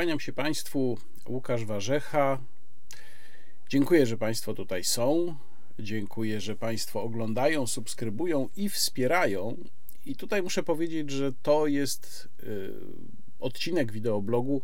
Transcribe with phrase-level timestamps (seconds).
[0.00, 2.38] Kłaniam się Państwu, Łukasz Warzecha.
[3.68, 5.34] Dziękuję, że Państwo tutaj są.
[5.78, 9.56] Dziękuję, że Państwo oglądają, subskrybują i wspierają.
[10.06, 12.72] I tutaj muszę powiedzieć, że to jest y,
[13.40, 14.62] odcinek wideoblogu,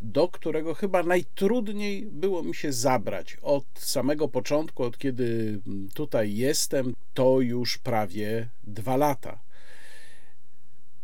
[0.00, 3.36] do którego chyba najtrudniej było mi się zabrać.
[3.42, 5.60] Od samego początku, od kiedy
[5.94, 9.43] tutaj jestem, to już prawie dwa lata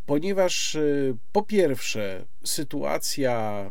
[0.06, 3.64] ponieważ y, po pierwsze sytuacja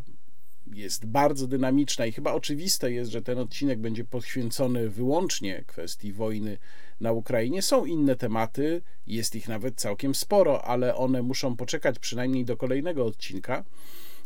[0.72, 6.58] jest bardzo dynamiczna i chyba oczywiste jest, że ten odcinek będzie poświęcony wyłącznie kwestii wojny
[7.00, 7.62] na Ukrainie.
[7.62, 13.04] Są inne tematy, jest ich nawet całkiem sporo, ale one muszą poczekać przynajmniej do kolejnego
[13.04, 13.64] odcinka.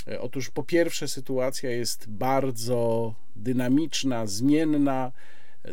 [0.09, 5.13] E, otóż po pierwsze sytuacja jest bardzo dynamiczna, zmienna,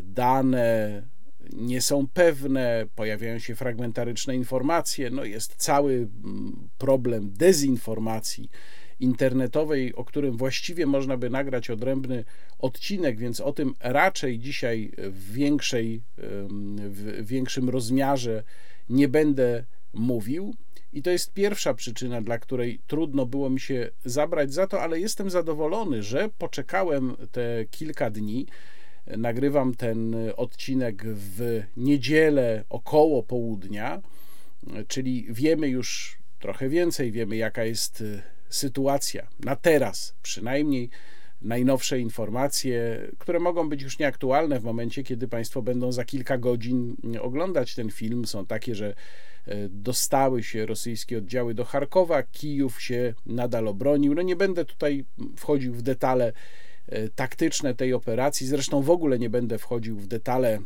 [0.03, 1.03] dane
[1.54, 8.50] nie są pewne, pojawiają się fragmentaryczne informacje, no jest cały mm, problem dezinformacji
[9.00, 12.23] internetowej, o którym właściwie można by nagrać odrębny
[12.59, 16.03] odcinek, więc o tym raczej dzisiaj w, większej,
[16.88, 18.44] w większym rozmiarze
[18.89, 20.55] nie będę mówił.
[20.94, 25.00] I to jest pierwsza przyczyna, dla której trudno było mi się zabrać za to, ale
[25.00, 28.48] jestem zadowolony, że poczekałem te kilka dni
[29.17, 34.02] Nagrywam ten odcinek w niedzielę około południa,
[34.88, 40.89] czyli wiemy już trochę więcej, wiemy jaka jest y, sytuacja na teraz, przynajmniej
[41.42, 46.95] najnowsze informacje, które mogą być już nieaktualne w momencie, kiedy Państwo będą za kilka godzin
[47.22, 48.94] oglądać ten film, są takie, że
[49.48, 54.14] y, dostały się rosyjskie oddziały do Charkowa, Kijów się nadal obronił.
[54.14, 55.06] No nie będę tutaj
[55.38, 56.34] wchodził w detale E,
[57.16, 58.47] taktyczne tej operacji.
[58.47, 60.59] Zresztą w ogóle nie będę wchodził w detale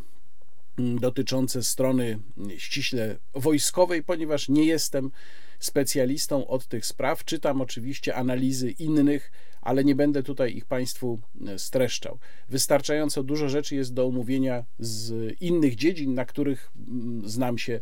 [0.79, 2.19] mm, dotyczące strony
[2.57, 5.11] ściśle wojskowej, ponieważ nie jestem
[5.59, 7.25] specjalistą od tych spraw.
[7.25, 12.19] Czytam oczywiście analizy innych, ale nie będę tutaj ich Państwu e, streszczał.
[12.49, 17.79] Wystarczająco dużo rzeczy jest do omówienia z innych dziedzin, na których mm, znam się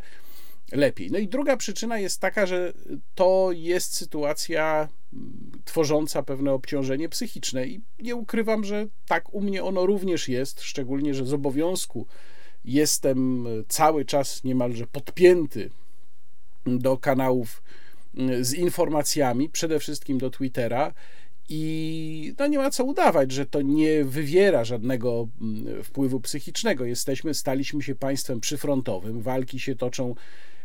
[0.73, 1.11] lepiej.
[1.11, 2.73] No i druga przyczyna jest taka, że
[3.16, 9.63] to jest sytuacja mm, tworząca pewne obciążenie psychiczne i nie ukrywam, że tak u mnie
[9.63, 12.07] ono również jest, szczególnie, że z obowiązku
[12.66, 15.69] jestem cały czas niemalże podpięty
[16.66, 17.63] do kanałów
[18.17, 20.94] mm, z informacjami, przede wszystkim do Twittera.
[21.50, 26.85] I no nie ma co udawać, że to nie wywiera żadnego mm, wpływu psychicznego.
[26.85, 30.16] Jesteśmy, staliśmy się państwem przyfrontowym, walki się toczą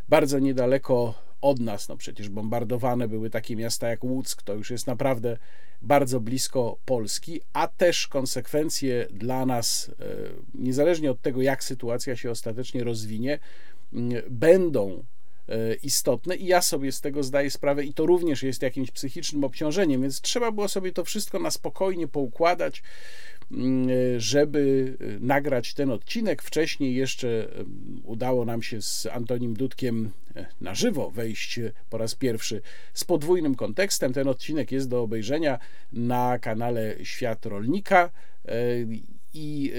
[0.09, 1.89] bardzo niedaleko od nas.
[1.89, 5.37] No przecież bombardowane były takie miasta jak Łuck, to już jest naprawdę
[5.81, 10.05] bardzo blisko Polski, a też konsekwencje dla nas, e,
[10.53, 13.39] niezależnie od tego, jak sytuacja się ostatecznie rozwinie,
[14.29, 15.03] będą
[15.49, 19.43] e, istotne i ja sobie z tego zdaję sprawę i to również jest jakimś psychicznym
[19.43, 22.83] obciążeniem, więc trzeba było sobie to wszystko na spokojnie poukładać,
[24.17, 26.41] żeby nagrać ten odcinek.
[26.41, 27.47] Wcześniej jeszcze
[28.03, 31.59] udało nam się z Antonim Dudkiem e, na żywo wejść
[31.89, 32.61] po raz pierwszy
[32.93, 34.13] z podwójnym kontekstem.
[34.13, 35.59] Ten odcinek jest do obejrzenia
[35.93, 38.09] na kanale Świat Rolnika
[38.45, 38.51] e,
[39.33, 39.71] i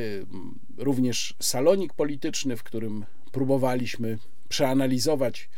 [0.78, 5.48] e, również salonik polityczny, w którym próbowaliśmy przeanalizować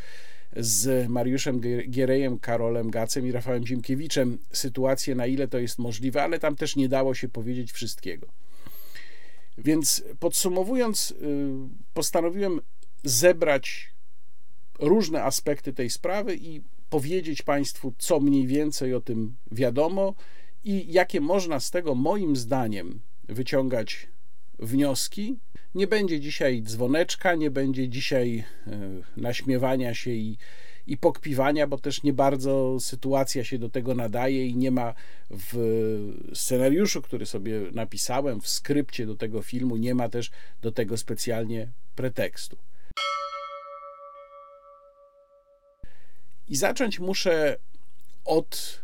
[0.57, 6.39] z Mariuszem Gierejem, Karolem Gacem i Rafałem Ziemkiewiczem sytuację, na ile to jest możliwe, ale
[6.39, 8.27] tam też nie dało się powiedzieć wszystkiego.
[9.59, 11.15] Więc podsumowując, y,
[11.95, 12.61] postanowiłem
[13.05, 13.93] zebrać
[14.79, 20.15] różne aspekty tej sprawy i powiedzieć Państwu, co mniej więcej o tym wiadomo
[20.65, 24.09] i jakie można z tego, moim zdaniem, wyciągać
[24.59, 25.39] wnioski.
[25.75, 28.81] Nie będzie dzisiaj dzwoneczka, nie będzie dzisiaj e,
[29.17, 30.39] naśmiewania się i,
[30.87, 34.95] i pokpiwania, bo też nie bardzo sytuacja się do tego nadaje i nie ma
[35.31, 35.55] w
[36.35, 40.31] scenariuszu, który sobie napisałem, w skrypcie do tego filmu, nie ma też
[40.63, 42.57] do tego specjalnie pretekstu.
[46.49, 47.57] I zacząć muszę
[48.25, 48.83] od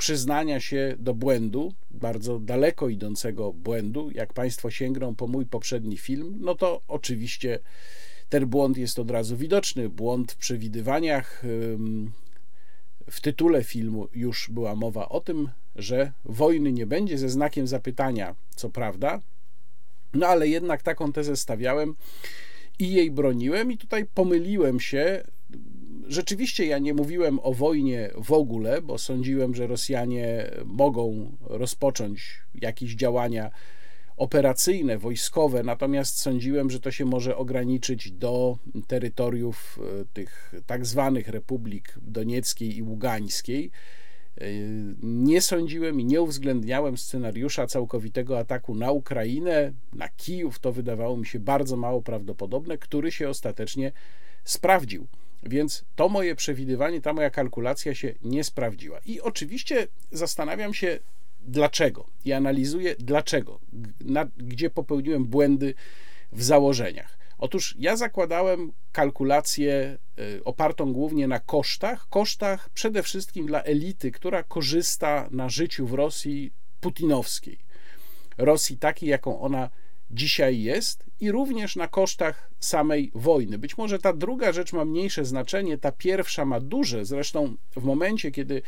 [0.00, 4.10] przyznania się do błędu, bardzo daleko idącego błędu.
[4.14, 7.58] Jak Państwo sięgną po mój poprzedni film, no to oczywiście
[8.28, 9.88] ten błąd jest od razu widoczny.
[9.88, 11.42] Błąd w przewidywaniach.
[13.10, 18.34] W tytule filmu już była mowa o tym, że wojny nie będzie ze znakiem zapytania,
[18.56, 19.20] co prawda,
[20.14, 21.94] no ale jednak taką tezę stawiałem
[22.78, 25.24] i jej broniłem, i tutaj pomyliłem się
[26.06, 32.94] Rzeczywiście ja nie mówiłem o wojnie w ogóle, bo sądziłem, że Rosjanie mogą rozpocząć jakieś
[32.94, 33.50] działania
[34.16, 41.28] operacyjne, wojskowe, natomiast sądziłem, że to się może ograniczyć do terytoriów e, tych tak zwanych
[41.28, 43.70] republik donieckiej i ługańskiej
[45.02, 50.58] Nie sądziłem i nie uwzględniałem scenariusza całkowitego ataku na Ukrainę, na Kijów.
[50.58, 53.92] To wydawało mi się bardzo mało prawdopodobne, który się ostatecznie
[54.44, 55.06] sprawdził.
[55.42, 59.00] Więc to moje przewidywanie, ta moja kalkulacja się nie sprawdziła.
[59.06, 60.98] I oczywiście zastanawiam się,
[61.40, 63.60] dlaczego i analizuję dlaczego,
[64.00, 65.74] na, gdzie popełniłem błędy
[66.32, 67.18] w założeniach.
[67.38, 74.42] Otóż ja zakładałem kalkulację y, opartą głównie na kosztach, kosztach przede wszystkim dla elity, która
[74.42, 77.58] korzysta na życiu w Rosji putinowskiej.
[78.38, 79.70] Rosji takiej, jaką ona
[80.10, 83.58] dzisiaj jest, i również na kosztach samej wojny.
[83.58, 87.04] Być może ta druga rzecz ma mniejsze znaczenie, ta pierwsza ma duże.
[87.04, 88.62] Zresztą w momencie, kiedy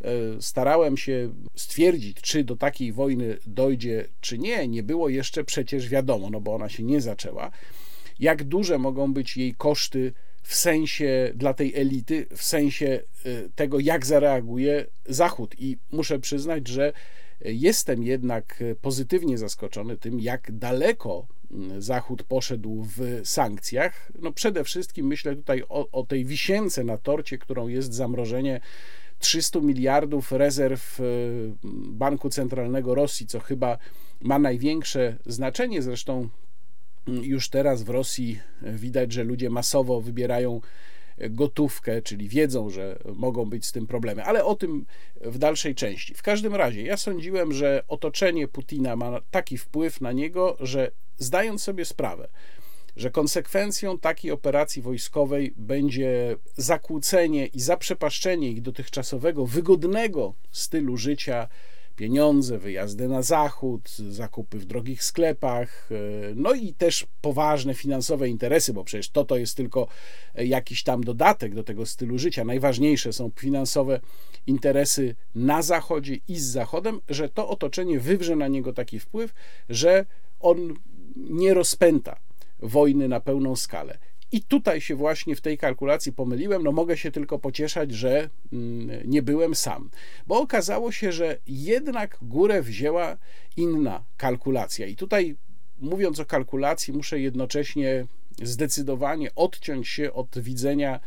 [0.00, 0.08] e,
[0.40, 6.30] starałem się stwierdzić, czy do takiej wojny dojdzie, czy nie, nie było jeszcze przecież wiadomo,
[6.30, 7.50] no bo ona się nie zaczęła,
[8.18, 10.12] jak duże mogą być jej koszty
[10.42, 12.86] w sensie dla tej elity, w sensie
[13.24, 15.54] e, tego, jak zareaguje Zachód.
[15.58, 16.92] I muszę przyznać, że
[17.40, 24.12] Jestem jednak pozytywnie zaskoczony tym, jak daleko mm, Zachód poszedł w sankcjach.
[24.22, 28.60] No przede wszystkim myślę tutaj o, o tej wisience na torcie, którą jest zamrożenie
[29.18, 31.04] 300 miliardów rezerw e,
[31.88, 33.78] Banku Centralnego Rosji, co chyba
[34.20, 35.82] ma największe znaczenie.
[35.82, 36.28] Zresztą
[37.08, 40.60] mm, już teraz w Rosji widać, że ludzie masowo wybierają
[41.30, 44.86] gotówkę, czyli wiedzą, że mogą być z tym problemy, ale o tym
[45.20, 46.14] w dalszej części.
[46.14, 51.62] W każdym razie, ja sądziłem, że otoczenie Putina ma taki wpływ na niego, że zdając
[51.62, 52.28] sobie sprawę,
[52.96, 61.48] że konsekwencją takiej operacji wojskowej będzie zakłócenie i zaprzepaszczenie ich dotychczasowego, wygodnego stylu życia
[61.98, 65.94] pieniądze, wyjazdy na zachód, zakupy w drogich sklepach, e,
[66.34, 69.88] no i też poważne finansowe interesy, bo przecież to to jest tylko
[70.34, 72.44] jakiś tam dodatek do tego stylu życia.
[72.44, 74.00] Najważniejsze są finansowe
[74.46, 79.34] interesy na zachodzie i z zachodem, że to otoczenie wywrze na niego taki wpływ,
[79.68, 80.06] że
[80.40, 80.74] on
[81.16, 82.16] nie rozpęta
[82.60, 83.98] wojny na pełną skalę.
[84.32, 86.62] I tutaj się właśnie w tej kalkulacji pomyliłem.
[86.62, 89.90] No mogę się tylko pocieszać, że mm, nie byłem sam,
[90.26, 93.16] bo okazało się, że jednak górę wzięła
[93.56, 94.86] inna kalkulacja.
[94.86, 95.36] I tutaj
[95.80, 98.06] mówiąc o kalkulacji, muszę jednocześnie
[98.42, 101.00] zdecydowanie odciąć się od widzenia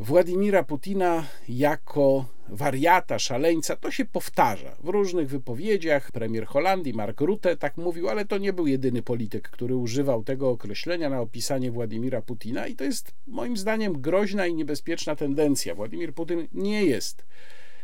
[0.00, 6.12] Władimira Putina jako wariata, szaleńca, to się powtarza w różnych wypowiedziach.
[6.12, 10.50] Premier Holandii Mark Rutte tak mówił, ale to nie był jedyny polityk, który używał tego
[10.50, 15.74] określenia na opisanie Władimira Putina i to jest moim zdaniem groźna i niebezpieczna tendencja.
[15.74, 17.26] Władimir Putin nie jest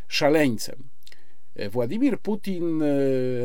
[0.08, 0.91] szaleńcem.
[1.70, 2.86] Władimir Putin e,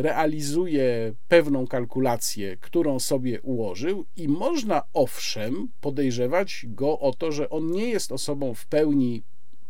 [0.02, 7.72] realizuje pewną kalkulację, którą sobie ułożył, i można owszem podejrzewać go o to, że on
[7.72, 9.24] nie jest osobą w pełni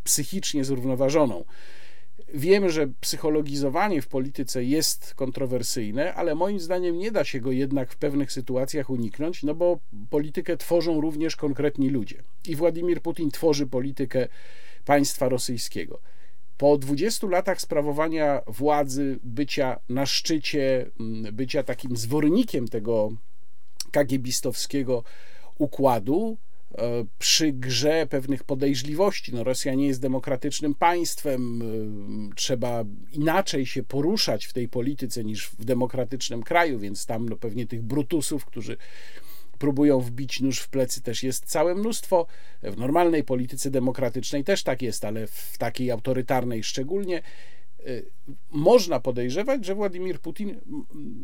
[0.03, 1.45] psychicznie zrównoważoną.
[2.33, 7.91] Wiem, że psychologizowanie w polityce jest kontrowersyjne, ale moim zdaniem nie da się go jednak
[7.91, 9.79] w pewnych sytuacjach uniknąć, no bo
[10.09, 12.23] politykę tworzą również konkretni ludzie.
[12.47, 14.27] I Władimir Putin tworzy politykę
[14.85, 15.99] państwa rosyjskiego.
[16.57, 23.09] Po 20 latach sprawowania władzy, bycia na szczycie, mm, bycia takim zwornikiem tego
[23.91, 25.03] kagiebistowskiego
[25.57, 26.37] układu,
[26.77, 29.33] e, przy grze pewnych podejrzliwości.
[29.33, 35.49] No, Rosja nie jest demokratycznym państwem, e, trzeba inaczej się poruszać w tej polityce niż
[35.49, 38.77] w demokratycznym kraju, więc tam no, pewnie tych brutusów, którzy
[39.59, 42.25] próbują wbić nóż w plecy, też jest całe mnóstwo.
[42.63, 47.21] W normalnej polityce demokratycznej też tak jest, ale w takiej autorytarnej szczególnie.
[47.87, 48.05] Y,
[48.51, 50.59] można podejrzewać, że Władimir Putin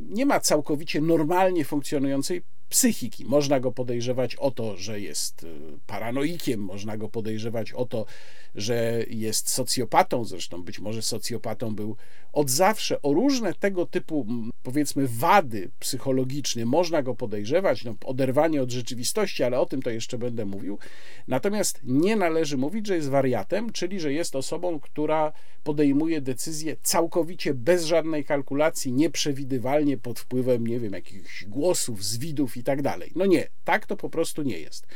[0.10, 2.42] nie ma całkowicie normalnie funkcjonującej
[2.74, 3.26] psychiki.
[3.26, 5.48] Można go podejrzewać o to, że jest y,
[5.88, 8.06] paranoikiem, można go podejrzewać o to,
[8.56, 11.96] że jest socjopatą, zresztą być może socjopatą był
[12.34, 13.02] od zawsze.
[13.02, 14.28] O różne tego typu,
[14.64, 20.18] powiedzmy, wady psychologiczne można go podejrzewać, no, oderwanie od rzeczywistości, ale o tym to jeszcze
[20.18, 20.78] będę mówił.
[21.28, 27.54] Natomiast nie należy mówić, że jest wariatem, czyli że jest osobą, która podejmuje decyzje całkowicie
[27.54, 33.12] bez żadnej kalkulacji, nieprzewidywalnie pod wpływem, nie wiem, jakichś głosów, zwidów i tak dalej.
[33.16, 34.88] No nie, tak to po prostu nie jest.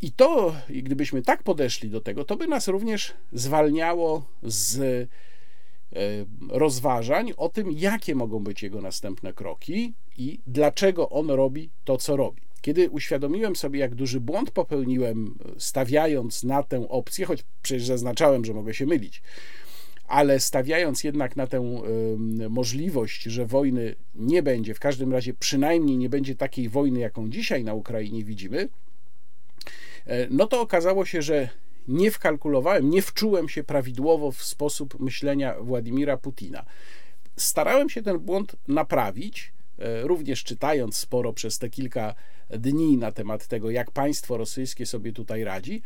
[0.00, 5.06] I to, gdybyśmy tak podeszli do tego, to by nas również zwalniało z e,
[6.48, 12.16] rozważań o tym, jakie mogą być jego następne kroki i dlaczego on robi to, co
[12.16, 12.42] robi.
[12.60, 18.54] Kiedy uświadomiłem sobie, jak duży błąd popełniłem, stawiając na tę opcję, choć przecież zaznaczałem, że
[18.54, 19.22] mogę się mylić,
[20.10, 21.82] ale stawiając jednak na tę
[22.50, 27.64] możliwość, że wojny nie będzie, w każdym razie przynajmniej nie będzie takiej wojny, jaką dzisiaj
[27.64, 28.68] na Ukrainie widzimy,
[30.06, 31.48] e, no to okazało się, że
[31.88, 36.64] nie wkalkulowałem, nie wczułem się prawidłowo w sposób myślenia Władimira Putina.
[37.36, 42.14] Starałem się ten błąd naprawić, e, również czytając sporo przez te kilka
[42.50, 45.82] dni na temat tego, jak państwo rosyjskie sobie tutaj radzi.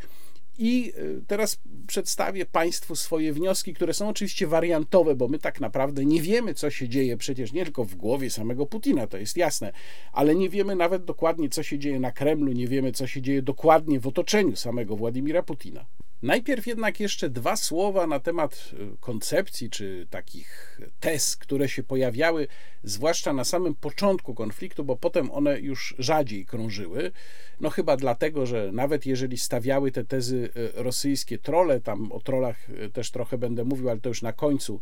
[0.57, 6.05] I y, teraz przedstawię Państwu swoje wnioski, które są oczywiście wariantowe, bo my tak naprawdę
[6.05, 9.71] nie wiemy, co się dzieje przecież nie tylko w głowie samego Putina, to jest jasne,
[10.13, 13.41] ale nie wiemy nawet dokładnie, co się dzieje na Kremlu, nie wiemy, co się dzieje
[13.41, 15.85] dokładnie w otoczeniu samego Władimira Putina.
[16.25, 22.47] Najpierw jednak jeszcze dwa słowa na temat y, koncepcji czy takich tez, które się pojawiały,
[22.83, 27.11] zwłaszcza na samym początku konfliktu, bo potem one już rzadziej krążyły.
[27.59, 32.69] No chyba dlatego, że nawet jeżeli stawiały te tezy y, rosyjskie trole, tam o trolach
[32.69, 34.81] y, też trochę będę mówił, ale to już na końcu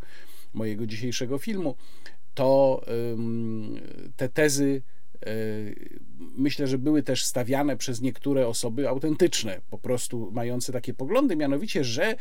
[0.53, 1.75] mojego dzisiejszego filmu,
[2.33, 2.81] to
[4.15, 4.81] te tezy
[6.37, 11.83] myślę, że były też stawiane przez niektóre osoby autentyczne, po prostu mające takie poglądy, mianowicie,
[11.83, 12.15] że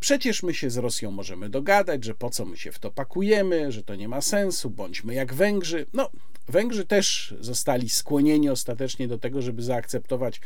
[0.00, 3.72] przecież my się z Rosją możemy dogadać, że po co my się w to pakujemy,
[3.72, 5.86] że to nie ma sensu, bądźmy jak Węgrzy.
[5.92, 6.10] No,
[6.48, 10.40] Węgrzy też zostali skłonieni ostatecznie do tego, żeby zaakceptować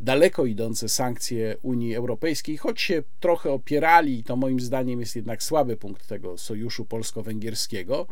[0.00, 5.76] daleko idące sankcje Unii Europejskiej, choć się trochę opierali, to moim zdaniem jest jednak słaby
[5.76, 8.06] punkt tego sojuszu polsko-węgierskiego.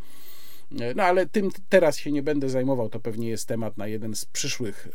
[0.70, 4.24] No ale tym teraz się nie będę zajmował, to pewnie jest temat na jeden z
[4.24, 4.88] przyszłych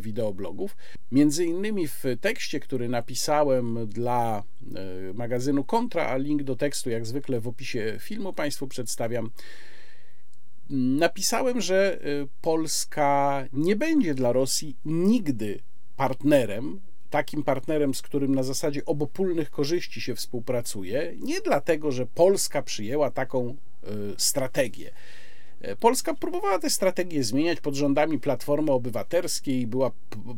[0.00, 0.76] wideoblogów.
[1.12, 4.42] Między innymi w tekście, który napisałem dla
[4.74, 9.30] e, magazynu Kontra, a link do tekstu jak zwykle w opisie filmu Państwu przedstawiam,
[10.70, 15.60] napisałem, że e, Polska nie będzie dla Rosji nigdy
[15.96, 16.80] partnerem,
[17.10, 23.10] takim partnerem, z którym na zasadzie obopólnych korzyści się współpracuje, nie dlatego, że Polska przyjęła
[23.10, 23.56] taką
[24.18, 24.90] strategię.
[25.62, 29.90] E, Polska próbowała tę strategię zmieniać pod rządami Platformy Obywatelskiej, była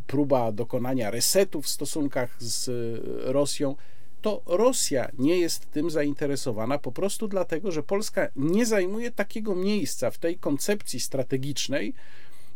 [0.07, 3.77] próba dokonania resetu w stosunkach z y, Rosją.
[4.23, 10.11] To Rosja nie jest tym zainteresowana po prostu dlatego, że Polska nie zajmuje takiego miejsca
[10.11, 11.95] w tej koncepcji strategicznej,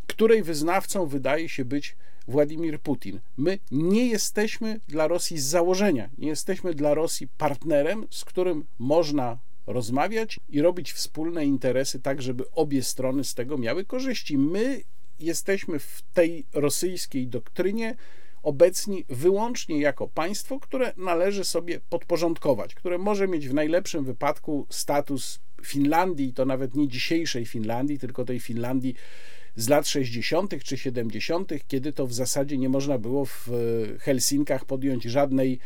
[0.06, 1.96] której wyznawcą wydaje się być
[2.28, 3.20] Władimir Putin.
[3.36, 9.38] My nie jesteśmy dla Rosji z założenia, nie jesteśmy dla Rosji partnerem, z którym można
[9.68, 14.38] rozmawiać i robić wspólne interesy, tak żeby obie strony z tego miały korzyści.
[14.38, 14.82] My
[15.18, 17.96] jesteśmy w tej rosyjskiej doktrynie
[18.42, 25.40] obecni wyłącznie jako państwo, które należy sobie podporządkować, które może mieć w najlepszym wypadku status
[25.62, 28.94] Finlandii, to nawet nie dzisiejszej Finlandii, tylko tej Finlandii
[29.56, 30.62] z lat 60.
[30.64, 33.48] czy 70., kiedy to w zasadzie nie można było w
[34.00, 35.58] Helsinkach podjąć żadnej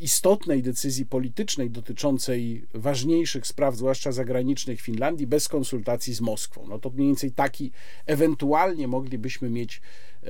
[0.00, 6.66] istotnej decyzji politycznej dotyczącej ważniejszych spraw, zwłaszcza zagranicznych Finlandii, bez konsultacji z Moskwą.
[6.68, 7.72] No to mniej więcej taki
[8.06, 9.80] ewentualnie moglibyśmy mieć
[10.22, 10.26] e,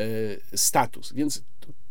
[0.56, 1.12] status.
[1.12, 1.42] Więc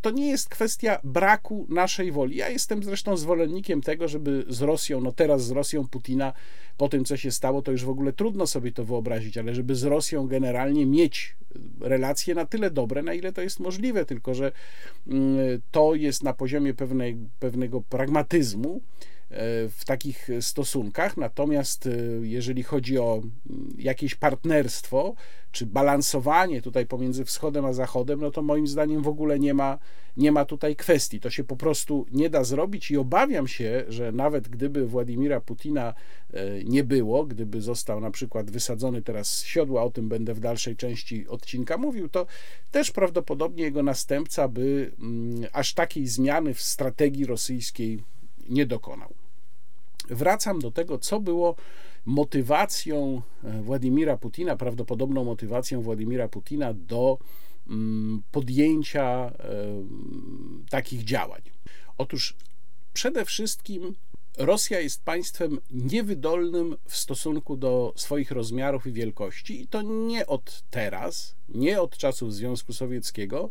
[0.02, 2.38] to nie jest kwestia braku naszej woli.
[2.38, 6.34] Ja jestem zresztą zwolennikiem tego, żeby z Rosją, no teraz z Rosją Putina,
[6.78, 9.76] po tym co się stało, to już w ogóle trudno sobie to wyobrazić, ale żeby
[9.76, 11.36] z Rosją generalnie mieć
[11.80, 14.52] relacje na tyle dobre, na ile to jest możliwe, tylko że
[15.08, 18.82] mm, to jest na poziomie pewnej, pewnego pragmatyzmu
[19.70, 21.18] w takich stosunkach.
[21.18, 21.90] Natomiast e,
[22.22, 25.14] jeżeli chodzi o mm, jakieś partnerstwo,
[25.52, 29.80] czy balansowanie tutaj pomiędzy wschodem a zachodem, no to moim zdaniem w ogóle nie ma,
[30.18, 31.20] nie ma tutaj kwestii.
[31.20, 35.94] To się po prostu nie da zrobić i obawiam się, że nawet gdyby Władimira Putina
[36.34, 40.40] e, nie było, gdyby został na przykład wysadzony teraz z siodła, o tym będę w
[40.40, 42.26] dalszej części odcinka mówił, to
[42.72, 48.04] też prawdopodobnie jego następca by mm, aż takiej zmiany w strategii rosyjskiej
[48.50, 49.21] nie dokonał
[50.12, 51.56] wracam do tego, co było
[52.06, 57.18] motywacją e, Władimira Putina, prawdopodobną motywacją Władimira Putina do
[57.70, 59.32] mm, podjęcia e,
[60.70, 61.42] takich działań.
[61.98, 62.36] Otóż
[62.94, 63.96] przede wszystkim
[64.38, 70.64] Rosja jest państwem niewydolnym w stosunku do swoich rozmiarów i wielkości, i to nie od
[70.70, 73.50] teraz, nie od czasów Związku Sowieckiego,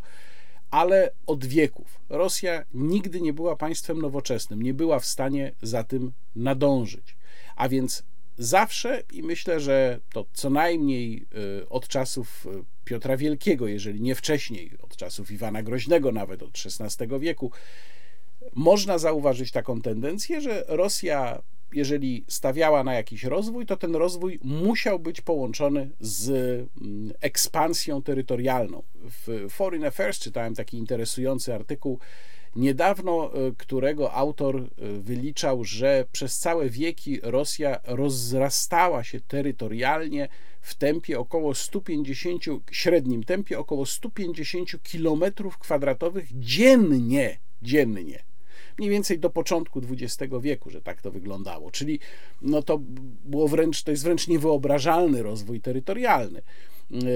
[0.71, 2.01] ale od wieków.
[2.09, 7.17] Rosja nigdy nie była państwem nowoczesnym, nie była w stanie za tym nadążyć.
[7.57, 8.03] A więc
[8.39, 11.27] zawsze, i myślę, że to co najmniej
[11.63, 16.51] y, od czasów y, Piotra Wielkiego, jeżeli nie wcześniej, od czasów Iwana Groźnego, nawet od
[16.81, 17.53] XVI wieku,
[18.55, 24.99] można zauważyć taką tendencję, że Rosja jeżeli stawiała na jakiś rozwój, to ten rozwój musiał
[24.99, 28.83] być połączony z mm, ekspansją terytorialną.
[28.95, 31.99] W Foreign Affairs czytałem taki interesujący artykuł
[32.57, 34.69] niedawno, e, którego autor e,
[35.01, 40.29] wyliczał, że przez całe wieki Rosja rozrastała się terytorialnie
[40.61, 45.25] w tempie około 150, średnim tempie około 150 km
[45.61, 48.30] kwadratowych dziennie, dziennie.
[48.81, 51.71] Mniej więcej do początku XX wieku, że tak to wyglądało.
[51.71, 51.99] Czyli
[52.43, 52.79] no to
[53.25, 56.43] było wręcz, to jest wręcz niewyobrażalny rozwój terytorialny.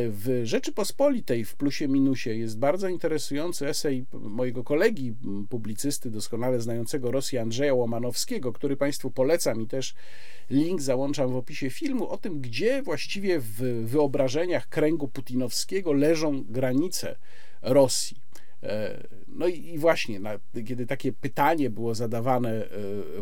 [0.09, 5.15] W Rzeczypospolitej w plusie minusie jest bardzo interesujący esej mojego kolegi,
[5.49, 9.95] publicysty doskonale znającego Rosję Andrzeja Łomanowskiego, który Państwu polecam i też
[10.51, 17.17] link załączam w opisie filmu, o tym, gdzie właściwie w wyobrażeniach kręgu putinowskiego leżą granice
[17.63, 18.17] Rosji.
[19.35, 22.69] No i właśnie, na, kiedy takie pytanie było zadawane e,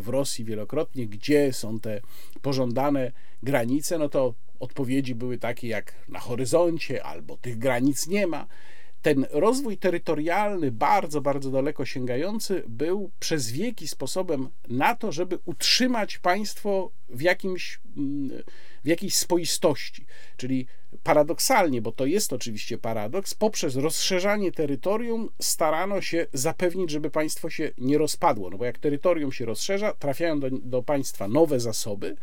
[0.01, 2.01] w Rosji wielokrotnie, gdzie są te
[2.41, 3.11] pożądane
[3.43, 8.47] granice, no to odpowiedzi były takie jak na horyzoncie, albo tych granic nie ma.
[9.01, 16.17] Ten rozwój terytorialny, bardzo, bardzo daleko sięgający, był przez wieki sposobem na to, żeby utrzymać
[16.17, 18.43] państwo w, jakimś, mm,
[18.83, 20.05] w jakiejś spoistości.
[20.37, 20.67] Czyli
[21.03, 27.71] paradoksalnie, bo to jest oczywiście paradoks, poprzez rozszerzanie terytorium starano się zapewnić, żeby państwo się
[27.77, 28.49] nie rozpadło.
[28.49, 32.15] No bo jak terytorium się rozszerza, trafiają do, do państwa nowe zasoby,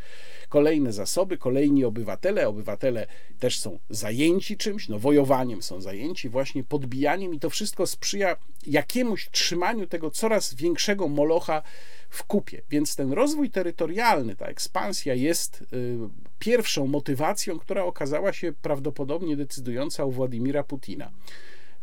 [0.48, 2.48] kolejne zasoby, kolejni obywatele.
[2.48, 3.06] Obywatele
[3.38, 9.30] też są zajęci czymś, no wojowaniem są zajęci, właśnie podbijaniem, i to wszystko sprzyja jakiemuś
[9.30, 11.62] trzymaniu tego coraz większego molocha
[12.10, 12.62] w kupie.
[12.70, 15.98] Więc ten rozwój terytorialny, ta ekspansja jest y,
[16.38, 21.10] pierwszą motywacją, która okazała się prawdopodobnie decydująca u Władimira Putina.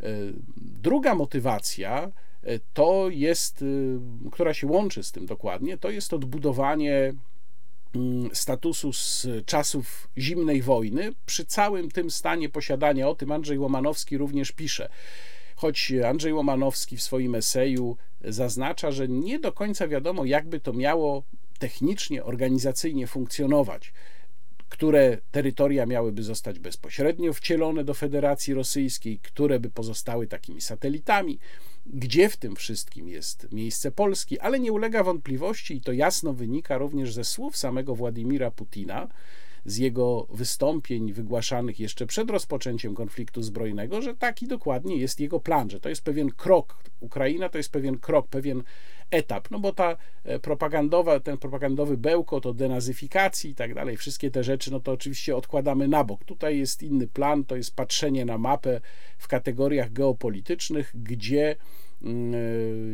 [0.04, 2.12] Y, druga motywacja
[2.48, 3.64] y, to jest,
[4.32, 7.14] która się łączy z tym dokładnie, to jest odbudowanie
[8.34, 11.14] statusu z czasów zimnej wojny.
[11.26, 14.90] Przy całym tym stanie posiadania, o tym Andrzej Łomanowski również pisze,
[15.58, 21.24] choć Andrzej Łomanowski w swoim eseju zaznacza, że nie do końca wiadomo, jakby to miało
[21.60, 23.94] technicznie, organizacyjnie funkcjonować
[24.70, 31.40] które terytoria miałyby zostać bezpośrednio wcielone do Federacji Rosyjskiej, które by pozostały takimi satelitami,
[31.86, 36.78] gdzie w tym wszystkim jest miejsce Polski, ale nie ulega wątpliwości, i to jasno wynika
[36.78, 39.08] również ze słów samego Władimira Putina,
[39.67, 45.69] z jego wystąpień wygłaszanych jeszcze przed rozpoczęciem konfliktu zbrojnego, że taki dokładnie jest jego plan,
[45.69, 46.84] że to jest pewien krok.
[46.99, 48.63] Ukraina to jest pewien krok, pewien
[49.12, 54.32] etap, no bo ta e, propagandowa, ten propagandowy bełkot o denazyfikacji i tak dalej, wszystkie
[54.32, 56.23] te rzeczy, no to oczywiście odkładamy na bok.
[56.23, 58.82] Tutaj jest inny plan, to jest patrzenie na mapę
[59.17, 61.56] w kategoriach geopolitycznych, gdzie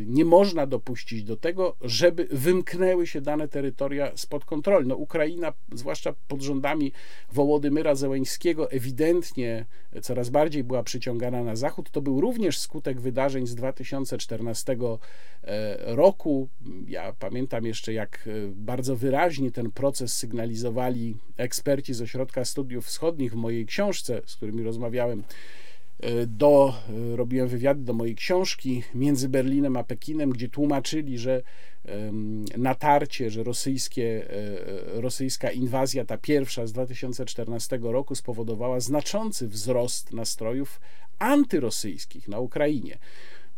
[0.06, 4.88] nie można dopuścić do tego, żeby wymknęły się dane terytoria spod kontroli.
[4.88, 6.92] No, Ukraina, zwłaszcza pod rządami
[7.32, 9.66] Wołodymyra Zełeńskiego, ewidentnie
[10.02, 11.92] coraz bardziej była przyciągana na zachód.
[11.92, 14.78] To był również skutek wydarzeń z 2014
[15.44, 16.50] e, roku.
[16.88, 23.32] Ja pamiętam jeszcze, jak e, bardzo wyraźnie ten proces sygnalizowali eksperci z Ośrodka Studiów Wschodnich
[23.32, 25.24] w mojej książce, z którymi rozmawiałem E,
[26.28, 31.42] do, e, robiłem wywiady do mojej książki między Berlinem a Pekinem, gdzie tłumaczyli, że
[32.58, 40.80] natarcie, że rosyjskie, e, rosyjska inwazja, ta pierwsza z 2014 roku, spowodowała znaczący wzrost nastrojów
[41.20, 42.98] antyrosyjskich na Ukrainie.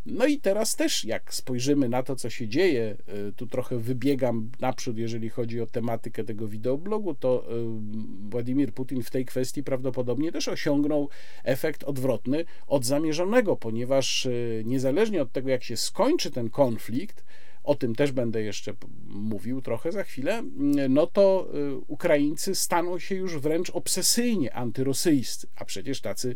[0.06, 2.98] No i teraz też, jak spojrzymy na to, co się dzieje,
[3.30, 9.04] y, tu trochę wybiegam naprzód, jeżeli chodzi o tematykę tego wideoblogu, to y, Władimir Putin
[9.04, 11.10] w tej kwestii prawdopodobnie też osiągnął
[11.44, 17.24] efekt odwrotny od zamierzonego, ponieważ y, niezależnie od tego, jak się skończy ten konflikt,
[17.64, 18.74] o tym też będę jeszcze
[19.08, 20.44] mówił trochę za chwilę,
[20.90, 21.50] no to
[21.88, 26.36] Ukraińcy staną się już wręcz obsesyjnie antyrosyjscy, a przecież tacy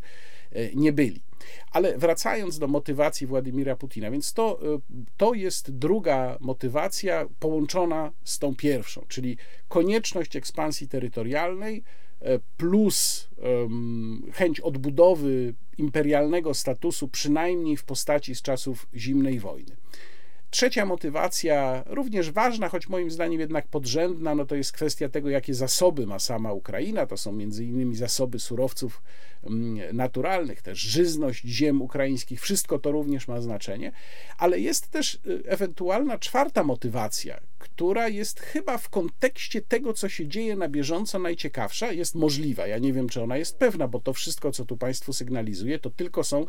[0.76, 1.22] nie byli.
[1.72, 4.82] Ale wracając do motywacji Władimira Putina, więc to, y,
[5.18, 11.84] to jest druga motywacja połączona z tą pierwszą, czyli konieczność ekspansji terytorialnej
[12.22, 12.26] y,
[12.58, 13.30] plus
[14.34, 19.76] chęć odbudowy imperialnego statusu, przynajmniej w postaci z czasów zimnej wojny.
[20.52, 25.54] Trzecia motywacja, również ważna, choć moim zdaniem jednak podrzędna, no to jest kwestia tego, jakie
[25.54, 27.06] zasoby ma sama Ukraina.
[27.06, 29.02] To są między innymi zasoby surowców
[29.44, 33.92] mm, naturalnych, też żyzność ziem ukraińskich, wszystko to również ma znaczenie,
[34.38, 40.28] ale jest też y, ewentualna czwarta motywacja, która jest chyba w kontekście tego, co się
[40.28, 42.68] dzieje na bieżąco najciekawsza, jest możliwa.
[42.68, 45.90] Ja nie wiem, czy ona jest pewna, bo to wszystko, co tu Państwu sygnalizuję, to
[45.90, 46.46] tylko są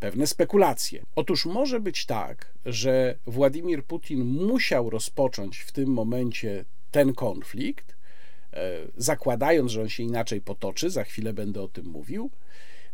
[0.00, 1.02] pewne spekulacje.
[1.16, 7.96] Otóż może być tak, że Władimir Putin musiał rozpocząć w tym momencie ten konflikt,
[8.52, 12.30] e, zakładając, że on się inaczej potoczy, za chwilę będę o tym mówił,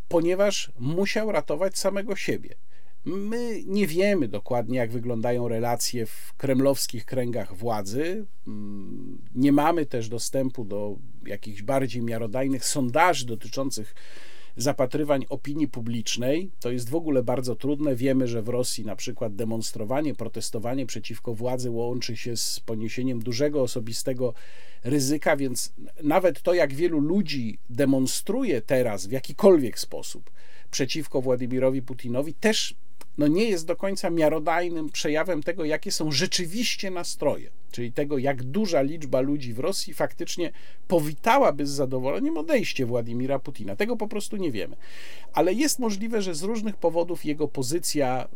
[0.09, 2.55] ponieważ musiał ratować samego siebie.
[3.05, 8.27] My nie wiemy dokładnie, jak wyglądają relacje w kremlowskich kręgach władzy.
[8.47, 13.95] Mm, nie mamy też dostępu do jakichś bardziej miarodajnych sondaży dotyczących
[14.57, 16.51] zapatrywań opinii publicznej.
[16.61, 17.97] To jest w ogóle bardzo trudne.
[17.97, 23.63] Wiemy, że w Rosji na przykład demonstrowanie, protestowanie przeciwko władzy łączy się z poniesieniem dużego
[23.63, 24.35] osobistego
[24.85, 30.31] ryzyka, więc nawet to, jak wielu ludzi demonstruje teraz w jakikolwiek sposób
[30.71, 32.75] przeciwko Władimirowi Putinowi, też
[33.19, 38.43] no nie jest do końca miarodajnym przejawem tego, jakie są rzeczywiście nastroje, czyli tego, jak
[38.43, 40.53] duża liczba ludzi w Rosji faktycznie
[40.89, 43.77] powitałaby z zadowoleniem odejście Władimira Putina.
[43.77, 44.77] Tego po prostu nie wiemy.
[45.33, 48.29] Ale jest możliwe, że z różnych powodów jego pozycja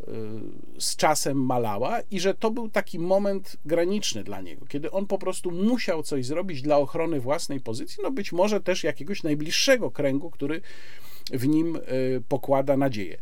[0.79, 5.07] y, z czasem malała i że to był taki moment graniczny dla niego, kiedy on
[5.07, 9.91] po prostu musiał coś zrobić dla ochrony własnej pozycji, no być może też jakiegoś najbliższego
[9.91, 10.61] kręgu, który
[11.33, 13.19] w nim y, pokłada nadzieję.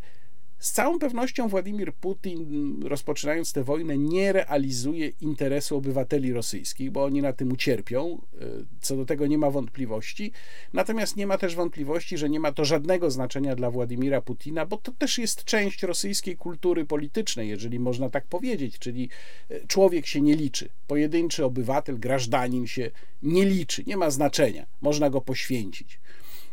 [0.59, 7.23] Z całą pewnością Władimir Putin, rozpoczynając tę wojnę, nie realizuje interesu obywateli rosyjskich, bo oni
[7.23, 8.21] na tym ucierpią.
[8.41, 8.47] E,
[8.81, 10.33] co do tego nie ma wątpliwości.
[10.73, 14.77] Natomiast nie ma też wątpliwości, że nie ma to żadnego znaczenia dla Władimira Putina, bo
[14.77, 19.11] to też jest część rosyjskiej kultury politycznej, jeżeli można tak powiedzieć, czyli
[19.51, 20.69] e, człowiek się nie liczy.
[20.87, 22.91] Pojedynczy obywatel, grażdanin się
[23.23, 24.67] nie liczy, nie ma znaczenia.
[24.81, 26.01] Można go poświęcić.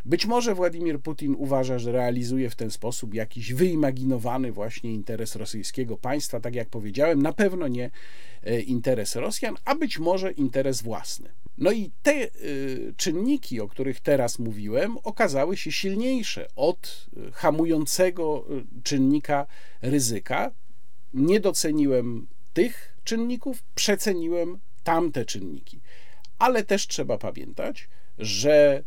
[0.05, 5.97] Być może Władimir Putin uważa, że realizuje w ten sposób jakiś wyimaginowany właśnie interes rosyjskiego
[5.97, 7.91] państwa, tak jak powiedziałem, na pewno nie
[8.43, 11.29] e, interes Rosjan, a być może interes własny.
[11.57, 18.45] No i te y, czynniki, o których teraz mówiłem, okazały się silniejsze od hamującego
[18.83, 19.47] czynnika
[19.81, 20.51] ryzyka.
[21.13, 25.81] Nie doceniłem tych czynników, przeceniłem tamte czynniki.
[26.39, 28.83] Ale też trzeba pamiętać, że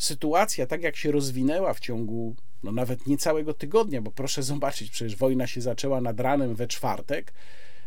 [0.00, 5.16] sytuacja, tak jak się rozwinęła w ciągu no nawet niecałego tygodnia, bo proszę zobaczyć, przecież
[5.16, 7.32] wojna się zaczęła nad ranem we czwartek.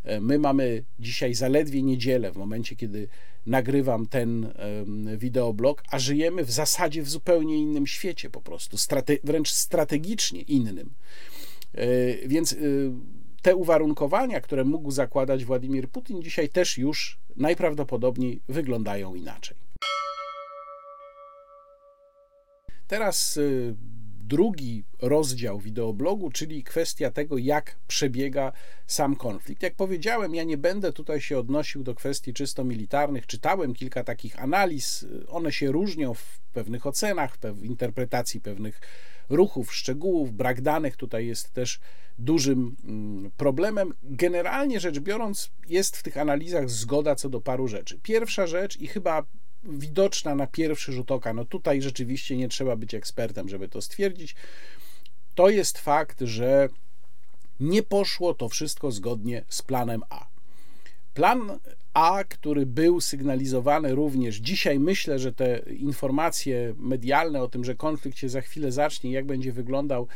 [0.04, 3.08] E, my mamy dzisiaj zaledwie niedzielę, w momencie, kiedy
[3.46, 4.54] nagrywam ten
[5.18, 10.94] wideoblog, a żyjemy w zasadzie w zupełnie innym świecie, po prostu, strate wręcz strategicznie innym.
[11.74, 11.88] E,
[12.28, 12.58] więc e,
[13.42, 19.58] te uwarunkowania, które mógł zakładać Władimir Putin, dzisiaj też już najprawdopodobniej wyglądają inaczej.
[22.94, 23.76] Teraz y,
[24.24, 28.52] drugi rozdział wideoblogu, czyli kwestia tego, jak przebiega
[28.88, 29.64] sam konflikt.
[29.64, 33.28] Jak powiedziałem, ja nie będę tutaj się odnosił do kwestii czysto militarnych.
[33.28, 35.06] Czytałem kilka takich analiz.
[35.28, 38.82] One się różnią w pewnych ocenach, w interpretacji pewnych
[39.30, 40.34] ruchów, szczegółów.
[40.34, 41.80] Brak danych tutaj jest też
[42.18, 43.94] dużym mm, problemem.
[44.04, 48.00] Generalnie rzecz biorąc, jest w tych analizach zgoda co do paru rzeczy.
[48.04, 49.24] Pierwsza rzecz i chyba
[49.66, 51.34] widoczna na pierwszy rzut oka.
[51.34, 54.36] No tutaj rzeczywiście nie trzeba być ekspertem, żeby to stwierdzić.
[55.36, 56.70] To jest fakt, że
[57.60, 60.28] nie poszło to wszystko zgodnie z planem A.
[61.14, 61.60] Plan
[61.94, 68.18] A, który był sygnalizowany również dzisiaj, myślę, że te informacje medialne o tym, że konflikt
[68.18, 70.08] się za chwilę zacznie, jak będzie wyglądał,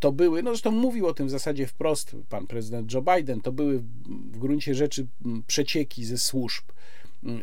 [0.00, 3.52] to były, no zresztą mówił o tym w zasadzie wprost pan prezydent Joe Biden, to
[3.52, 3.78] były
[4.32, 5.06] w gruncie rzeczy
[5.46, 6.64] przecieki ze służb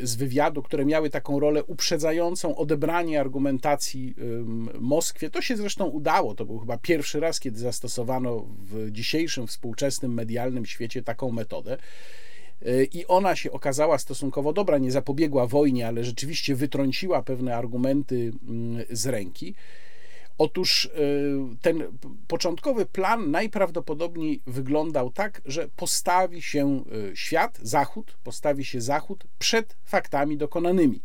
[0.02, 4.15] z wywiadu, które miały taką rolę uprzedzającą odebranie argumentacji
[4.80, 5.30] Moskwie.
[5.30, 6.36] To się zresztą udało.
[6.36, 11.78] To był chyba pierwszy raz, kiedy zastosowano w dzisiejszym współczesnym medialnym świecie taką metodę.
[12.67, 18.32] Y, I ona się okazała stosunkowo dobra, nie zapobiegła wojnie, ale rzeczywiście wytrąciła pewne argumenty
[18.89, 19.56] z ręki.
[20.38, 20.89] Otóż y,
[21.62, 21.84] ten
[22.28, 29.78] początkowy plan najprawdopodobniej wyglądał tak, że postawi się y, świat, Zachód, postawi się Zachód przed
[29.84, 31.02] faktami dokonanymi.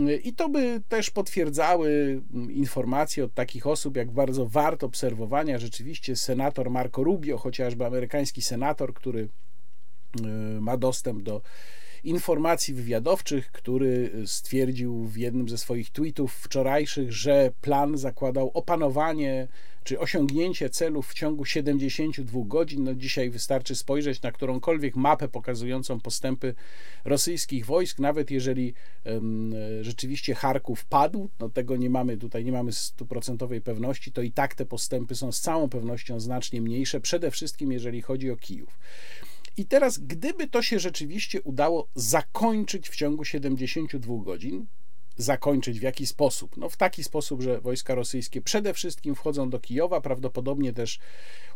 [0.00, 5.58] Y, I to by też potwierdzały mm, informacje od takich osób, jak bardzo wart obserwowania
[5.58, 9.28] rzeczywiście senator Marco Rubio, chociażby amerykański senator, który
[10.60, 11.42] ma dostęp do
[12.04, 19.48] informacji wywiadowczych, który stwierdził w jednym ze swoich tweetów wczorajszych, że plan zakładał opanowanie
[19.84, 22.84] czy osiągnięcie celów w ciągu 72 godzin.
[22.84, 26.54] No dzisiaj wystarczy spojrzeć na którąkolwiek mapę pokazującą postępy
[27.04, 32.72] rosyjskich wojsk, nawet jeżeli um, rzeczywiście Charków padł, no tego nie mamy tutaj, nie mamy
[32.72, 37.72] stuprocentowej pewności, to i tak te postępy są z całą pewnością znacznie mniejsze, przede wszystkim
[37.72, 38.78] jeżeli chodzi o Kijów.
[39.56, 44.66] I teraz, gdyby to się rzeczywiście udało zakończyć w ciągu 72 godzin,
[45.16, 46.56] zakończyć w jaki sposób?
[46.56, 50.98] No w taki sposób, że wojska rosyjskie przede wszystkim wchodzą do Kijowa, prawdopodobnie też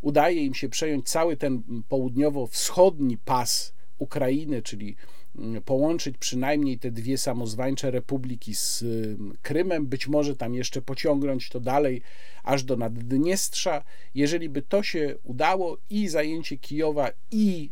[0.02, 4.96] udaje im się przejąć cały ten południowo-wschodni pas Ukrainy, czyli
[5.36, 11.48] mm, połączyć przynajmniej te dwie samozwańcze republiki z mm, Krymem, być może tam jeszcze pociągnąć
[11.48, 12.02] to dalej
[12.42, 13.84] aż do Naddniestrza.
[14.14, 17.70] Jeżeli by to się udało i zajęcie Kijowa i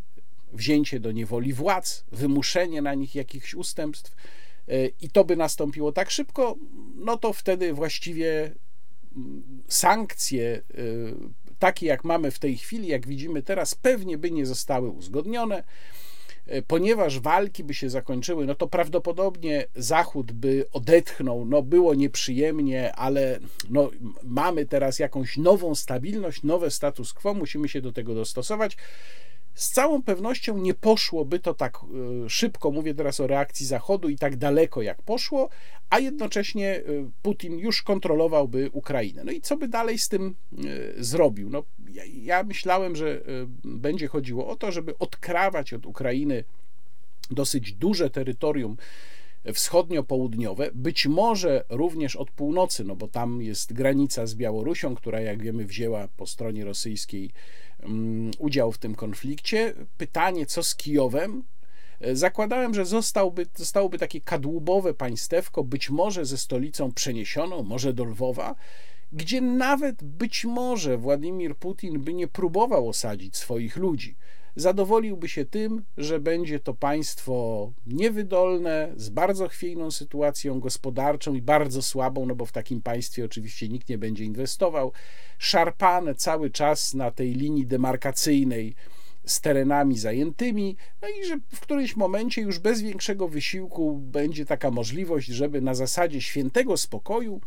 [0.54, 4.16] wzięcie do niewoli władz, wymuszenie na nich jakichś ustępstw
[4.68, 6.56] e, i to by nastąpiło tak szybko,
[6.94, 8.54] no to wtedy właściwie
[9.68, 10.62] sankcje
[11.58, 15.64] takie jak mamy w tej chwili, jak widzimy teraz, pewnie by nie zostały uzgodnione.
[16.46, 22.94] E, ponieważ walki by się zakończyły, no to prawdopodobnie Zachód by odetchnął, no było nieprzyjemnie,
[22.94, 23.38] ale
[23.70, 23.90] no,
[24.22, 28.76] mamy teraz jakąś nową stabilność, nowe status quo, musimy się do tego dostosować.
[29.54, 31.78] Z całą pewnością nie poszłoby to tak
[32.24, 35.48] e, szybko, mówię teraz o reakcji Zachodu i tak daleko jak poszło,
[35.90, 36.82] a jednocześnie e,
[37.22, 39.24] Putin już kontrolowałby Ukrainę.
[39.24, 40.34] No i co by dalej z tym
[40.96, 41.50] zrobił?
[41.50, 41.62] No,
[41.92, 43.20] ja, ja myślałem, że
[43.64, 46.44] będzie chodziło o to, żeby odkrawać od Ukrainy
[47.30, 48.76] dosyć duże terytorium
[49.52, 55.42] wschodnio-południowe, być może również od północy, no bo tam jest granica z Białorusią, która jak
[55.42, 57.30] wiemy wzięła po stronie rosyjskiej
[58.38, 59.74] udział w tym konflikcie.
[59.96, 61.44] Pytanie, co z Kijowem?
[62.12, 68.54] Zakładałem, że zostałby, zostałoby takie kadłubowe państewko, być może ze stolicą przeniesioną, może do Lwowa,
[69.12, 74.16] gdzie nawet być może Władimir Putin by nie próbował osadzić swoich ludzi.
[74.56, 81.82] Zadowoliłby się tym, że będzie to państwo niewydolne, z bardzo chwiejną sytuacją gospodarczą i bardzo
[81.82, 84.92] słabą, no bo w takim państwie oczywiście nikt nie będzie inwestował,
[85.38, 88.74] szarpane cały czas na tej linii demarkacyjnej
[89.26, 94.70] z terenami zajętymi, no i że w którymś momencie już bez większego wysiłku będzie taka
[94.70, 97.40] możliwość, żeby na zasadzie świętego spokoju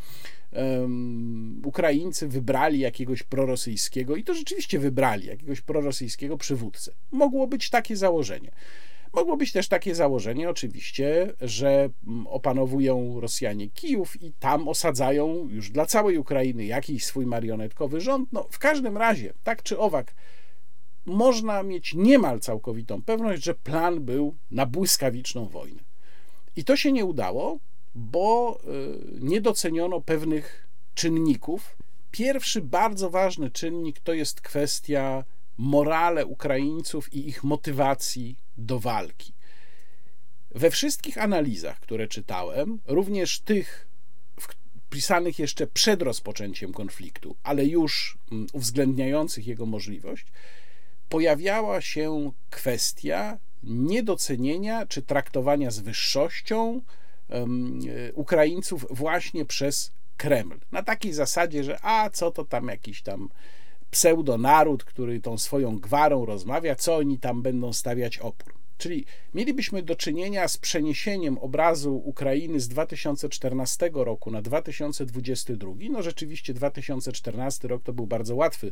[0.51, 6.91] um, Ukraińcy wybrali jakiegoś prorosyjskiego i to rzeczywiście wybrali jakiegoś prorosyjskiego przywódcę.
[7.11, 8.51] Mogło być takie założenie.
[9.13, 15.69] Mogło być też takie założenie, oczywiście, że mm, opanowują Rosjanie Kijów i tam osadzają już
[15.69, 18.33] dla całej Ukrainy jakiś swój marionetkowy rząd.
[18.33, 20.13] No, w każdym razie, tak czy owak,
[21.05, 25.83] można mieć niemal całkowitą pewność, że plan był na błyskawiczną wojnę.
[26.55, 27.59] I to się nie udało,
[27.97, 31.77] bo y, nie doceniono pewnych czynników.
[32.11, 35.23] Pierwszy bardzo ważny czynnik to jest kwestia
[35.57, 39.33] morale Ukraińców i ich motywacji do walki.
[40.51, 43.87] We wszystkich analizach, które czytałem, również tych
[44.89, 50.25] pisanych jeszcze przed rozpoczęciem konfliktu, ale już mm, uwzględniających jego możliwość,
[51.09, 56.81] pojawiała się kwestia niedocenienia czy traktowania z wyższością
[58.13, 60.59] Ukraińców właśnie przez Kreml.
[60.71, 63.29] Na takiej zasadzie, że a co to tam jakiś tam
[63.91, 68.53] pseudonaród, który tą swoją gwarą rozmawia, co oni tam będą stawiać opór.
[68.77, 75.73] Czyli mielibyśmy do czynienia z przeniesieniem obrazu Ukrainy z 2014 roku na 2022.
[75.89, 78.71] No rzeczywiście 2014 rok to był bardzo łatwy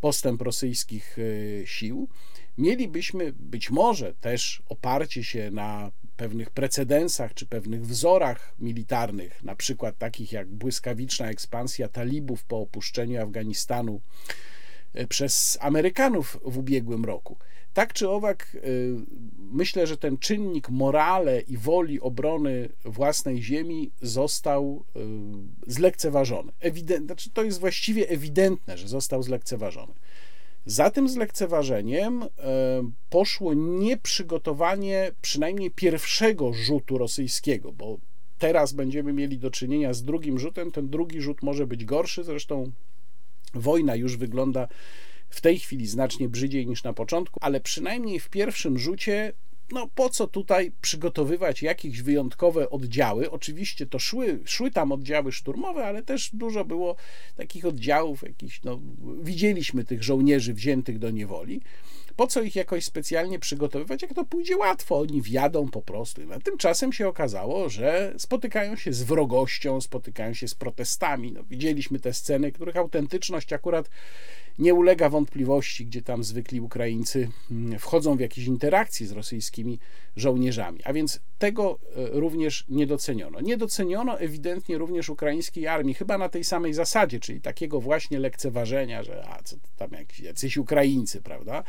[0.00, 2.08] postęp rosyjskich e, sił.
[2.58, 9.98] Mielibyśmy być może też oparcie się na pewnych precedensach czy pewnych wzorach militarnych, na przykład
[9.98, 14.00] takich jak błyskawiczna ekspansja talibów po opuszczeniu Afganistanu
[14.94, 17.36] e, przez Amerykanów w ubiegłym roku.
[17.74, 18.60] Tak czy owak, e,
[19.38, 25.00] myślę, że ten czynnik morale i woli obrony własnej ziemi został e,
[25.66, 26.52] zlekceważony.
[26.60, 29.92] Ewident, znaczy to jest właściwie ewidentne, że został zlekceważony.
[30.68, 32.28] Za tym zlekceważeniem e,
[33.10, 37.98] poszło nieprzygotowanie przynajmniej pierwszego rzutu rosyjskiego, bo
[38.38, 40.72] teraz będziemy mieli do czynienia z drugim rzutem.
[40.72, 42.72] Ten drugi rzut może być gorszy, zresztą
[43.54, 44.68] wojna już wygląda
[45.28, 49.32] w tej chwili znacznie brzydziej niż na początku, ale przynajmniej w pierwszym rzucie
[49.72, 53.30] no po co tutaj przygotowywać jakieś wyjątkowe oddziały?
[53.30, 56.96] Oczywiście to szły, szły tam oddziały szturmowe, ale też dużo było
[57.36, 58.80] takich oddziałów, jakichś, no,
[59.22, 61.60] widzieliśmy tych żołnierzy wziętych do niewoli.
[62.18, 64.98] Po co ich jakoś specjalnie przygotowywać, jak to pójdzie łatwo?
[64.98, 66.22] Oni wjadą po prostu.
[66.32, 71.32] A tymczasem się okazało, że spotykają się z wrogością, spotykają się z protestami.
[71.32, 73.90] No, widzieliśmy te sceny, których autentyczność akurat
[74.58, 79.78] nie ulega wątpliwości, gdzie tam zwykli Ukraińcy mm, wchodzą w jakieś interakcje z rosyjskimi
[80.16, 80.80] żołnierzami.
[80.84, 83.40] A więc tego e, również nie doceniono.
[83.40, 89.02] Nie doceniono ewidentnie również ukraińskiej armii, chyba na tej samej zasadzie, czyli takiego właśnie lekceważenia,
[89.02, 89.90] że a co tam
[90.22, 91.62] jacyś Ukraińcy, prawda,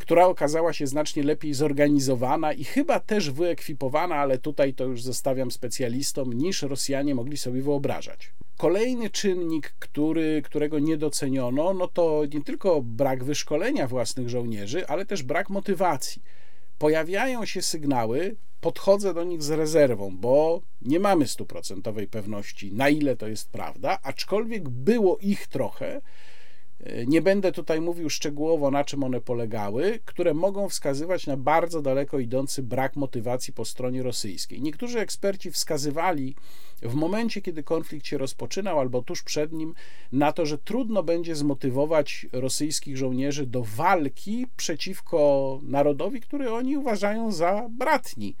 [0.00, 5.50] która okazała się znacznie lepiej zorganizowana i chyba też wyekwipowana, ale tutaj to już zostawiam
[5.50, 8.32] specjalistom, niż Rosjanie mogli sobie wyobrażać.
[8.56, 15.06] Kolejny czynnik, który, którego nie doceniono, no to nie tylko brak wyszkolenia własnych żołnierzy, ale
[15.06, 16.22] też brak motywacji.
[16.78, 23.16] Pojawiają się sygnały, podchodzę do nich z rezerwą, bo nie mamy stuprocentowej pewności, na ile
[23.16, 26.00] to jest prawda, aczkolwiek było ich trochę,
[27.06, 32.18] Nie będę tutaj mówił szczegółowo, na czym one polegały, które mogą wskazywać na bardzo daleko
[32.18, 34.62] idący brak motywacji po stronie rosyjskiej.
[34.62, 36.34] Niektórzy eksperci wskazywali
[36.82, 39.74] w momencie, kiedy konflikt się rozpoczynał, albo tuż przed nim,
[40.12, 47.32] na to, że trudno będzie zmotywować rosyjskich żołnierzy do walki przeciwko narodowi, który oni uważają
[47.32, 48.36] za bratni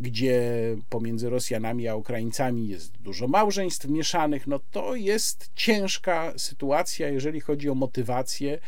[0.00, 0.42] gdzie
[0.88, 7.70] pomiędzy Rosjanami a Ukraińcami jest dużo małżeństw mieszanych, no to jest ciężka sytuacja, jeżeli chodzi
[7.70, 8.58] o motywację.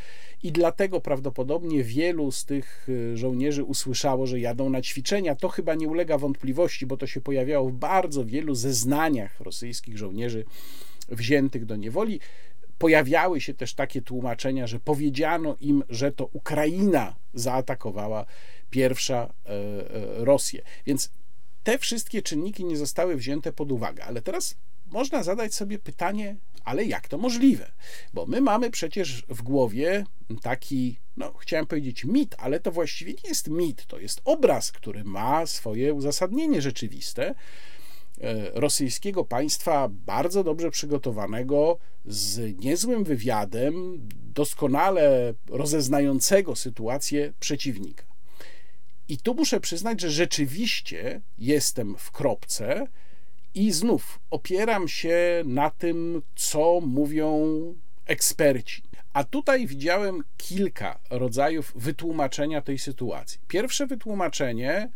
[0.43, 5.35] I dlatego prawdopodobnie wielu z tych y, żołnierzy usłyszało, że jadą na ćwiczenia.
[5.35, 10.45] To chyba nie ulega wątpliwości, bo to się pojawiało w bardzo wielu zeznaniach rosyjskich żołnierzy
[11.09, 12.21] wziętych do niewoli.
[12.79, 18.27] Pojawiały się też takie tłumaczenia, że powiedziano im, że to Ukraina zaatakowała
[18.71, 20.63] pierwsza e, e, Rosję.
[20.87, 21.11] Więc
[21.63, 24.05] te wszystkie czynniki nie zostały wzięte pod uwagę.
[24.05, 24.55] Ale teraz
[24.91, 27.73] można zadać sobie pytanie, ale jak to możliwe?
[28.15, 30.05] Bo my mamy przecież w głowie
[30.43, 35.05] taki, no chciałem powiedzieć mit, ale to właściwie nie jest mit, to jest obraz, który
[35.05, 37.35] ma swoje uzasadnienie rzeczywiste
[38.21, 43.99] e, rosyjskiego państwa bardzo dobrze przygotowanego, z niezłym wywiadem,
[44.35, 48.05] doskonale rozeznającego sytuację przeciwnika.
[49.09, 52.87] I tu muszę przyznać, że rzeczywiście jestem w kropce
[53.55, 57.39] i znów opieram się na tym, co mówią
[58.07, 58.83] eksperci.
[59.13, 63.41] A tutaj widziałem kilka rodzajów wytłumaczenia tej sytuacji.
[63.49, 64.91] Pierwsze wytłumaczenie,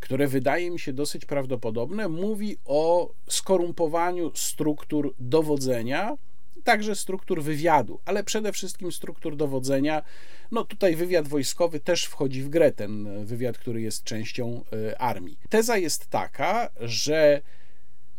[0.00, 6.16] które wydaje mi się dosyć prawdopodobne, mówi o skorumpowaniu struktur dowodzenia
[6.64, 10.02] także struktur wywiadu, ale przede wszystkim struktur dowodzenia.
[10.50, 15.38] No tutaj wywiad wojskowy też wchodzi w grę, ten wywiad, który jest częścią e, armii.
[15.48, 17.40] Teza jest taka, że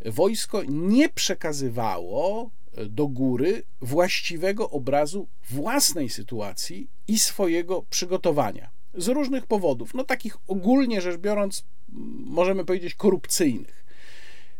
[0.04, 8.70] wojsko nie przekazywało e, do góry właściwego obrazu własnej sytuacji i swojego przygotowania.
[8.94, 11.64] Z różnych powodów, no takich ogólnie rzecz biorąc,
[12.24, 13.84] możemy powiedzieć korupcyjnych.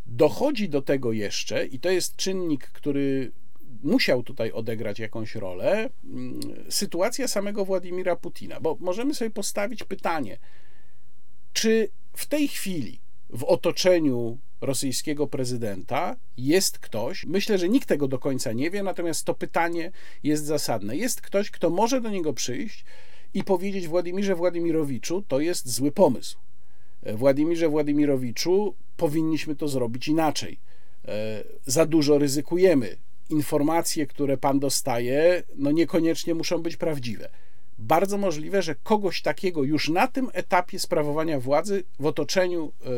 [0.07, 3.33] Dochodzi do tego jeszcze, i to jest czynnik, który
[3.83, 5.90] musiał tutaj odegrać jakąś rolę,
[6.68, 8.61] sytuacja samego Władimira Putina.
[8.61, 10.38] Bo możemy sobie postawić pytanie,
[11.53, 18.18] czy w tej chwili w otoczeniu rosyjskiego prezydenta jest ktoś, myślę, że nikt tego do
[18.18, 20.96] końca nie wie, natomiast to pytanie jest zasadne.
[20.96, 22.85] Jest ktoś, kto może do niego przyjść
[23.35, 26.38] i powiedzieć Władimirze Władimirowiczu, to jest zły pomysł.
[27.14, 30.59] Władimirze Władimirowiczu, powinniśmy to zrobić inaczej.
[31.09, 32.96] E, za dużo ryzykujemy
[33.31, 37.29] informacje, które pan dostaje, no niekoniecznie muszą być prawdziwe.
[37.79, 42.89] Bardzo możliwe, że kogoś takiego już na tym etapie sprawowania władzy w otoczeniu e,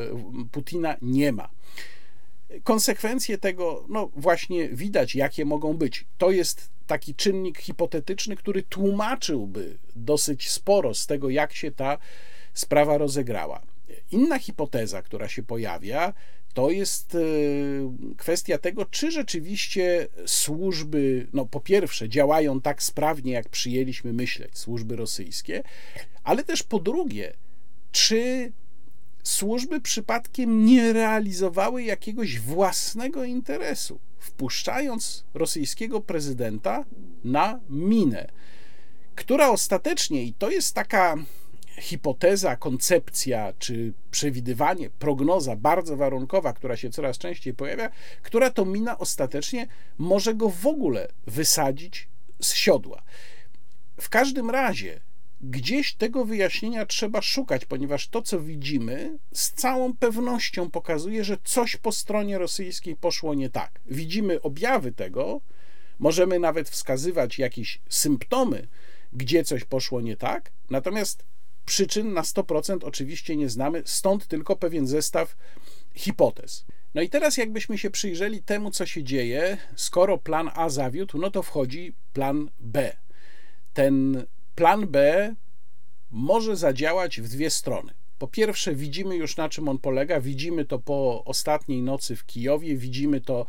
[0.52, 1.48] Putina nie ma.
[2.64, 6.04] Konsekwencje tego, no właśnie widać, jakie mogą być.
[6.18, 11.98] To jest taki czynnik hipotetyczny, który tłumaczyłby dosyć sporo z tego, jak się ta
[12.54, 13.62] sprawa rozegrała.
[14.10, 16.12] Inna hipoteza, która się pojawia,
[16.56, 17.18] to jest e,
[18.16, 24.96] kwestia tego, czy rzeczywiście służby, no po pierwsze, działają tak sprawnie, jak przyjęliśmy myśleć, służby
[24.96, 25.62] rosyjskie,
[26.24, 27.32] ale też po drugie,
[27.92, 28.52] czy
[29.22, 36.84] służby przypadkiem nie realizowały jakiegoś własnego interesu, wpuszczając rosyjskiego prezydenta
[37.24, 38.28] na minę,
[39.14, 41.16] która ostatecznie, i to jest taka
[41.78, 47.90] hipoteza, koncepcja czy przewidywanie, prognoza bardzo warunkowa, która się coraz częściej pojawia,
[48.22, 49.66] która to mina ostatecznie
[49.98, 52.08] może go w ogóle wysadzić
[52.40, 53.02] z siodła.
[54.00, 55.00] W każdym razie
[55.40, 61.76] gdzieś tego wyjaśnienia trzeba szukać, ponieważ to, co widzimy, z całą pewnością pokazuje, że coś
[61.76, 63.80] po stronie rosyjskiej poszło nie tak.
[63.86, 65.40] Widzimy objawy tego,
[65.98, 68.68] możemy nawet wskazywać jakieś symptomy,
[69.12, 71.24] gdzie coś poszło nie tak, natomiast
[71.66, 75.36] Przyczyn na 100% oczywiście nie znamy, stąd tylko pewien zestaw
[75.94, 76.64] hipotez.
[76.94, 81.30] No i teraz, jakbyśmy się przyjrzeli temu, co się dzieje, skoro plan A zawiódł, no
[81.30, 82.96] to wchodzi plan B.
[83.72, 84.24] Ten
[84.54, 85.34] plan B
[86.10, 87.94] może zadziałać w dwie strony.
[88.18, 92.76] Po pierwsze, widzimy już na czym on polega, widzimy to po ostatniej nocy w Kijowie,
[92.76, 93.46] widzimy to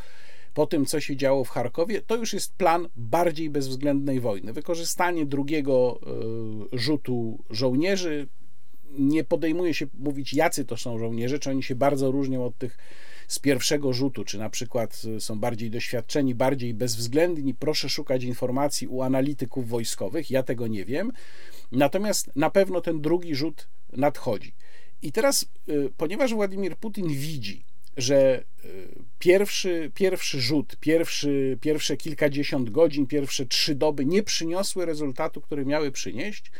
[0.58, 4.54] po tym, co się działo w Charkowie, to już jest plan bardziej bezwzględnej wojny.
[4.54, 6.00] Wykorzystanie drugiego
[6.74, 8.28] e, rzutu żołnierzy.
[8.90, 12.78] Nie podejmuje się mówić, jacy to są żołnierze, czy oni się bardzo różnią od tych
[13.28, 17.54] z pierwszego rzutu, czy na przykład są bardziej doświadczeni, bardziej bezwzględni.
[17.54, 21.12] Proszę szukać informacji u analityków wojskowych, ja tego nie wiem.
[21.72, 24.54] Natomiast na pewno ten drugi rzut nadchodzi.
[25.02, 27.66] I teraz, e, ponieważ Władimir Putin widzi,
[27.98, 28.44] że
[29.20, 35.92] pierwszy, pierwszy rzut, pierwszy, pierwsze kilkadziesiąt godzin, pierwsze trzy doby nie przyniosły rezultatu, który miały
[35.92, 36.52] przynieść,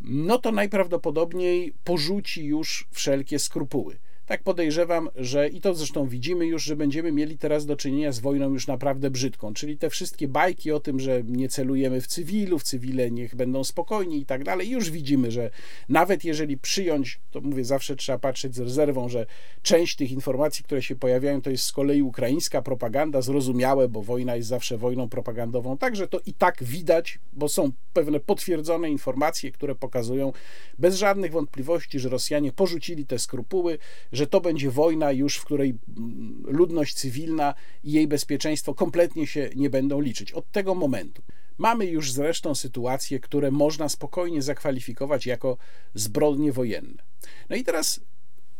[0.00, 3.96] no to najprawdopodobniej porzuci już wszelkie skrupuły
[4.30, 8.18] tak podejrzewam, że i to zresztą widzimy już, że będziemy mieli teraz do czynienia z
[8.18, 12.62] wojną już naprawdę brzydką, czyli te wszystkie bajki o tym, że nie celujemy w cywilów,
[12.62, 15.50] cywile niech będą spokojni i tak dalej, już widzimy, że
[15.88, 19.26] nawet jeżeli przyjąć, to mówię, zawsze trzeba patrzeć z rezerwą, że
[19.62, 24.36] część tych informacji, które się pojawiają, to jest z kolei ukraińska propaganda, zrozumiałe, bo wojna
[24.36, 29.74] jest zawsze wojną propagandową, także to i tak widać, bo są pewne potwierdzone informacje, które
[29.74, 30.32] pokazują
[30.78, 33.78] bez żadnych wątpliwości, że Rosjanie porzucili te skrupuły,
[34.12, 37.54] że to będzie wojna już, w której mm, ludność cywilna
[37.84, 40.32] i jej bezpieczeństwo kompletnie się nie będą liczyć.
[40.32, 41.22] Od tego momentu.
[41.58, 45.56] Mamy już zresztą sytuacje, które można spokojnie zakwalifikować jako
[45.94, 47.02] zbrodnie wojenne.
[47.50, 48.00] No i teraz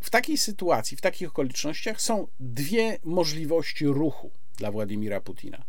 [0.00, 5.64] w takiej sytuacji, w takich okolicznościach są dwie możliwości ruchu dla Władimira Putina.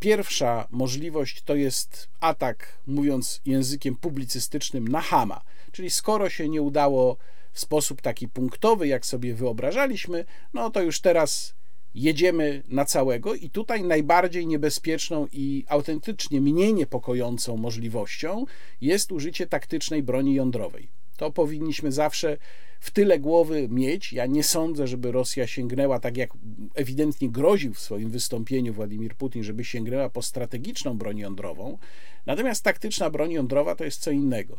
[0.00, 5.40] Pierwsza możliwość to jest atak, mówiąc językiem publicystycznym, na Hama.
[5.72, 7.16] Czyli skoro się nie udało
[7.60, 11.54] sposób taki punktowy, jak sobie wyobrażaliśmy, no to już teraz
[11.94, 18.44] jedziemy na całego i tutaj najbardziej niebezpieczną i autentycznie mniej niepokojącą możliwością
[18.80, 20.88] jest użycie taktycznej broni jądrowej.
[21.16, 22.36] To powinniśmy zawsze
[22.80, 24.12] w tyle głowy mieć.
[24.12, 26.30] Ja nie sądzę, żeby Rosja sięgnęła, tak jak
[26.74, 31.78] ewidentnie groził w swoim wystąpieniu Władimir Putin, żeby sięgnęła po strategiczną broń jądrową.
[32.26, 34.58] Natomiast taktyczna broń jądrowa to jest co innego.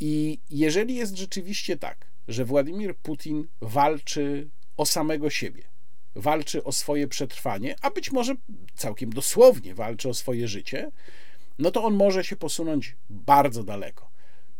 [0.00, 5.62] I jeżeli jest rzeczywiście tak, że Władimir Putin walczy o samego siebie,
[6.14, 8.34] walczy o swoje przetrwanie, a być może
[8.74, 10.90] całkiem dosłownie walczy o swoje życie,
[11.58, 14.12] no to on może się posunąć bardzo daleko.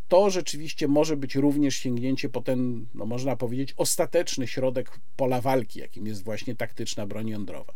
[0.09, 5.79] To rzeczywiście może być również sięgnięcie po ten, no można powiedzieć, ostateczny środek pola walki,
[5.79, 7.75] jakim jest właśnie taktyczna broń jądrowa.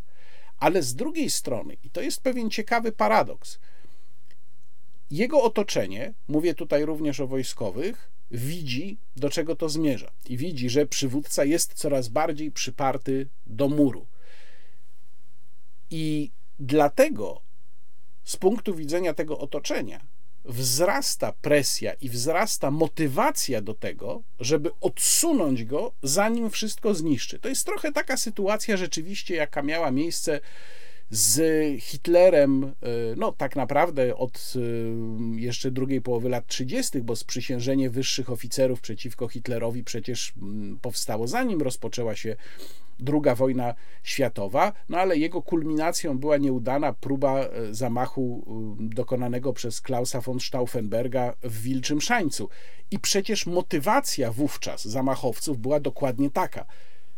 [0.59, 3.59] Ale z drugiej strony, i to jest pewien ciekawy paradoks,
[5.11, 10.87] jego otoczenie, mówię tutaj również o wojskowych, widzi, do czego to zmierza i widzi, że
[10.87, 14.07] przywódca jest coraz bardziej przyparty do muru.
[15.91, 17.41] I dlatego
[18.25, 20.07] z punktu widzenia tego otoczenia
[20.45, 27.39] wzrasta presja i wzrasta motywacja do tego, żeby odsunąć go, zanim wszystko zniszczy.
[27.39, 30.41] To jest trochę taka sytuacja rzeczywiście, jaka miała miejsce
[31.11, 31.41] z
[31.83, 32.71] Hitlerem, e,
[33.17, 39.29] no tak naprawdę od e, jeszcze drugiej połowy lat 30., bo sprzysiężenie wyższych oficerów przeciwko
[39.29, 42.37] Hitlerowi przecież mm, powstało zanim rozpoczęła się
[43.13, 48.45] II wojna światowa, no ale jego kulminacją była nieudana próba e, zamachu
[48.81, 52.49] dokonanego przez Klausa von Stauffenberga w Wilczym Szańcu.
[52.91, 56.67] I przecież motywacja wówczas zamachowców była dokładnie taka–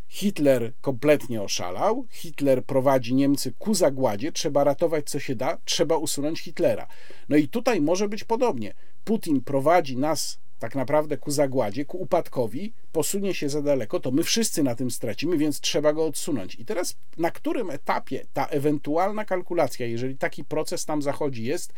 [0.09, 6.40] Hitler kompletnie oszalał, Hitler prowadzi Niemcy ku zagładzie, trzeba ratować co się da, trzeba usunąć
[6.40, 6.86] Hitlera.
[7.28, 8.74] No i tutaj może być podobnie.
[9.04, 14.22] Putin prowadzi nas tak naprawdę ku zagładzie, ku upadkowi, posunie się za daleko, to my
[14.22, 16.54] wszyscy na tym stracimy, więc trzeba go odsunąć.
[16.54, 21.72] I teraz na którym etapie ta ewentualna kalkulacja, jeżeli taki proces tam zachodzi, jest,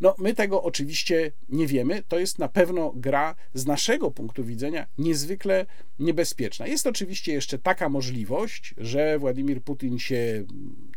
[0.00, 2.02] no, my tego oczywiście nie wiemy.
[2.08, 5.66] To jest na pewno gra z naszego punktu widzenia niezwykle
[5.98, 6.66] niebezpieczna.
[6.66, 10.44] Jest oczywiście jeszcze taka możliwość, że Władimir Putin się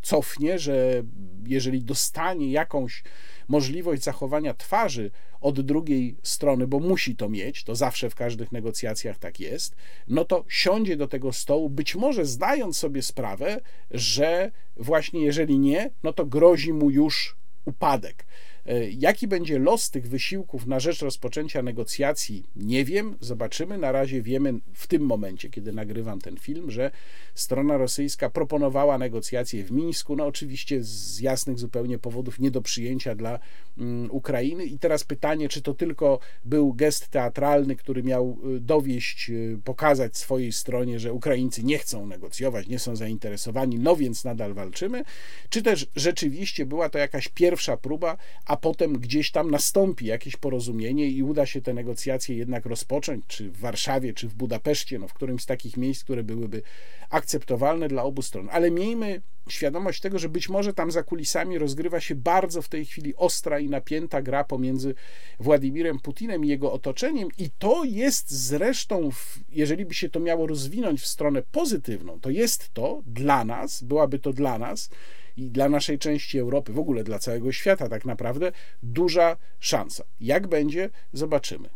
[0.02, 1.04] cofnie, że
[1.48, 3.04] jeżeli dostanie jakąś
[3.48, 9.18] możliwość zachowania twarzy od drugiej strony, bo musi to mieć, to zawsze w każdych negocjacjach
[9.18, 9.76] tak jest,
[10.08, 15.90] no to siądzie do tego stołu, być może zdając sobie sprawę, że właśnie jeżeli nie,
[16.04, 17.36] no to grozi mu już
[17.66, 18.26] upadek.
[18.66, 23.78] E, jaki będzie los tych wysiłków na rzecz rozpoczęcia negocjacji, nie wiem, zobaczymy.
[23.78, 26.92] Na razie wiemy w tym momencie, kiedy nagrywam ten film, że
[27.36, 33.16] strona rosyjska proponowała negocjacje w Mińsku, no oczywiście z jasnych zupełnie powodów nie do przyjęcia
[33.16, 33.40] dla
[33.78, 34.66] mm, Ukrainy.
[34.66, 40.18] I teraz pytanie, czy to tylko był gest teatralny, który miał y, dowieść, y, pokazać
[40.18, 45.04] swojej stronie, że Ukraińcy nie chcą negocjować, nie są zainteresowani, no więc nadal walczymy,
[45.50, 48.18] czy też rzeczywiście była to jakaś pierwsza próba,
[48.54, 53.52] a potem gdzieś tam nastąpi jakieś porozumienie i uda się te negocjacje jednak rozpocząć, czy
[53.52, 56.62] w Warszawie, czy w Budapeszcie, no w którymś z takich miejsc, które byłyby
[57.10, 58.50] akceptowalne dla obu stron.
[58.52, 62.86] Ale miejmy świadomość tego, że być może tam za kulisami rozgrywa się bardzo w tej
[62.86, 64.96] chwili ostra i napięta gra pomiędzy
[65.40, 69.10] Władimirem Putinem i jego otoczeniem, i to jest zresztą,
[69.50, 74.20] jeżeli by się to miało rozwinąć w stronę pozytywną, to jest to dla nas, byłaby
[74.20, 74.90] to dla nas
[75.38, 78.52] i dla naszej części Europy, w ogóle dla całego świata, tak naprawdę
[78.84, 80.04] duża szansa.
[80.20, 81.70] Jak będzie, zobaczymy.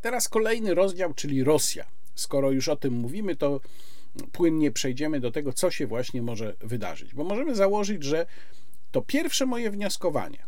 [0.00, 1.84] Teraz kolejny rozdział, czyli Rosja.
[2.14, 3.60] skoro już o tym mówimy, to
[4.32, 7.14] płynnie przejdziemy do tego, co się właśnie może wydarzyć.
[7.14, 8.26] Bo możemy założyć, że
[8.90, 10.38] to pierwsze moje wnioskowanie,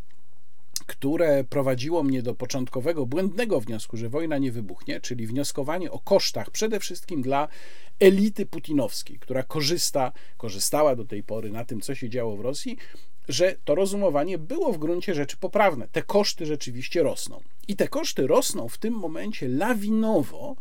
[0.89, 6.51] które prowadziło mnie do początkowego błędnego wniosku, że wojna nie wybuchnie, czyli wnioskowanie o kosztach
[6.51, 7.49] przede wszystkim dla
[8.01, 12.77] elity putinowskiej, która korzysta, korzystała do tej pory na tym, co się działo w Rosji,
[13.29, 15.89] że to rozumowanie było w gruncie rzeczy poprawne.
[15.93, 17.41] Te koszty rzeczywiście rosną.
[17.69, 20.57] I te koszty rosną w tym momencie lawinowo,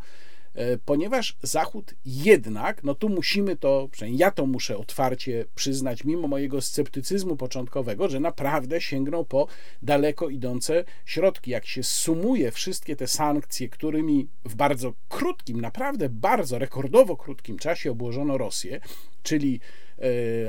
[0.86, 6.62] ponieważ Zachód jednak, no tu musimy to, przynajmniej ja to muszę otwarcie przyznać, mimo mojego
[6.62, 9.48] sceptycyzmu początkowego, że naprawdę sięgnął po
[9.82, 11.52] daleko idące środki.
[11.52, 17.92] Jak się sumuje wszystkie te sankcje, którymi w bardzo krótkim, naprawdę bardzo rekordowo krótkim czasie
[17.92, 18.80] obłożono Rosję,
[19.24, 19.60] czyli
[20.00, 20.04] e,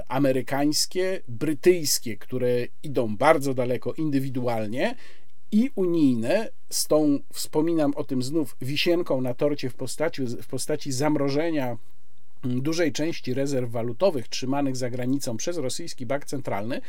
[0.08, 2.48] amerykańskie, brytyjskie, które
[2.82, 4.94] idą bardzo daleko indywidualnie,
[5.52, 10.92] i unijne z tą, wspominam o tym znów, wisienką na torcie w postaci, w postaci
[10.92, 11.78] zamrożenia
[12.42, 16.80] dużej części rezerw walutowych trzymanych za granicą przez rosyjski bank centralny,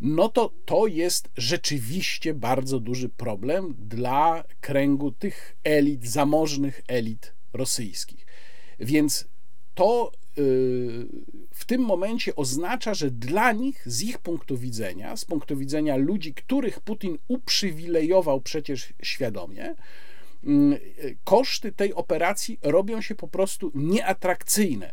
[0.00, 8.26] no to to jest rzeczywiście bardzo duży problem dla kręgu tych elit, zamożnych elit rosyjskich.
[8.78, 9.28] Więc
[9.74, 10.12] to
[11.50, 16.34] w tym momencie oznacza, że dla nich, z ich punktu widzenia, z punktu widzenia ludzi,
[16.34, 19.74] których Putin uprzywilejował przecież świadomie,
[20.44, 20.78] mm,
[21.24, 24.92] koszty tej operacji robią się po prostu nieatrakcyjne.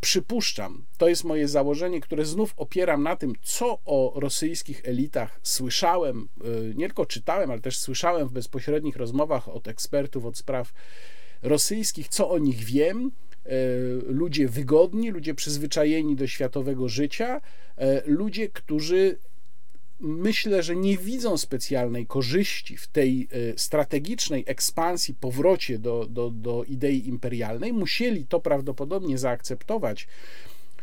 [0.00, 6.28] Przypuszczam, to jest moje założenie, które znów opieram na tym, co o rosyjskich elitach słyszałem,
[6.44, 10.72] y, nie tylko czytałem, ale też słyszałem w bezpośrednich rozmowach od ekspertów od spraw
[11.42, 13.33] rosyjskich, co o nich wiem, E,
[14.06, 17.40] ludzie wygodni, ludzie przyzwyczajeni do światowego życia,
[17.76, 19.18] e, ludzie, którzy
[20.00, 26.64] myślę, że nie widzą specjalnej korzyści w tej e, strategicznej ekspansji, powrocie do, do, do
[26.64, 30.08] idei imperialnej, musieli to prawdopodobnie zaakceptować,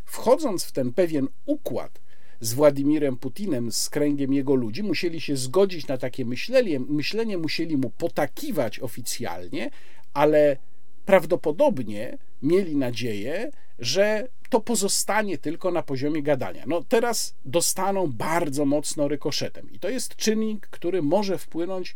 [0.05, 2.01] wchodząc w ten pewien układ
[2.39, 7.77] z Władimirem Putinem, z kręgiem jego ludzi, musieli się zgodzić na takie myślenie, myślenie musieli
[7.77, 9.71] mu potakiwać oficjalnie,
[10.13, 10.57] ale
[11.05, 16.63] prawdopodobnie mieli nadzieję, że to pozostanie tylko na poziomie gadania.
[16.67, 21.95] No teraz dostaną bardzo mocno rykoszetem i to jest czynnik, który może wpłynąć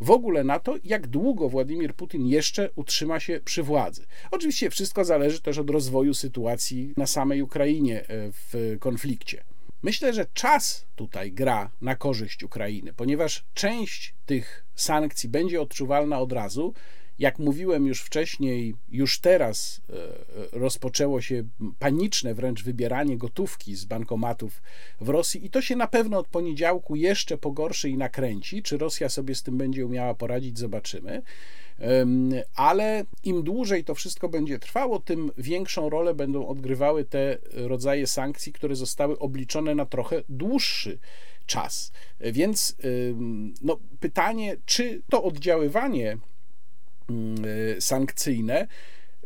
[0.00, 4.06] w ogóle na to, jak długo Władimir Putin jeszcze utrzyma się przy władzy.
[4.30, 9.44] Oczywiście wszystko zależy też od rozwoju sytuacji na samej Ukrainie e, w konflikcie.
[9.82, 16.32] Myślę, że czas tutaj gra na korzyść Ukrainy, ponieważ część tych sankcji będzie odczuwalna od
[16.32, 16.74] razu
[17.18, 19.94] jak mówiłem już wcześniej, już teraz e,
[20.58, 21.44] rozpoczęło się
[21.78, 24.62] paniczne wręcz wybieranie gotówki z bankomatów
[25.00, 28.62] w Rosji i to się na pewno od poniedziałku jeszcze pogorszy i nakręci.
[28.62, 31.22] Czy Rosja sobie z tym będzie umiała poradzić, zobaczymy.
[32.54, 38.52] Ale im dłużej to wszystko będzie trwało, tym większą rolę będą odgrywały te rodzaje sankcji,
[38.52, 40.98] które zostały obliczone na trochę dłuższy
[41.46, 41.92] czas.
[42.20, 42.76] Więc
[43.62, 46.18] no, pytanie, czy to oddziaływanie
[47.80, 48.66] sankcyjne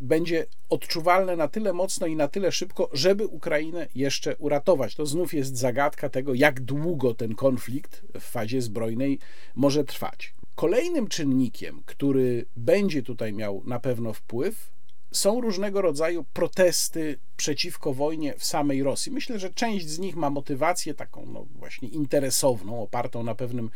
[0.01, 4.95] będzie odczuwalne na tyle mocno i na tyle szybko, żeby Ukrainę jeszcze uratować.
[4.95, 9.19] To znów jest zagadka tego, jak długo ten konflikt w fazie zbrojnej
[9.55, 10.35] może trwać.
[10.55, 14.71] Kolejnym czynnikiem, który będzie tutaj miał na pewno wpływ,
[15.13, 19.13] są różnego rodzaju protesty przeciwko wojnie w samej Rosji.
[19.13, 23.71] Myślę, że część z nich ma motywację taką no właśnie interesowną, opartą na pewnym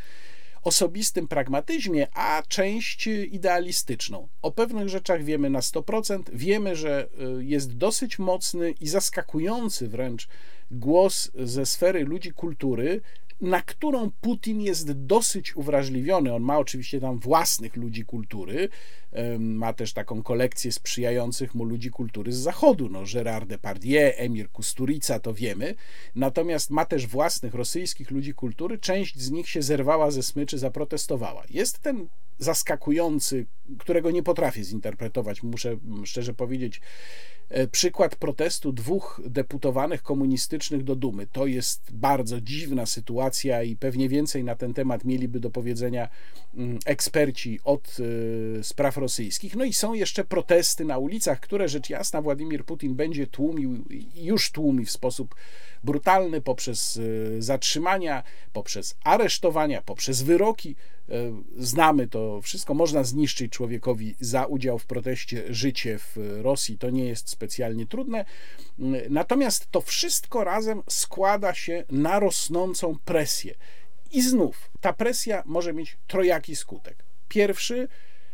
[0.65, 4.29] osobistym pragmatyzmie, a część idealistyczną.
[4.43, 7.09] O pewnych rzeczach wiemy na 100%, wiemy, że
[7.39, 10.29] y, jest dosyć mocny i zaskakujący wręcz
[10.71, 13.01] głos ze sfery ludzi kultury,
[13.45, 16.35] na którą Putin jest dosyć uwrażliwiony.
[16.35, 18.69] On ma oczywiście tam własnych ludzi kultury,
[19.39, 25.21] ma też taką kolekcję sprzyjających mu ludzi kultury z zachodu, no Gérard Depardieu, Emir Kusturica,
[25.21, 25.75] to wiemy,
[26.15, 31.43] natomiast ma też własnych rosyjskich ludzi kultury, część z nich się zerwała ze smyczy, zaprotestowała.
[31.51, 32.09] Jest ten
[32.39, 33.47] zaskakujący,
[33.79, 36.81] którego nie potrafię zinterpretować, muszę szczerze powiedzieć,
[37.49, 41.27] E, przykład protestu dwóch deputowanych komunistycznych do Dumy.
[41.27, 46.09] To jest bardzo dziwna sytuacja i pewnie więcej na ten temat mieliby do powiedzenia
[46.55, 47.97] mm, eksperci od
[48.59, 49.57] e, spraw rosyjskich.
[49.57, 54.51] No i są jeszcze protesty na ulicach, które rzecz jasna Władimir Putin będzie tłumił już
[54.51, 55.35] tłumi w sposób
[55.85, 56.97] brutalny poprzez
[57.39, 58.23] e, zatrzymania,
[58.53, 60.77] poprzez aresztowania, poprzez wyroki.
[61.57, 62.75] Znamy to wszystko.
[62.75, 66.79] Można zniszczyć człowiekowi za udział w proteście życie w Rosji.
[66.79, 68.25] To nie jest specjalnie trudne.
[69.11, 73.55] Natomiast to wszystko razem składa się na rosnącą presję.
[74.13, 77.05] I znów ta presja może mieć trojaki skutek.
[77.29, 77.89] Pierwszy,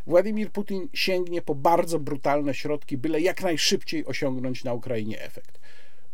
[0.07, 5.59] Władimir Putin sięgnie po bardzo brutalne środki, byle jak najszybciej osiągnąć na Ukrainie efekt.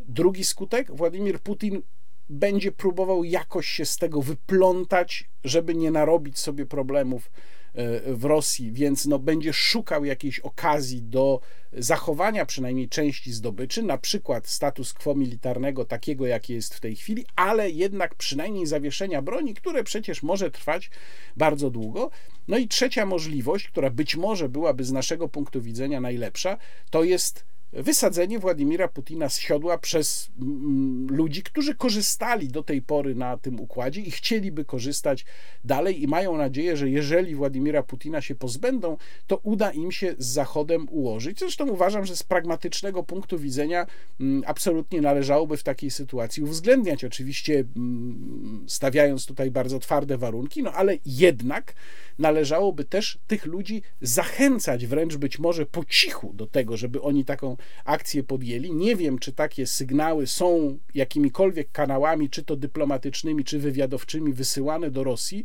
[0.09, 1.82] Drugi skutek, Władimir Putin
[2.28, 7.30] będzie próbował jakoś się z tego wyplątać, żeby nie narobić sobie problemów
[7.74, 11.40] e, w Rosji, więc no, będzie szukał jakiejś okazji do
[11.72, 17.26] zachowania przynajmniej części zdobyczy, na przykład status quo militarnego takiego, jakie jest w tej chwili,
[17.36, 20.90] ale jednak przynajmniej zawieszenia broni, które przecież może trwać
[21.36, 22.11] bardzo długo.
[22.48, 26.59] No i trzecia możliwość, która być może byłaby z naszego punktu widzenia najlepsza,
[26.90, 33.14] to jest wysadzenie Władimira Putina z siodła przez mm, ludzi, którzy korzystali do tej pory
[33.14, 35.25] na tym układzie i chcieliby korzystać
[35.64, 38.97] dalej i mają nadzieję, że jeżeli Władimira Putina się pozbędą,
[39.27, 41.39] to uda im się z Zachodem ułożyć.
[41.39, 43.87] Zresztą uważam, że z pragmatycznego punktu widzenia
[44.21, 50.73] mm, absolutnie należałoby w takiej sytuacji uwzględniać, oczywiście mm, stawiając tutaj bardzo twarde warunki, no
[50.73, 51.75] ale jednak
[52.19, 57.55] należałoby też tych ludzi zachęcać, wręcz być może po cichu do tego, żeby oni taką
[57.84, 58.72] akcję podjęli.
[58.72, 65.04] Nie wiem, czy takie sygnały są jakimikolwiek kanałami, czy to dyplomatycznymi, czy wywiadowczymi, wysyłane do
[65.04, 65.44] Rosji,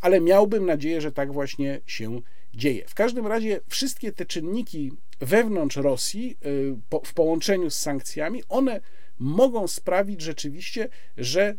[0.00, 2.20] ale miałbym nadzieję, że tak właśnie się
[2.54, 2.84] dzieje.
[2.88, 8.80] W każdym razie wszystkie te czynniki wewnątrz Rosji y, w połączeniu z sankcjami, one
[9.18, 11.54] mogą sprawić rzeczywiście, że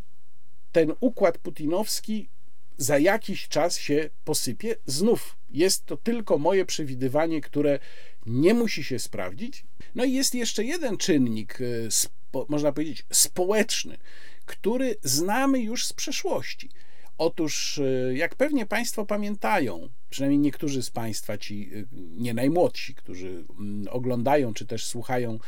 [0.71, 2.29] ten układ putinowski
[2.77, 4.75] za jakiś czas się posypie.
[4.85, 7.79] Znów jest to tylko moje przewidywanie, które
[8.25, 9.65] nie musi się sprawdzić.
[9.97, 13.97] No i jest jeszcze jeden czynnik, e, można powiedzieć, społeczny,
[14.45, 16.69] który znamy już z przeszłości.
[17.17, 23.45] Otóż, e, jak pewnie Państwo pamiętają, przynajmniej niektórzy z Państwa, ci e, nie najmłodsi, którzy
[23.59, 25.39] mm, oglądają czy też słuchają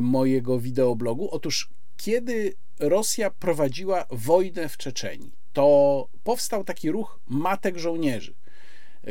[0.00, 8.34] mojego wideoblogu, otóż kiedy Rosja prowadziła wojnę w Czeczeniu, to powstał taki ruch matek żołnierzy,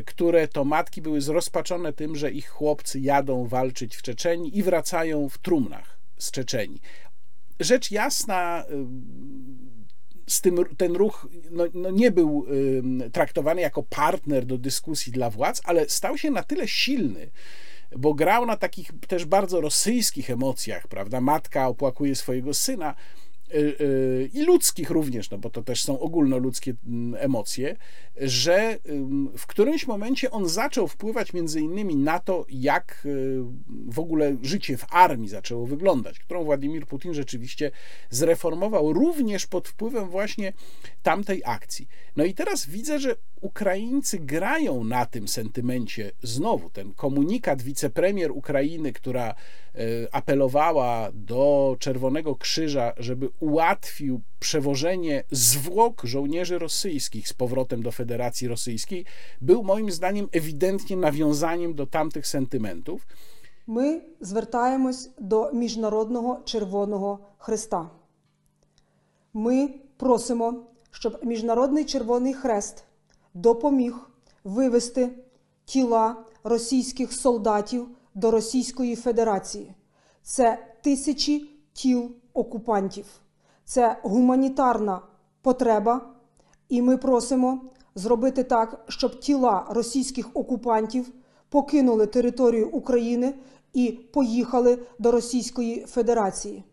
[0.06, 5.30] które to matki były zrozpaczone tym, że ich chłopcy jadą walczyć w Czeczeni i wracają
[5.30, 6.82] w trumnach z Czeczeni.
[7.60, 8.66] Rzecz jasna,
[10.28, 12.46] z tym, ten ruch no, no nie był
[13.12, 17.30] traktowany jako partner do dyskusji dla władz, ale stał się na tyle silny,
[17.98, 21.22] bo grał na takich też bardzo rosyjskich emocjach, prawda?
[21.22, 23.23] Matka opłakuje swojego syna, Y, y,
[24.34, 27.76] i ludzkich również, no bo to też są ogólnoludzkie mm, emocje,
[28.18, 28.78] że
[29.38, 33.40] w którymś momencie on zaczął wpływać między innymi na to, jak y,
[33.88, 37.72] w ogóle życie w armii zaczęło wyglądać, którą Władimir Putin rzeczywiście
[38.10, 40.54] zreformował również pod wpływem właśnie
[41.04, 41.88] tamtej akcji.
[42.16, 46.71] No i teraz widzę, że Ukraińcy grają na tym sentymencie znowu.
[46.71, 49.35] Ten komunikat wicepremier Ukrainy, która e,
[50.13, 59.05] apelowała do Czerwonego Krzyża, żeby ułatwił przewożenie zwłok żołnierzy rosyjskich z powrotem do Federacji Rosyjskiej,
[59.41, 63.07] był moim zdaniem ewidentnie nawiązaniem do tamtych sentymentów.
[63.69, 67.91] My звертаємось до Міжнародного Червоного Христа.
[69.35, 70.55] Ми просимо,
[70.91, 72.85] щоб Міжнародний Червоний Хрест
[73.34, 74.10] допоміг
[74.44, 75.10] вивести
[75.66, 79.74] тіла російських солдатів до Російської Федерації.
[80.24, 83.06] Це тисячі тіл окупантів,
[83.66, 85.02] це гуманітарна
[85.42, 86.02] потреба,
[86.70, 87.62] і ми просимо
[87.96, 91.12] зробити так, щоб тіла російських окупантів
[91.50, 93.34] покинули територію України
[93.74, 96.64] і поїхали до Російської Федерації.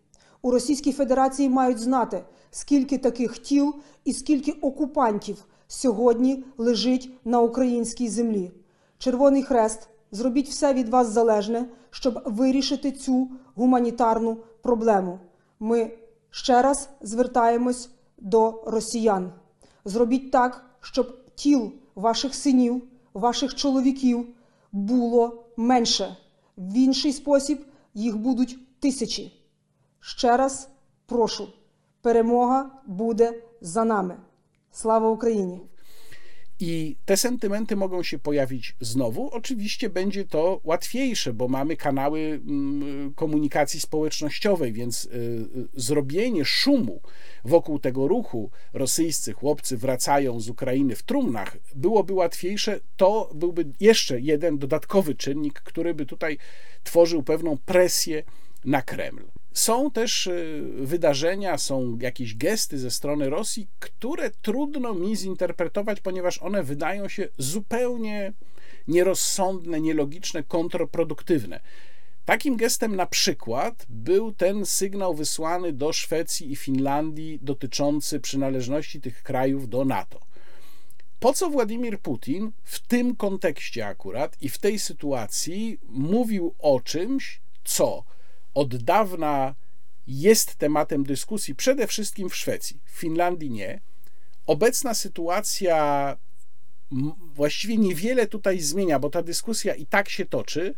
[0.41, 8.09] У Російській Федерації мають знати, скільки таких тіл і скільки окупантів сьогодні лежить на українській
[8.09, 8.51] землі.
[8.97, 15.19] Червоний Хрест, зробіть все від вас залежне, щоб вирішити цю гуманітарну проблему.
[15.59, 15.91] Ми
[16.29, 19.31] ще раз звертаємось до росіян.
[19.85, 24.27] Зробіть так, щоб тіл ваших синів, ваших чоловіків
[24.71, 26.17] було менше.
[26.57, 29.41] В інший спосіб їх будуть тисячі.
[29.99, 30.69] Ще раз
[31.05, 31.47] прошу,
[32.01, 34.17] перемога буде за нами.
[34.71, 35.59] Sława Ukrainie.
[36.63, 39.29] I te sentymenty mogą się pojawić znowu.
[39.29, 47.01] Oczywiście będzie to łatwiejsze, bo mamy kanały mm, komunikacji społecznościowej, więc y, y, zrobienie szumu
[47.45, 52.79] wokół tego ruchu, rosyjscy chłopcy wracają z Ukrainy w trumnach, byłoby łatwiejsze.
[52.97, 56.37] To byłby jeszcze jeden dodatkowy czynnik, który by tutaj
[56.83, 58.23] tworzył pewną presję
[58.65, 59.40] na Kreml.
[59.53, 66.37] Są też y, wydarzenia, są jakieś gesty ze strony Rosji, które trudno mi zinterpretować, ponieważ
[66.37, 68.33] one wydają się zupełnie
[68.87, 71.59] nierozsądne, nielogiczne, kontroproduktywne.
[72.25, 79.23] Takim gestem na przykład był ten sygnał wysłany do Szwecji i Finlandii dotyczący przynależności tych
[79.23, 80.19] krajów do NATO.
[81.19, 87.41] po co Władimir Putin w tym kontekście akurat i w tej sytuacji mówił o czymś,
[87.63, 88.03] co
[88.53, 89.55] od dawna
[90.07, 93.81] jest tematem dyskusji, przede wszystkim w Szwecji, w Finlandii nie.
[94.45, 96.17] Obecna sytuacja
[97.33, 100.73] właściwie niewiele tutaj zmienia, bo ta dyskusja i tak się toczy.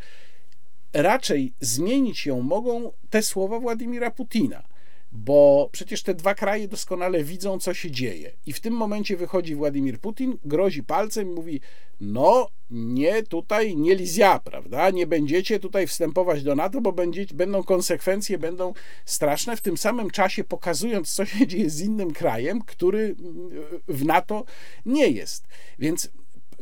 [0.94, 4.73] Raczej zmienić ją mogą te słowa Władimira Putina
[5.14, 8.32] bo przecież te dwa kraje doskonale widzą, co się dzieje.
[8.46, 11.62] I w tym momencie wychodzi Władimir Putin, grozi palcem i mówi:
[12.02, 14.90] No, nie tutaj, nie lizja, prawda?
[14.90, 18.74] Nie będziecie tutaj wstępować do NATO, bo będziecie, będą konsekwencje, będą
[19.06, 19.58] straszne.
[19.58, 23.16] W tym samym czasie pokazując, co się dzieje z innym krajem, który
[23.88, 24.46] w NATO
[24.86, 25.48] nie jest.
[25.80, 26.10] Więc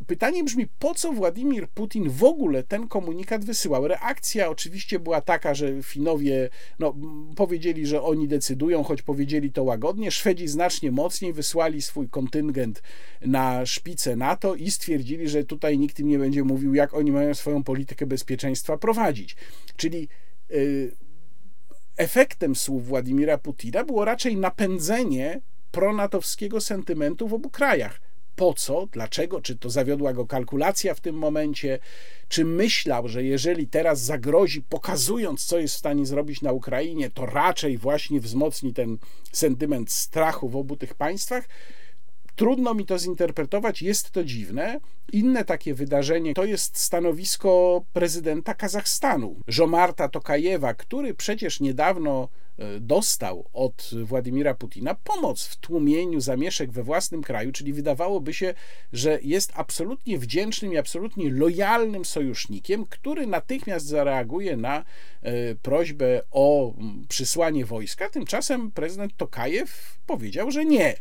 [0.06, 3.88] pytanie brzmi, po co Władimir Putin w ogóle ten komunikat wysyłał?
[3.88, 6.48] Reakcja oczywiście była taka, że Finowie
[6.78, 6.94] no,
[7.36, 10.10] powiedzieli, że oni decydują, choć powiedzieli to łagodnie.
[10.10, 12.82] Szwedzi znacznie mocniej wysłali swój kontyngent
[13.20, 17.34] na szpicę NATO i stwierdzili, że tutaj nikt im nie będzie mówił, jak oni mają
[17.34, 19.36] swoją politykę bezpieczeństwa prowadzić.
[19.76, 20.08] Czyli
[20.50, 20.92] yy,
[21.96, 25.40] efektem słów Władimira Putina było raczej napędzenie
[25.70, 28.00] pronatowskiego sentymentu w obu krajach
[28.36, 31.78] po co, dlaczego, czy to zawiodła go kalkulacja w tym momencie,
[32.28, 37.26] czy myślał, że jeżeli teraz zagrozi, pokazując, co jest w stanie zrobić na Ukrainie, to
[37.26, 38.98] raczej właśnie wzmocni ten
[39.32, 41.48] sentyment strachu w obu tych państwach.
[42.36, 44.80] Trudno mi to zinterpretować, jest to dziwne.
[45.12, 52.28] Inne takie wydarzenie to jest stanowisko prezydenta Kazachstanu, Żomarta Tokajewa, który przecież niedawno
[52.58, 58.54] E, dostał od Władimira Putina pomoc w tłumieniu zamieszek we własnym kraju, czyli wydawałoby się,
[58.92, 64.84] że jest absolutnie wdzięcznym i absolutnie lojalnym sojusznikiem, który natychmiast zareaguje na
[65.22, 66.74] e, prośbę o
[67.08, 68.10] przysłanie wojska.
[68.10, 70.96] Tymczasem prezydent Tokajew powiedział, że nie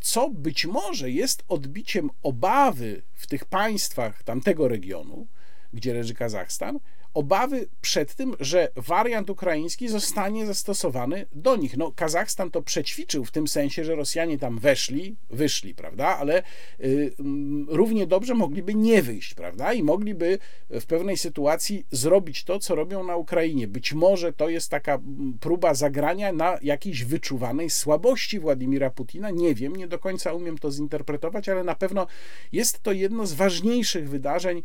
[0.00, 5.26] co być może jest odbiciem obawy w tych państwach tamtego regionu,
[5.72, 6.80] gdzie leży Kazachstan,
[7.16, 11.76] obawy przed tym, że wariant ukraiński zostanie zastosowany do nich.
[11.76, 16.42] No, Kazachstan to przećwiczył w tym sensie, że Rosjanie tam weszli, wyszli, prawda, ale
[16.80, 20.38] y, mm, równie dobrze mogliby nie wyjść, prawda, i mogliby
[20.70, 23.68] w pewnej sytuacji zrobić to, co robią na Ukrainie.
[23.68, 29.30] Być może to jest taka mm, próba zagrania na jakiejś wyczuwanej słabości Władimira Putina.
[29.30, 32.06] Nie wiem, nie do końca umiem to zinterpretować, ale na pewno
[32.52, 34.62] jest to jedno z ważniejszych wydarzeń.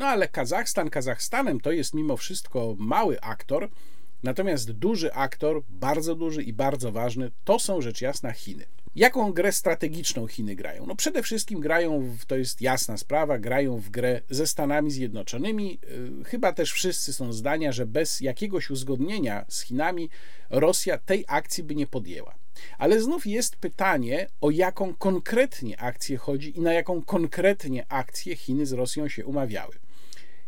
[0.00, 3.68] No ale Kazachstan Kazachstanem to jest mimo wszystko mały aktor,
[4.22, 8.64] natomiast duży aktor, bardzo duży i bardzo ważny, to są rzecz jasna Chiny.
[8.94, 10.86] Jaką grę strategiczną Chiny grają?
[10.86, 15.78] No przede wszystkim grają, w, to jest jasna sprawa, grają w grę ze Stanami Zjednoczonymi.
[16.22, 20.10] Y, chyba też wszyscy są zdania, że bez jakiegoś uzgodnienia z Chinami
[20.50, 22.34] Rosja tej akcji by nie podjęła.
[22.78, 28.66] Ale znów jest pytanie, o jaką konkretnie akcję chodzi i na jaką konkretnie akcję Chiny
[28.66, 29.74] z Rosją się umawiały.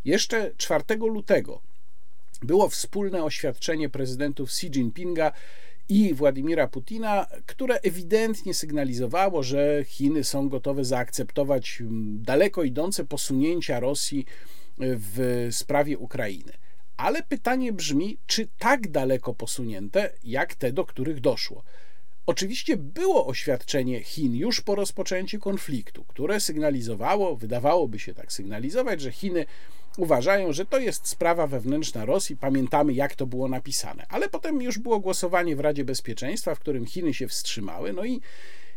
[0.05, 1.61] Jeszcze 4 lutego
[2.43, 5.33] było wspólne oświadczenie prezydentów Xi Jinpinga
[5.89, 13.81] i Władimira Putina, które ewidentnie sygnalizowało, że Chiny są gotowe zaakceptować mm, daleko idące posunięcia
[13.81, 14.27] Rosji
[14.79, 16.53] w sprawie Ukrainy.
[16.97, 21.63] Ale pytanie brzmi, czy tak daleko posunięte, jak te, do których doszło?
[22.27, 29.13] Oczywiście było oświadczenie Chin już po rozpoczęciu konfliktu, które sygnalizowało, wydawałoby się tak sygnalizować, że
[29.13, 29.47] Chiny
[29.97, 32.37] uważają, że to jest sprawa wewnętrzna Rosji.
[32.37, 34.07] Pamiętamy, jak to było napisane.
[34.09, 37.93] Ale potem już było głosowanie w Radzie Bezpieczeństwa, w którym Chiny się wstrzymały.
[37.93, 38.21] No i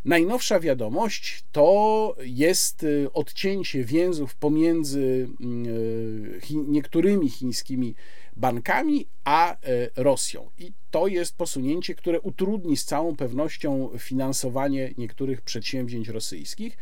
[0.05, 5.27] najnowsza wiadomość to jest y, odcięcie więzów pomiędzy
[6.49, 7.95] y, niektórymi chińskimi
[8.35, 9.57] bankami a y,
[9.95, 10.49] Rosją.
[10.57, 16.77] I to jest posunięcie, które utrudni z całą pewnością finansowanie niektórych przedsięwzięć rosyjskich.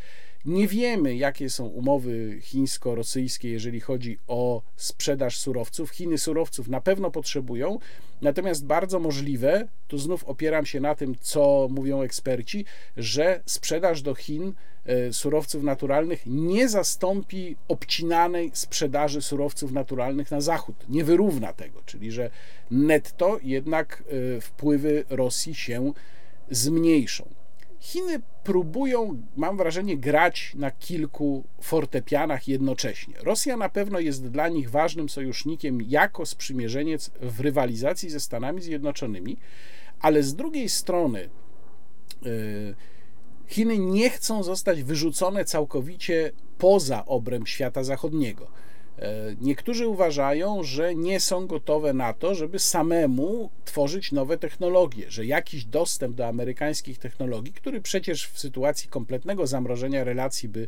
[0.46, 5.90] Nie wiemy, jakie są umowy chińsko-rosyjskie, jeżeli chodzi o sprzedaż surowców.
[5.90, 7.80] Chiny surowców na pewno potrzebują,
[8.22, 12.66] natomiast bardzo możliwe, tu znów opieram się na tym, co mówią eksperci,
[12.98, 14.54] że sprzedaż do Chin
[14.86, 22.12] e, surowców naturalnych nie zastąpi obcinanej sprzedaży surowców naturalnych na zachód, nie wyrówna tego, czyli
[22.12, 22.30] że
[22.72, 24.04] netto jednak
[24.38, 25.94] e, wpływy Rosji się
[26.52, 27.43] zmniejszą.
[27.84, 33.16] Chiny próbują, mam wrażenie, grać na kilku fortepianach jednocześnie.
[33.22, 39.38] Rosja na pewno jest dla nich ważnym sojusznikiem jako sprzymierzeniec w rywalizacji ze Stanami Zjednoczonymi,
[40.00, 41.30] ale z drugiej strony
[42.26, 42.76] y,
[43.48, 48.48] Chiny nie chcą zostać wyrzucone całkowicie poza obręb świata zachodniego.
[49.00, 55.26] E, niektórzy uważają, że nie są gotowe na to, żeby samemu tworzyć nowe technologie, że
[55.26, 60.68] jakiś dostęp do amerykańskich technologii, który przecież w sytuacji kompletnego zamrożenia relacji by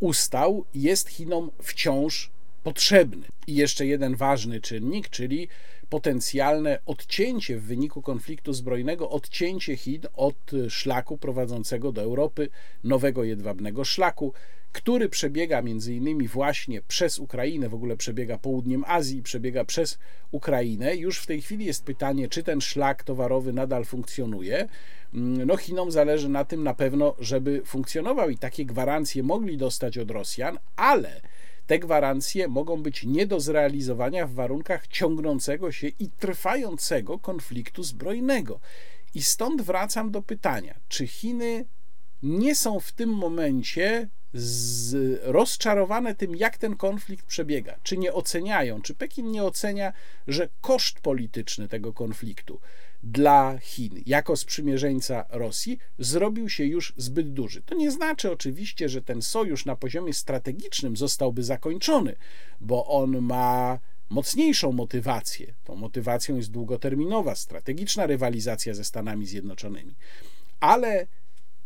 [0.00, 2.30] ustał, jest Chinom wciąż
[2.62, 3.26] potrzebny.
[3.46, 5.48] I jeszcze jeden ważny czynnik, czyli
[5.88, 12.48] potencjalne odcięcie w wyniku konfliktu zbrojnego, odcięcie Chin od szlaku prowadzącego do Europy,
[12.84, 14.32] nowego jedwabnego szlaku,
[14.74, 19.98] który przebiega między innymi właśnie przez Ukrainę, w ogóle przebiega południem Azji, przebiega przez
[20.30, 20.96] Ukrainę.
[20.96, 24.68] Już w tej chwili jest pytanie, czy ten szlak towarowy nadal funkcjonuje.
[25.12, 30.10] No Chinom zależy na tym na pewno, żeby funkcjonował i takie gwarancje mogli dostać od
[30.10, 31.20] Rosjan, ale
[31.66, 38.60] te gwarancje mogą być nie do zrealizowania w warunkach ciągnącego się i trwającego konfliktu zbrojnego.
[39.14, 41.64] I stąd wracam do pytania, czy Chiny
[42.22, 47.76] nie są w tym momencie z, rozczarowane tym, jak ten konflikt przebiega.
[47.82, 49.92] Czy nie oceniają, czy Pekin nie ocenia,
[50.26, 52.60] że koszt polityczny tego konfliktu
[53.04, 57.62] dla Chin jako sprzymierzeńca Rosji zrobił się już zbyt duży.
[57.62, 62.16] To nie znaczy oczywiście, że ten sojusz na poziomie strategicznym zostałby zakończony,
[62.60, 63.78] bo on ma
[64.10, 65.54] mocniejszą motywację.
[65.64, 69.94] Tą motywacją jest długoterminowa, strategiczna rywalizacja ze Stanami Zjednoczonymi.
[70.60, 71.06] Ale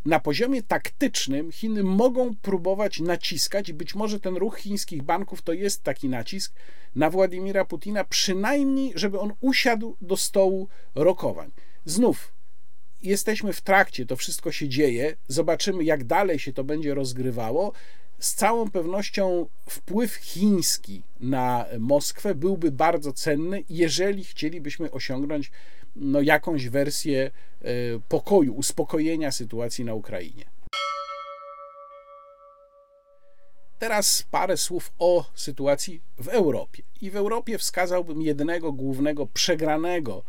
[0.05, 5.53] na poziomie taktycznym Chiny mogą próbować naciskać, i być może ten ruch chińskich banków to
[5.53, 6.55] jest taki nacisk
[6.95, 11.51] na Władimira Putina, przynajmniej, żeby on usiadł do stołu rokowań.
[11.85, 12.33] Znów
[13.03, 17.73] jesteśmy w trakcie, to wszystko się dzieje, zobaczymy, jak dalej się to będzie rozgrywało.
[18.19, 25.51] Z całą pewnością wpływ chiński na Moskwę byłby bardzo cenny, jeżeli chcielibyśmy osiągnąć
[25.99, 27.31] no, jakąś wersję
[27.61, 27.71] e,
[28.09, 30.45] pokoju, uspokojenia sytuacji na Ukrainie.
[33.79, 36.83] Teraz parę słów o sytuacji w Europie.
[37.01, 40.25] I w Europie wskazałbym jednego głównego przegranego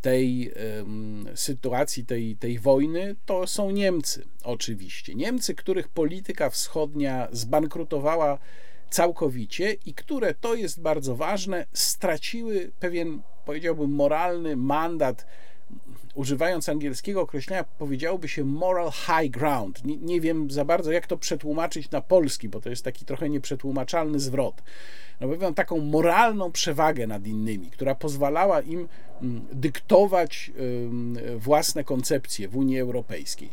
[0.00, 5.14] tej um, sytuacji, tej, tej wojny, to są Niemcy, oczywiście.
[5.14, 8.38] Niemcy, których polityka wschodnia zbankrutowała
[8.90, 15.26] całkowicie i które, to jest bardzo ważne, straciły pewien, powiedziałbym, moralny mandat.
[16.14, 19.84] Używając angielskiego określenia, powiedziałoby się moral high ground.
[19.84, 23.28] Nie, nie, wiem za bardzo, jak to przetłumaczyć na polski, bo to jest taki trochę
[23.28, 24.62] nieprzetłumaczalny zwrot.
[25.20, 28.88] No, powiem taką moralną przewagę nad innymi, która pozwalała im
[29.22, 30.50] mm, dyktować
[31.36, 33.50] własne koncepcje w Unii Europejskiej.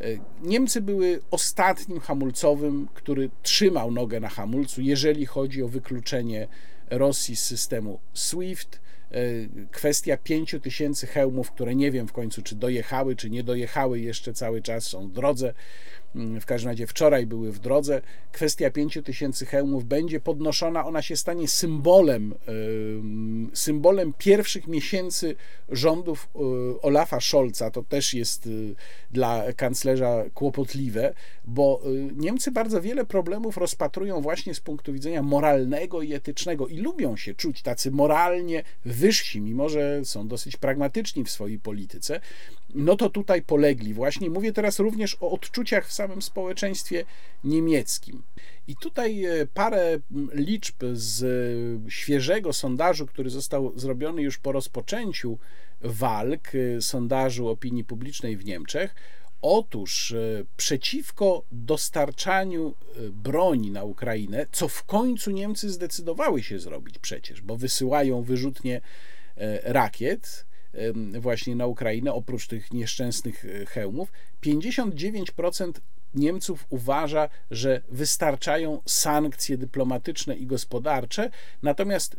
[0.00, 0.04] E,
[0.42, 6.48] Niemcy były ostatnim hamulcowym, który trzymał nogę na hamulcu, jeżeli chodzi o wykluczenie
[6.90, 8.80] Rosji z systemu SWIFT.
[9.12, 9.18] E,
[9.70, 14.34] kwestia 5 tysięcy hełmów, które nie wiem w końcu, czy dojechały, czy nie dojechały jeszcze
[14.34, 15.54] cały czas, są w drodze.
[16.40, 18.00] W każdym razie wczoraj były w drodze.
[18.32, 22.34] Kwestia 5 tysięcy hełmów będzie podnoszona, ona się stanie symbolem,
[23.54, 25.36] symbolem pierwszych miesięcy
[25.68, 26.38] rządów e,
[26.82, 27.70] Olafa Scholza.
[27.70, 28.74] To też jest y,
[29.10, 31.14] dla kanclerza kłopotliwe,
[31.44, 36.78] bo y, Niemcy bardzo wiele problemów rozpatrują właśnie z punktu widzenia moralnego i etycznego i
[36.78, 42.20] lubią się czuć tacy moralnie wyżsi, mimo że są dosyć pragmatyczni w swojej polityce.
[42.74, 43.94] No to tutaj polegli.
[43.94, 47.04] Właśnie mówię teraz również o odczuciach w samym społeczeństwie
[47.44, 48.22] niemieckim.
[48.68, 49.98] I tutaj e, parę
[50.34, 55.38] liczb z e, świeżego sondażu, który został zrobiony już po rozpoczęciu
[55.80, 58.94] walk, e, sondażu opinii publicznej w Niemczech.
[59.42, 60.14] Otóż
[60.56, 62.74] przeciwko dostarczaniu
[63.12, 68.80] broni na Ukrainę, co w końcu Niemcy zdecydowały się zrobić przecież, bo wysyłają wyrzutnie
[69.62, 70.46] rakiet,
[71.20, 74.12] właśnie na Ukrainę, oprócz tych nieszczęsnych hełmów,
[74.42, 75.72] 59%
[76.14, 81.30] Niemców uważa, że wystarczają sankcje dyplomatyczne i gospodarcze,
[81.62, 82.16] natomiast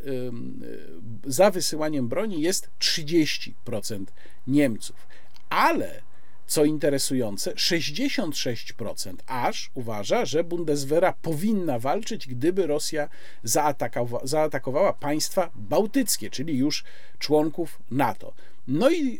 [1.25, 4.05] za wysyłaniem broni jest 30%
[4.47, 5.07] Niemców.
[5.49, 6.01] Ale
[6.47, 13.09] co interesujące, 66% aż uważa, że Bundeswehra powinna walczyć, gdyby Rosja
[13.43, 16.83] zaatakowa zaatakowała państwa bałtyckie, czyli już
[17.19, 18.33] członków NATO.
[18.67, 19.19] No i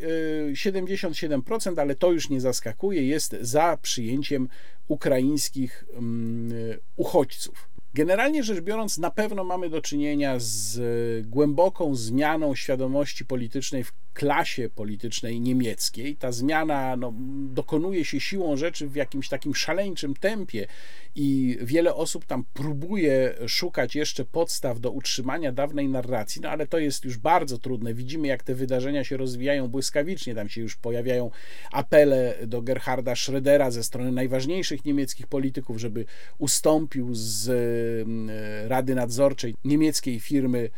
[0.54, 4.50] 77%, e, ale to już nie zaskakuje, jest za przyjęciem
[4.88, 6.52] ukraińskich mm,
[6.96, 7.70] uchodźców.
[7.94, 10.80] Generalnie rzecz biorąc, na pewno mamy do czynienia z
[11.28, 16.16] głęboką zmianą świadomości politycznej w klasie politycznej niemieckiej.
[16.16, 17.14] Ta zmiana no,
[17.50, 20.68] dokonuje się siłą rzeczy w jakimś takim szaleńczym tempie
[21.16, 26.80] i wiele osób tam próbuje szukać jeszcze podstaw do utrzymania dawnej narracji, no ale to
[26.80, 27.94] jest już bardzo trudne.
[27.94, 30.36] Widzimy, jak te wydarzenia się rozwijają błyskawicznie.
[30.36, 31.32] Tam się już pojawiają
[31.72, 36.06] apele do Gerharda Schrödera ze strony najważniejszych niemieckich polityków, żeby
[36.38, 38.30] ustąpił z mm,
[38.68, 40.70] Rady Nadzorczej niemieckiej firmy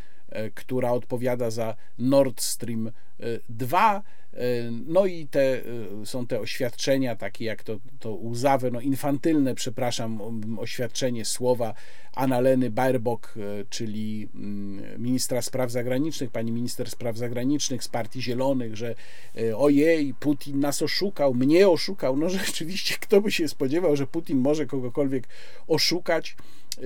[0.53, 2.91] która odpowiada za Nord Stream
[3.49, 4.03] 2.
[4.33, 5.61] E, no i te e,
[6.05, 10.19] są te oświadczenia, takie jak to, to łzawe, no infantylne, przepraszam,
[10.59, 11.73] oświadczenie słowa
[12.15, 13.35] Annaleny Baerbock,
[13.69, 18.95] czyli mm, ministra spraw zagranicznych, pani minister spraw zagranicznych z Partii Zielonych, że
[19.55, 22.17] ojej, Putin nas oszukał, mnie oszukał.
[22.17, 25.27] No rzeczywiście, kto by się spodziewał, że Putin może kogokolwiek
[25.67, 26.35] oszukać.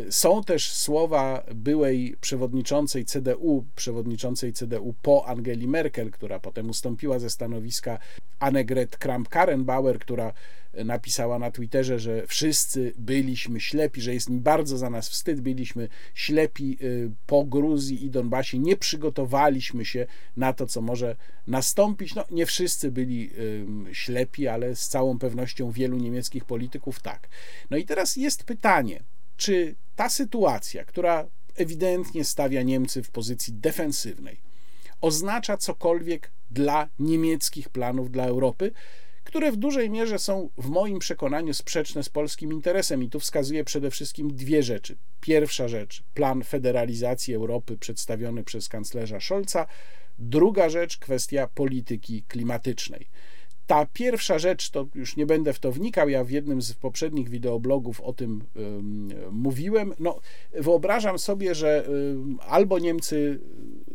[0.09, 7.29] Są też słowa byłej przewodniczącej CDU, przewodniczącej CDU po Angeli Merkel, która potem ustąpiła ze
[7.29, 7.99] stanowiska
[8.39, 10.33] Annegret Kramp-Karrenbauer, która
[10.73, 15.89] napisała na Twitterze, że wszyscy byliśmy ślepi, że jest mi bardzo za nas wstyd, byliśmy
[16.13, 21.15] ślepi y, po Gruzji i Donbasie, nie przygotowaliśmy się na to, co może
[21.47, 22.15] nastąpić.
[22.15, 23.29] No, nie wszyscy byli
[23.91, 27.29] ślepi, ale z całą pewnością wielu niemieckich polityków tak.
[27.69, 29.03] No i teraz jest pytanie,
[29.37, 34.41] czy ta sytuacja, która ewidentnie stawia Niemcy w pozycji defensywnej,
[35.01, 38.71] oznacza cokolwiek dla niemieckich planów dla Europy,
[39.23, 43.03] które w dużej mierze są w moim przekonaniu sprzeczne z polskim interesem.
[43.03, 44.97] I tu wskazuję przede wszystkim dwie rzeczy.
[45.21, 49.67] Pierwsza rzecz, plan federalizacji Europy przedstawiony przez kanclerza Scholza.
[50.19, 53.07] Druga rzecz, kwestia polityki klimatycznej.
[53.67, 57.29] Ta pierwsza rzecz, to już nie będę w to wnikał, ja w jednym z poprzednich
[57.29, 58.43] wideoblogów o tym
[59.31, 59.93] mówiłem.
[59.99, 60.19] No,
[60.53, 61.87] wyobrażam sobie, że
[62.47, 63.39] albo Niemcy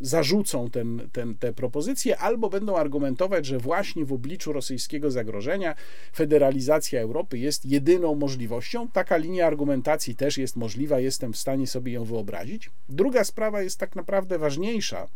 [0.00, 5.74] zarzucą ten, ten, te propozycje, albo będą argumentować, że właśnie w obliczu rosyjskiego zagrożenia
[6.14, 8.88] federalizacja Europy jest jedyną możliwością.
[8.88, 12.70] Taka linia argumentacji też jest możliwa, jestem w stanie sobie ją wyobrazić.
[12.88, 15.08] Druga sprawa jest tak naprawdę ważniejsza,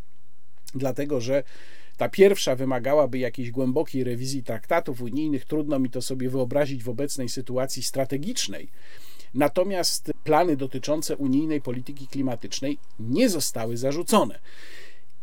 [0.74, 1.42] dlatego że
[1.97, 5.45] ta pierwsza wymagałaby jakiejś głębokiej rewizji traktatów unijnych.
[5.45, 8.68] Trudno mi to sobie wyobrazić w obecnej sytuacji strategicznej.
[9.34, 14.38] Natomiast plany dotyczące unijnej polityki klimatycznej nie zostały zarzucone.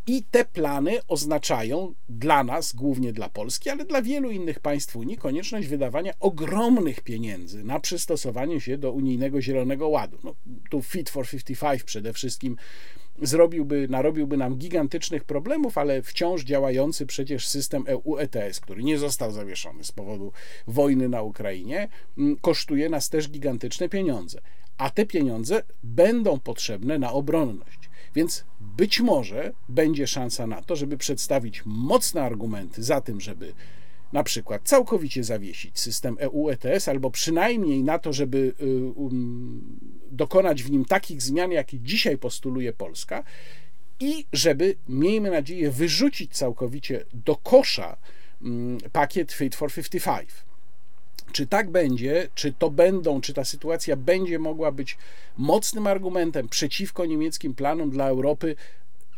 [0.07, 5.17] I te plany oznaczają dla nas, głównie dla Polski, ale dla wielu innych państw Unii,
[5.17, 10.17] konieczność wydawania ogromnych pieniędzy na przystosowanie się do unijnego Zielonego Ładu.
[10.23, 10.35] No,
[10.69, 12.55] tu Fit for 55 przede wszystkim
[13.21, 19.31] zrobiłby, narobiłby nam gigantycznych problemów, ale wciąż działający przecież system EU ETS, który nie został
[19.31, 20.31] zawieszony z powodu
[20.67, 24.41] wojny na Ukrainie, mm, kosztuje nas też gigantyczne pieniądze.
[24.77, 27.89] A te pieniądze będą potrzebne na obronność.
[28.15, 33.53] Więc być może będzie szansa na to, żeby przedstawić mocne argumenty za tym, żeby
[34.13, 39.79] na przykład całkowicie zawiesić system EU ETS, albo przynajmniej na to, żeby y, um,
[40.11, 43.23] dokonać w nim takich zmian, jakie dzisiaj postuluje Polska,
[43.99, 47.97] i żeby, miejmy nadzieję, wyrzucić całkowicie do kosza
[48.41, 50.29] um, pakiet Fit for 55.
[51.31, 54.97] Czy tak będzie, czy to będą, czy ta sytuacja będzie mogła być
[55.37, 58.55] mocnym argumentem przeciwko niemieckim planom dla Europy,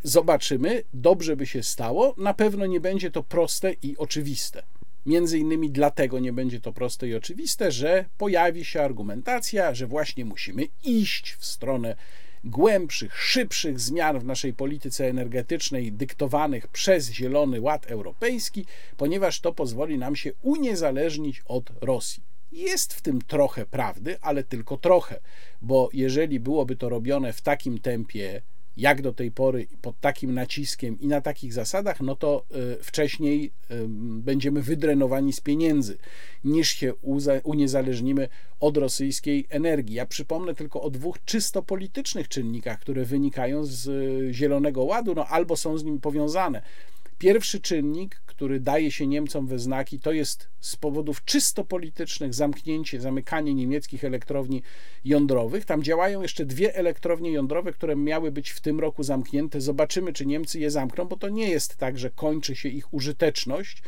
[0.03, 0.83] zobaczymy.
[0.93, 2.13] Dobrze by się stało.
[2.17, 4.63] Na pewno nie będzie to proste i oczywiste.
[5.05, 10.25] Między innymi dlatego nie będzie to proste i oczywiste, że pojawi się argumentacja, że właśnie
[10.25, 11.95] musimy iść w stronę
[12.43, 18.65] głębszych, szybszych zmian w naszej polityce energetycznej dyktowanych przez Zielony Ład Europejski,
[18.97, 22.23] ponieważ to pozwoli nam się uniezależnić od Rosji.
[22.51, 25.19] Jest w tym trochę prawdy, ale tylko trochę,
[25.61, 28.41] bo jeżeli byłoby to robione w takim tempie,
[28.77, 32.45] jak do tej pory, pod takim naciskiem i na takich zasadach, no to
[32.79, 33.75] y, wcześniej y,
[34.21, 35.97] będziemy wydrenowani z pieniędzy,
[36.43, 36.93] niż się
[37.43, 39.95] uniezależnimy od rosyjskiej energii.
[39.95, 45.25] Ja przypomnę tylko o dwóch czysto politycznych czynnikach, które wynikają z y, Zielonego Ładu, no
[45.25, 46.61] albo są z nim powiązane.
[47.17, 53.01] Pierwszy czynnik, który daje się Niemcom we znaki, to jest z powodów czysto politycznych zamknięcie,
[53.01, 54.63] zamykanie niemieckich elektrowni
[55.05, 55.65] jądrowych.
[55.65, 59.61] Tam działają jeszcze dwie elektrownie jądrowe, które miały być w tym roku zamknięte.
[59.61, 63.83] Zobaczymy, czy Niemcy je zamkną, bo to nie jest tak, że kończy się ich użyteczność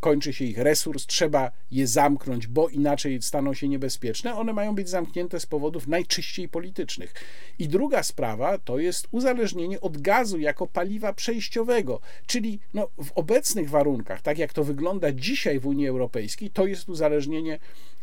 [0.00, 4.34] kończy się ich resurs, trzeba je zamknąć, bo inaczej staną się niebezpieczne.
[4.34, 7.14] One mają być zamknięte z powodów najczyściej politycznych.
[7.58, 13.70] I druga sprawa to jest uzależnienie od gazu jako paliwa przejściowego, czyli no, w obecnych
[13.70, 17.58] warunkach, tak jak to wygląda dzisiaj w Unii Europejskiej, to jest uzależnienie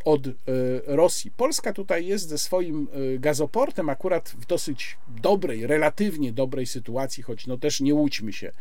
[0.05, 0.33] od y,
[0.85, 1.31] Rosji.
[1.31, 7.47] Polska tutaj jest ze swoim y, gazoportem akurat w dosyć dobrej, relatywnie dobrej sytuacji, choć
[7.47, 8.51] no też nie łudźmy się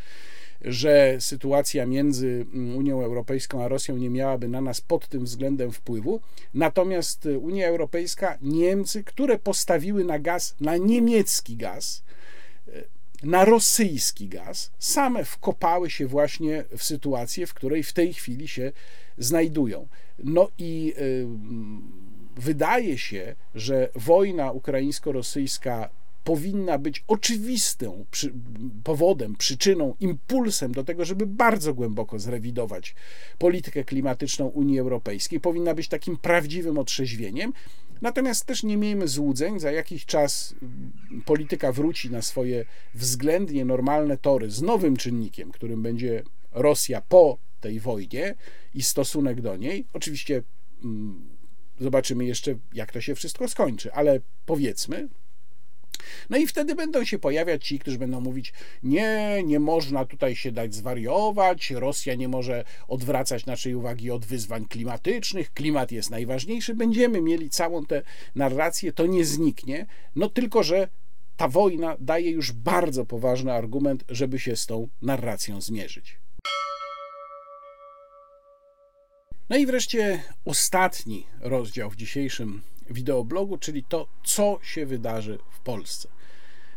[0.65, 5.73] że sytuacja między mm, Unią Europejską a Rosją nie miałaby na nas pod tym względem
[5.73, 6.21] wpływu.
[6.55, 12.03] Natomiast Unia Europejska, Niemcy, które postawiły na gaz, na niemiecki gaz,
[13.23, 18.73] na rosyjski gaz, same wkopały się właśnie w sytuację, w której w tej chwili się
[19.19, 19.89] znajdują.
[20.19, 20.95] No i
[22.37, 25.89] wydaje się, że wojna ukraińsko-rosyjska
[26.25, 28.33] powinna być oczywistym przy,
[28.85, 32.95] powodem, przyczyną, impulsem do tego, żeby bardzo głęboko zrewidować
[33.39, 35.41] politykę klimatyczną Unii Europejskiej.
[35.41, 37.53] Powinna być takim prawdziwym otrzeźwieniem.
[38.03, 40.55] Natomiast też nie miejmy złudzeń, za jakiś czas
[41.25, 42.65] polityka wróci na swoje
[42.95, 48.35] względnie normalne tory z nowym czynnikiem, którym będzie Rosja po tej wojnie
[48.75, 49.87] i stosunek do niej.
[49.93, 50.43] Oczywiście
[50.85, 51.29] mm,
[51.81, 55.09] zobaczymy jeszcze, jak to się wszystko skończy, ale powiedzmy,
[56.31, 60.53] no i wtedy będą się pojawiać ci, którzy będą mówić: Nie, nie można tutaj się
[60.53, 66.75] dać zwariować, Rosja nie może odwracać naszej uwagi od wyzwań klimatycznych, klimat jest najważniejszy.
[66.75, 68.03] Będziemy mieli całą tę
[68.35, 69.87] narrację, to nie zniknie.
[70.17, 70.89] No tylko, że
[71.37, 76.22] ta wojna daje już bardzo poważny argument, żeby się z tą narracją zmierzyć.
[79.53, 86.09] No i wreszcie ostatni rozdział w dzisiejszym wideoblogu, czyli to, co się wydarzy w Polsce.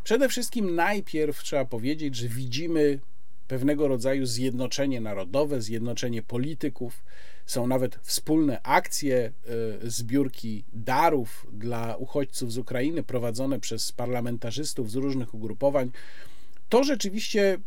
[0.04, 3.00] Przede wszystkim najpierw trzeba powiedzieć, że widzimy
[3.48, 7.04] pewnego rodzaju zjednoczenie narodowe, zjednoczenie polityków.
[7.46, 14.96] Są nawet wspólne akcje, e, zbiórki darów dla uchodźców z Ukrainy prowadzone przez parlamentarzystów z
[14.96, 15.92] różnych ugrupowań.
[16.70, 17.58] To rzeczywiście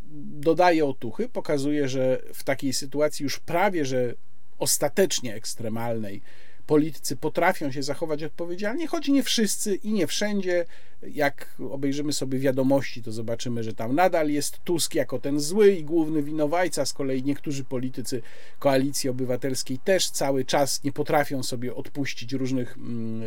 [0.40, 4.14] dodaje otuchy, pokazuje, że w takiej sytuacji już prawie że
[4.58, 6.22] ostatecznie ekstremalnej
[6.68, 10.64] politycy potrafią się zachować odpowiedzialnie, choć nie wszyscy i nie wszędzie.
[11.02, 15.84] Jak obejrzymy sobie wiadomości, to zobaczymy, że tam nadal jest Tusk jako ten zły i
[15.84, 16.86] główny winowajca.
[16.86, 18.22] Z kolei niektórzy politycy
[18.58, 23.22] koalicji obywatelskiej też cały czas nie potrafią sobie odpuścić różnych mm,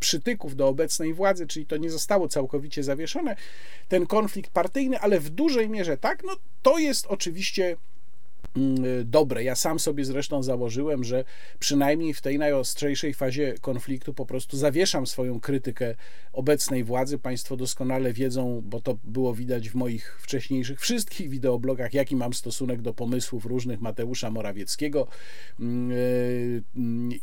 [0.00, 3.36] przytyków do obecnej władzy, czyli to nie zostało całkowicie zawieszone.
[3.88, 7.76] Ten konflikt partyjny, ale w dużej mierze tak, no to jest oczywiście
[9.04, 9.44] dobre.
[9.44, 11.24] Ja sam sobie zresztą założyłem, że
[11.58, 15.94] przynajmniej w tej najostrzejszej fazie konfliktu po prostu zawieszam swoją krytykę
[16.32, 17.18] obecnej władzy.
[17.18, 22.82] Państwo doskonale wiedzą, bo to było widać w moich wcześniejszych wszystkich wideoblogach, jaki mam stosunek
[22.82, 25.06] do pomysłów różnych Mateusza Morawieckiego
[25.60, 26.62] mm, y,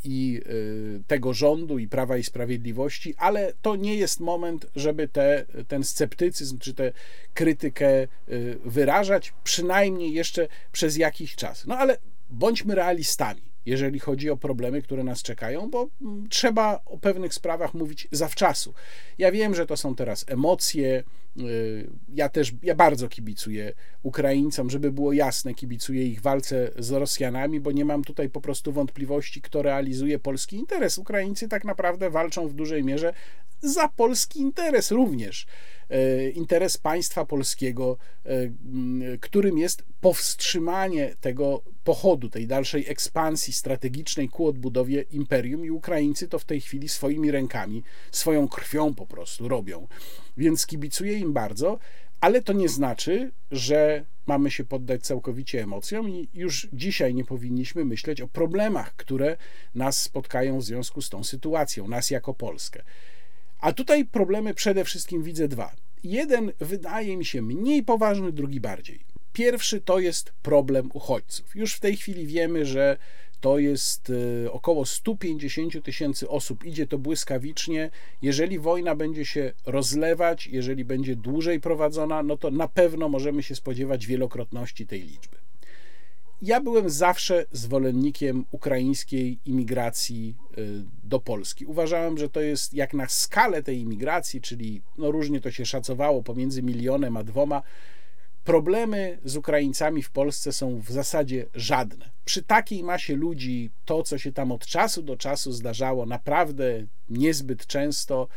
[0.03, 5.45] i y, tego rządu i Prawa i Sprawiedliwości, ale to nie jest moment, żeby te,
[5.67, 6.91] ten sceptycyzm czy tę
[7.33, 11.65] krytykę y, wyrażać, przynajmniej jeszcze przez jakiś jakiś czas.
[11.65, 11.97] No ale
[12.30, 17.73] bądźmy realistami, jeżeli chodzi o problemy, które nas czekają, bo mm, trzeba o pewnych sprawach
[17.73, 18.73] mówić zawczasu.
[19.17, 21.03] Ja wiem, że to są teraz emocje.
[21.39, 23.73] Y, ja też, ja bardzo kibicuję
[24.03, 28.71] Ukraińcom, żeby było jasne, kibicuję ich walce z Rosjanami, bo nie mam tutaj po prostu
[28.71, 30.97] wątpliwości, kto realizuje polski interes.
[30.97, 33.13] Ukraińcy tak naprawdę walczą w dużej mierze
[33.62, 35.45] za polski interes również.
[35.89, 44.47] E, interes państwa polskiego, e, którym jest powstrzymanie tego pochodu, tej dalszej ekspansji strategicznej ku
[44.47, 49.88] odbudowie imperium, i Ukraińcy to w tej chwili swoimi rękami, swoją krwią po prostu robią.
[50.38, 51.80] Więc kibicuję im bardzo,
[52.22, 57.86] ale to nie znaczy, że mamy się poddać całkowicie emocjom i już dzisiaj nie powinniśmy
[57.86, 59.38] myśleć o problemach, które
[59.76, 62.84] nas spotkają w związku z tą sytuacją, nas jako Polskę.
[63.66, 65.76] A tutaj problemy przede wszystkim widzę dwa.
[66.03, 68.99] Jeden wydaje mi się mniej poważny, drugi bardziej.
[69.34, 71.55] Pierwszy to jest problem uchodźców.
[71.55, 72.97] Już w tej chwili wiemy, że
[73.41, 74.11] to jest
[74.45, 76.66] e, około 150 tysięcy osób.
[76.66, 77.89] Idzie to błyskawicznie.
[78.22, 83.55] Jeżeli wojna będzie się rozlewać, jeżeli będzie dłużej prowadzona, no to na pewno możemy się
[83.55, 85.44] spodziewać wielokrotności tej liczby.
[86.41, 91.65] Ja byłem zawsze zwolennikiem ukraińskiej imigracji y, do Polski.
[91.65, 96.23] Uważałem, że to jest jak na skalę tej imigracji, czyli no różnie to się szacowało
[96.23, 97.61] pomiędzy milionem a dwoma.
[98.43, 102.09] Problemy z Ukraińcami w Polsce są w zasadzie żadne.
[102.25, 107.68] Przy takiej masie ludzi, to co się tam od czasu do czasu zdarzało, naprawdę niezbyt
[107.68, 108.27] często,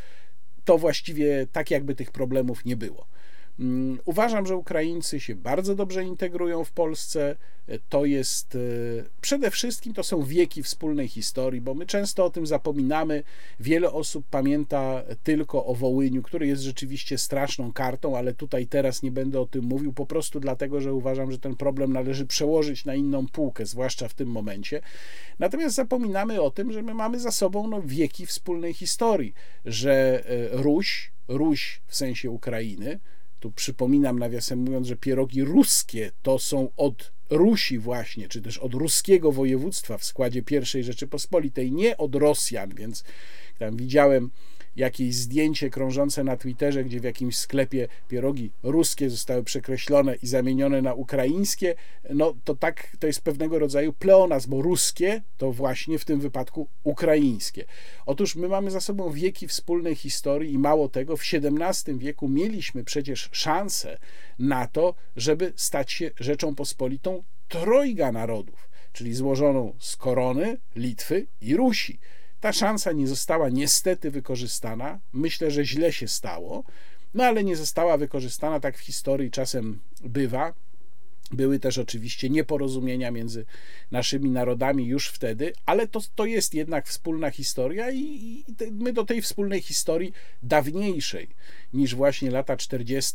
[0.64, 3.06] to właściwie tak jakby tych problemów nie było.
[3.60, 7.36] Mm, uważam, że Ukraińcy się bardzo dobrze integrują w Polsce.
[7.88, 8.58] To jest e,
[9.20, 13.22] przede wszystkim to są wieki wspólnej historii, bo my często o tym zapominamy.
[13.60, 19.10] Wiele osób pamięta tylko o Wołyniu, który jest rzeczywiście straszną kartą, ale tutaj teraz nie
[19.10, 22.94] będę o tym mówił, po prostu dlatego, że uważam, że ten problem należy przełożyć na
[22.94, 24.80] inną półkę, zwłaszcza w tym momencie.
[25.38, 30.48] Natomiast zapominamy o tym, że my mamy za sobą no, wieki wspólnej historii, że e,
[30.62, 33.00] Ruś, Ruś w sensie Ukrainy,
[33.40, 38.74] Tu przypominam, nawiasem mówiąc, że pierogi ruskie to są od Rusi właśnie, czy też od
[38.74, 40.42] ruskiego województwa w składzie
[40.74, 43.04] I Rzeczypospolitej, nie od Rosjan, więc
[43.58, 44.30] tam widziałem
[44.78, 50.82] jakieś zdjęcie krążące na Twitterze, gdzie w jakimś sklepie pierogi ruskie zostały przekreślone i zamienione
[50.82, 51.74] na ukraińskie,
[52.10, 56.68] no to tak, to jest pewnego rodzaju pleonazm, bo ruskie to właśnie w tym wypadku
[56.84, 57.64] ukraińskie.
[58.06, 62.84] Otóż my mamy za sobą wieki wspólnej historii i mało tego, w XVII wieku mieliśmy
[62.84, 63.98] przecież szansę
[64.38, 71.56] na to, żeby stać się Rzeczą Pospolitą trojga narodów, czyli złożoną z korony, Litwy i
[71.56, 71.98] Rusi.
[72.40, 75.00] Ta szansa nie została niestety wykorzystana.
[75.12, 76.64] Myślę, że źle się stało,
[77.14, 80.54] no ale nie została wykorzystana, tak w historii czasem bywa.
[81.30, 83.44] Były też oczywiście nieporozumienia między
[83.90, 89.04] naszymi narodami już wtedy, ale to, to jest jednak wspólna historia i, i my do
[89.04, 90.12] tej wspólnej historii
[90.42, 91.28] dawniejszej
[91.72, 93.12] niż właśnie lata 40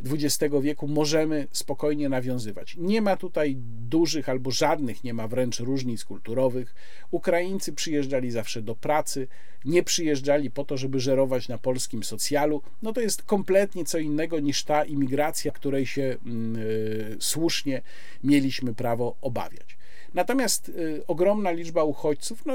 [0.00, 2.76] XX wieku możemy spokojnie nawiązywać.
[2.78, 3.56] Nie ma tutaj
[3.88, 6.74] dużych albo żadnych, nie ma wręcz różnic kulturowych.
[7.10, 9.28] Ukraińcy przyjeżdżali zawsze do pracy,
[9.64, 12.62] nie przyjeżdżali po to, żeby żerować na polskim socjalu.
[12.82, 17.82] No to jest kompletnie co innego niż ta imigracja, której się yy, słusznie
[18.24, 19.76] mieliśmy prawo obawiać.
[20.14, 22.54] Natomiast y, ogromna liczba uchodźców, no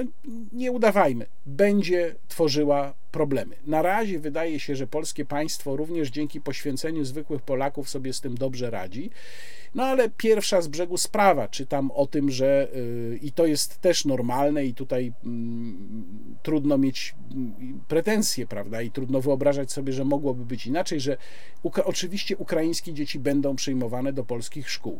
[0.51, 3.55] nie udawajmy, będzie tworzyła problemy.
[3.67, 8.35] Na razie wydaje się, że polskie państwo również dzięki poświęceniu zwykłych Polaków sobie z tym
[8.35, 9.09] dobrze radzi.
[9.75, 14.05] No ale pierwsza z brzegu sprawa, czytam o tym, że y, i to jest też
[14.05, 20.45] normalne i tutaj mm, trudno mieć mm, pretensje, prawda, i trudno wyobrażać sobie, że mogłoby
[20.45, 21.17] być inaczej, że
[21.85, 24.99] oczywiście ukraińskie dzieci będą przyjmowane do polskich szkół.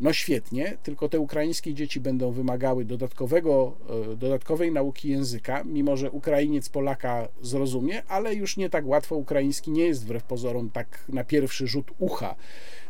[0.00, 3.72] No świetnie, tylko te ukraińskie dzieci będą wymagały dodatkowego,
[4.12, 9.70] e, dodatkowej nauki języka, mimo że Ukrainiec Polaka zrozumie, ale już nie tak łatwo ukraiński
[9.70, 12.34] nie jest wbrew pozorom tak na pierwszy rzut ucha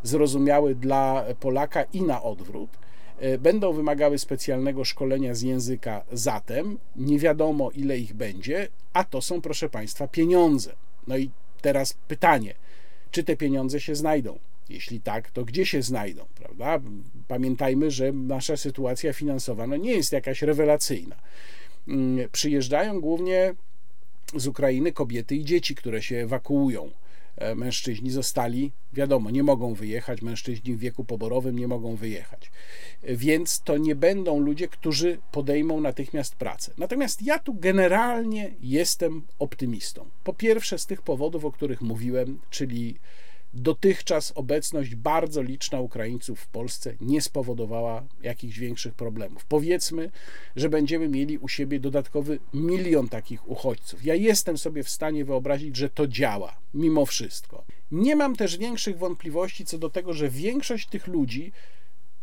[0.03, 2.70] zrozumiały dla Polaka i na odwrót
[3.19, 9.23] e, będą wymagały specjalnego szkolenia z języka zatem, nie wiadomo ile ich będzie, a to
[9.23, 10.73] są proszę Państwa pieniądze.
[11.07, 11.31] No i
[11.61, 12.55] teraz pytanie,
[13.11, 14.39] czy te pieniądze się znajdą?
[14.71, 16.81] Jeśli tak, to gdzie się znajdą, prawda?
[17.29, 21.17] Pamiętajmy, że nasza sytuacja finansowa no nie jest jakaś rewelacyjna.
[21.89, 23.55] Mm, przyjeżdżają głównie
[24.37, 26.91] z Ukrainy kobiety i dzieci, które się ewakuują.
[27.37, 32.51] E, mężczyźni zostali, wiadomo, nie mogą wyjechać, mężczyźni w wieku poborowym nie mogą wyjechać.
[33.03, 36.73] Więc to nie będą ludzie, którzy podejmą natychmiast pracę.
[36.79, 40.07] Natomiast ja tu generalnie jestem optymistą.
[40.25, 42.97] Po pierwsze, z tych powodów, o których mówiłem, czyli
[43.55, 49.45] dotychczas obecność bardzo liczna Ukraińców w Polsce nie spowodowała jakichś większych problemów.
[49.45, 50.11] Powiedzmy,
[50.57, 54.05] że będziemy mieli u siebie dodatkowy milion takich uchodźców.
[54.05, 57.65] Ja jestem sobie w stanie wyobrazić, że to działa, mimo wszystko.
[57.91, 61.53] Nie mam też większych wątpliwości co do tego, że większość tych ludzi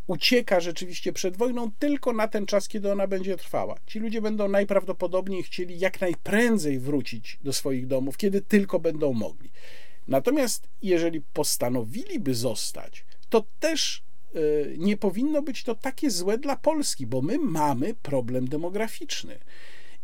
[0.08, 3.76] ucieka rzeczywiście przed wojną tylko na ten czas, kiedy ona będzie trwała.
[3.86, 9.50] Ci ludzie będą najprawdopodobniej chcieli jak najprędzej wrócić do swoich domów, kiedy tylko będą mogli.
[10.08, 14.04] Natomiast jeżeli postanowiliby zostać, to też
[14.36, 14.40] e,
[14.78, 19.40] nie powinno być to takie złe dla Polski, bo my mamy problem demograficzny.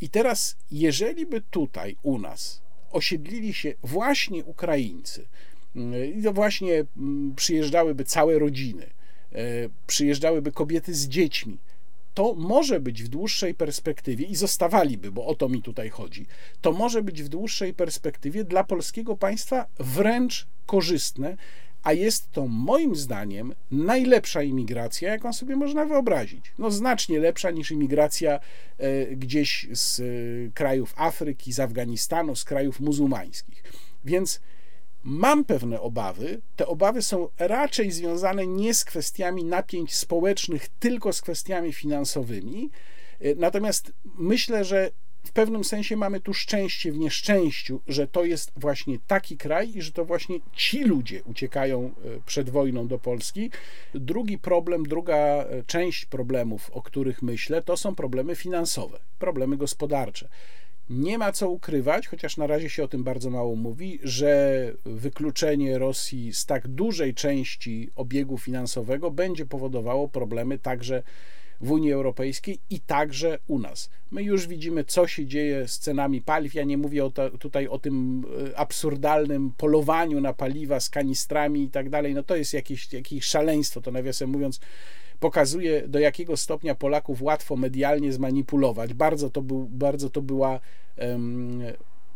[0.01, 2.61] I teraz, jeżeli by tutaj u nas
[2.91, 5.27] osiedlili się właśnie Ukraińcy,
[5.75, 8.85] e, i to właśnie mm, przyjeżdżałyby całe rodziny,
[9.31, 11.57] e, przyjeżdżałyby kobiety z dziećmi,
[12.14, 16.26] to może być w dłuższej perspektywie i zostawaliby, bo o to mi tutaj chodzi,
[16.61, 21.38] to może być w dłuższej perspektywie dla polskiego państwa wręcz korzystne,
[21.84, 26.53] a jest to moim zdaniem najlepsza imigracja, jaką sobie można wyobrazić.
[26.57, 28.40] No znacznie lepsza niż imigracja
[28.77, 30.03] e, gdzieś z e,
[30.53, 33.64] krajów Afryki, z Afganistanu, z krajów muzułmańskich.
[34.06, 34.41] Więc
[35.03, 36.41] Mam pewne obawy.
[36.55, 42.69] Te obawy są raczej związane nie z kwestiami napięć społecznych, tylko z kwestiami finansowymi.
[43.19, 44.91] E, natomiast myślę, że
[45.23, 49.81] w pewnym sensie mamy tu szczęście w nieszczęściu, że to jest właśnie taki kraj i
[49.81, 51.91] że to właśnie ci ludzie uciekają e,
[52.25, 53.51] przed wojną do Polski.
[53.93, 60.30] Drugi problem, druga e, część problemów, o których myślę, to są problemy finansowe, problemy gospodarcze.
[60.89, 65.77] Nie ma co ukrywać, chociaż na razie się o tym bardzo mało mówi, że wykluczenie
[65.77, 71.03] Rosji z tak dużej części obiegu finansowego będzie powodowało problemy także
[71.61, 73.89] w Unii Europejskiej i także u nas.
[74.11, 76.53] My już widzimy, co się dzieje z cenami paliw.
[76.53, 81.64] Ja nie mówię o ta, tutaj o tym e, absurdalnym polowaniu na paliwa z kanistrami
[81.64, 82.14] i tak dalej.
[82.14, 84.60] No to jest jakieś, jakieś szaleństwo, to nawiasem mówiąc
[85.24, 88.94] pokazuje, do jakiego stopnia Polaków łatwo medialnie zmanipulować.
[88.94, 90.60] Bardzo to, był, bardzo to była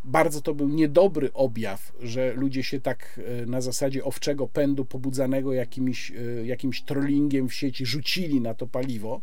[0.04, 5.54] bardzo to był niedobry objaw, że ludzie się tak e, na zasadzie owczego pędu pobudzanego
[5.54, 6.16] jakimś, e,
[6.46, 9.22] jakimś trollingiem w sieci rzucili na to paliwo.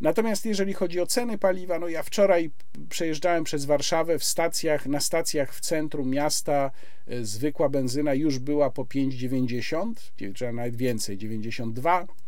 [0.00, 2.50] Natomiast jeżeli chodzi o ceny paliwa, no ja wczoraj
[2.88, 6.70] przejeżdżałem przez Warszawę w stacjach, na stacjach w centrum miasta
[7.06, 9.92] e, zwykła benzyna już była po 5,90,
[10.34, 12.27] czy nawet więcej, 92 Y,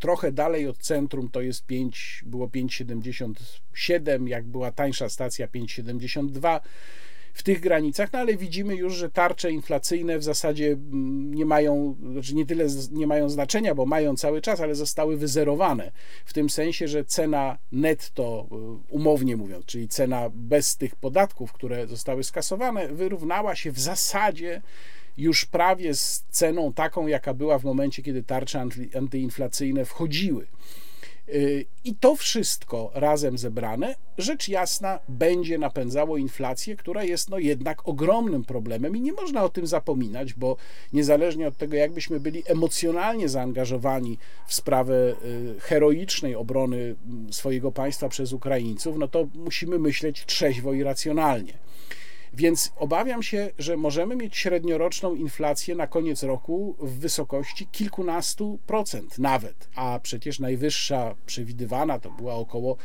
[0.00, 6.60] trochę dalej od centrum to jest 5, było 5,77, jak była tańsza stacja 5,72
[7.34, 11.96] w tych granicach, no ale widzimy już, że tarcze inflacyjne w zasadzie mm, nie mają,
[12.12, 15.92] znaczy nie tyle nie mają znaczenia, bo mają cały czas, ale zostały wyzerowane.
[16.24, 18.54] W tym sensie, że cena netto, y,
[18.88, 24.62] umownie mówiąc, czyli cena bez tych podatków, które zostały skasowane, wyrównała się w zasadzie
[25.16, 30.46] już prawie z ceną taką, jaka była w momencie, kiedy tarcze antyinflacyjne wchodziły.
[31.28, 37.88] Y, I to wszystko razem zebrane, rzecz jasna, będzie napędzało inflację, która jest no jednak
[37.88, 40.56] ogromnym problemem i nie można o tym zapominać, bo
[40.92, 45.14] niezależnie od tego, jakbyśmy byli emocjonalnie zaangażowani w sprawę
[45.56, 46.96] y, heroicznej obrony
[47.30, 51.52] swojego państwa przez Ukraińców, no to musimy myśleć trzeźwo i racjonalnie.
[52.36, 59.18] Więc obawiam się, że możemy mieć średnioroczną inflację na koniec roku w wysokości kilkunastu procent
[59.18, 62.76] nawet, a przecież najwyższa przewidywana to była około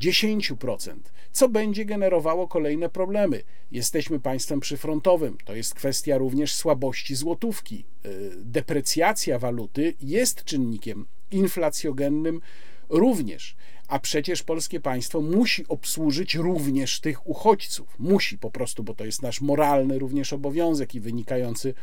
[0.00, 0.94] 10%,
[1.32, 3.42] co będzie generowało kolejne problemy.
[3.72, 7.84] Jesteśmy państwem przyfrontowym, to jest kwestia również słabości złotówki.
[8.06, 12.40] Y, deprecjacja waluty jest czynnikiem inflacjogennym
[12.88, 13.56] również
[13.90, 17.96] a przecież polskie państwo musi obsłużyć również tych uchodźców.
[17.98, 21.74] Musi po prostu, bo to jest nasz moralny również obowiązek i wynikający y,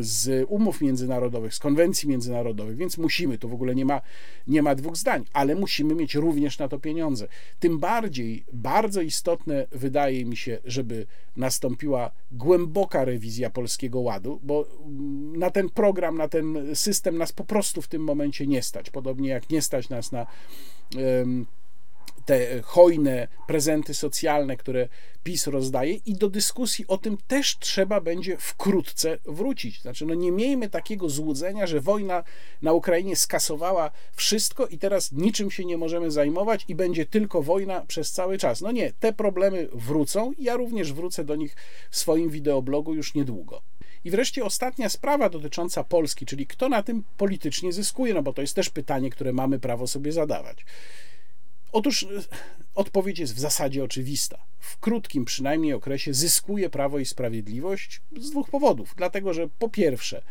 [0.00, 4.00] z umów międzynarodowych, z konwencji międzynarodowych, więc musimy, tu w ogóle nie ma,
[4.46, 7.28] nie ma dwóch zdań, ale musimy mieć również na to pieniądze.
[7.60, 11.06] Tym bardziej bardzo istotne wydaje mi się, żeby
[11.36, 17.44] nastąpiła głęboka rewizja Polskiego Ładu, bo mm, na ten program, na ten system nas po
[17.44, 18.90] prostu w tym momencie nie stać.
[18.90, 20.26] Podobnie jak nie stać nas na
[22.24, 24.88] te hojne prezenty socjalne, które
[25.22, 29.82] PiS rozdaje, i do dyskusji o tym też trzeba będzie wkrótce wrócić.
[29.82, 32.24] Znaczy, no nie miejmy takiego złudzenia, że wojna
[32.62, 37.80] na Ukrainie skasowała wszystko i teraz niczym się nie możemy zajmować i będzie tylko wojna
[37.80, 38.60] przez cały czas.
[38.60, 41.56] No nie, te problemy wrócą ja również wrócę do nich
[41.90, 43.62] w swoim wideoblogu już niedługo.
[44.04, 48.40] I wreszcie ostatnia sprawa dotycząca Polski, czyli kto na tym politycznie zyskuje, no bo to
[48.40, 50.64] jest też pytanie, które mamy prawo sobie zadawać.
[51.72, 52.06] Otóż e,
[52.74, 54.44] odpowiedź jest w zasadzie oczywista.
[54.58, 58.94] W krótkim przynajmniej okresie zyskuje Prawo i Sprawiedliwość z dwóch powodów.
[58.96, 60.22] Dlatego, że po pierwsze,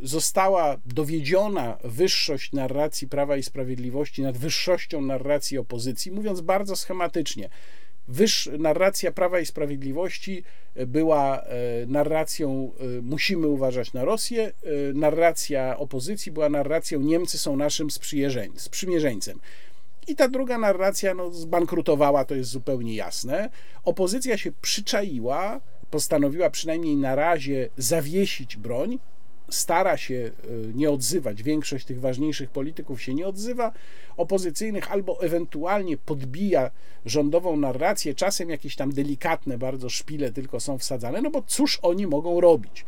[0.00, 7.48] została dowiedziona wyższość narracji Prawa i Sprawiedliwości nad wyższością narracji opozycji, mówiąc bardzo schematycznie.
[8.08, 10.44] Wyż, narracja Prawa i Sprawiedliwości
[10.86, 11.46] była e,
[11.86, 14.52] narracją e, musimy uważać na Rosję,
[14.94, 17.88] narracja opozycji była narracją Niemcy są naszym
[18.56, 19.40] sprzymierzeńcem.
[20.06, 23.50] I ta druga narracja no, zbankrutowała, to jest zupełnie jasne.
[23.84, 25.60] Opozycja się przyczaiła,
[25.90, 28.98] postanowiła przynajmniej na razie zawiesić broń,
[29.48, 33.72] stara się e, nie odzywać, większość tych ważniejszych polityków się nie odzywa,
[34.16, 36.70] opozycyjnych albo ewentualnie podbija
[37.06, 42.06] rządową narrację, czasem jakieś tam delikatne bardzo szpile tylko są wsadzane, no bo cóż oni
[42.06, 42.84] mogą robić?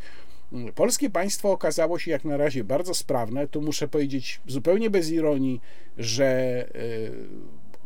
[0.75, 3.47] Polskie państwo okazało się jak na razie bardzo sprawne.
[3.47, 5.61] Tu muszę powiedzieć zupełnie bez ironii,
[5.97, 6.67] że e,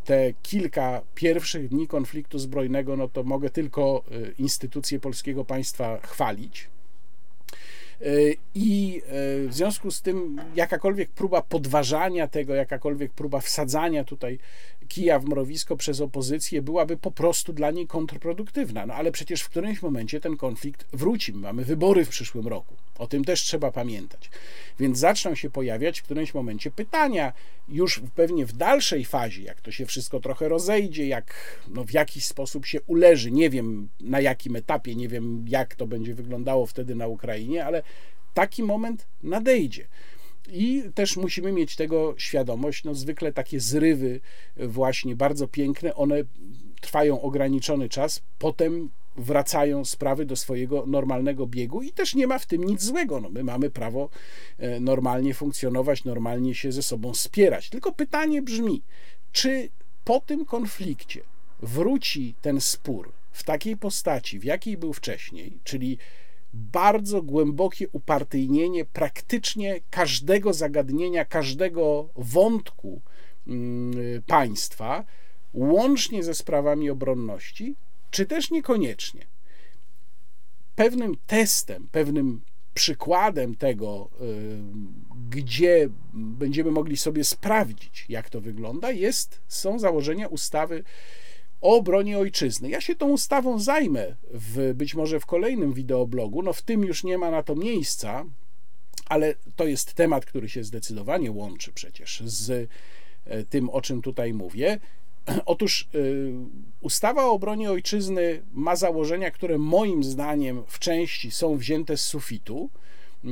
[0.06, 6.70] te kilka pierwszych dni konfliktu zbrojnego, no to mogę tylko e, instytucje polskiego państwa chwalić.
[8.02, 8.06] E,
[8.56, 9.02] I
[9.48, 14.40] w związku z tym jakakolwiek próba podważania tego, jakakolwiek próba wsadzania tutaj
[14.92, 18.86] kija w mrowisko przez opozycję byłaby po prostu dla niej kontrproduktywna.
[18.86, 21.34] No ale przecież w którymś momencie ten konflikt wróci.
[21.34, 22.76] Mamy wybory w przyszłym roku.
[23.00, 24.30] O tym też trzeba pamiętać.
[24.80, 27.34] Więc zaczną się pojawiać w którymś momencie pytania,
[27.70, 32.26] już pewnie w dalszej fazie, jak to się wszystko trochę rozejdzie, jak no, w jakiś
[32.26, 33.32] sposób się uleży.
[33.32, 37.84] Nie wiem na jakim etapie, nie wiem jak to będzie wyglądało wtedy na Ukrainie, ale
[38.34, 39.88] taki moment nadejdzie.
[40.52, 42.84] I też musimy mieć tego świadomość.
[42.84, 44.20] No, zwykle takie zrywy,
[44.58, 46.24] właśnie bardzo piękne, one
[46.82, 52.46] trwają ograniczony czas, potem wracają sprawy do swojego normalnego biegu i też nie ma w
[52.46, 53.22] tym nic złego.
[53.22, 54.10] No, my mamy prawo
[54.58, 57.70] e, normalnie funkcjonować, normalnie się ze sobą spierać.
[57.70, 58.82] Tylko pytanie brzmi,
[59.32, 59.70] czy
[60.04, 61.22] po tym konflikcie
[61.62, 65.98] wróci ten spór w takiej postaci, w jakiej był wcześniej, czyli
[66.54, 73.02] bardzo głębokie upartyjnienie praktycznie każdego zagadnienia, każdego wątku
[73.48, 75.04] mm, państwa,
[75.54, 77.76] łącznie ze sprawami obronności,
[78.12, 79.22] czy też niekoniecznie.
[80.76, 82.42] Pewnym testem, pewnym
[82.74, 84.10] przykładem tego,
[85.30, 90.84] gdzie będziemy mogli sobie sprawdzić, jak to wygląda, jest, są założenia ustawy
[91.62, 92.70] o obronie ojczyzny.
[92.70, 96.42] Ja się tą ustawą zajmę w, być może w kolejnym wideoblogu.
[96.42, 98.26] No w tym już nie ma na to miejsca,
[99.10, 102.70] ale to jest temat, który się zdecydowanie łączy przecież z
[103.26, 104.80] e, tym, o czym tutaj mówię.
[105.46, 106.34] Otóż y,
[106.82, 112.70] ustawa o obronie ojczyzny ma założenia, które moim zdaniem w części są wzięte z sufitu.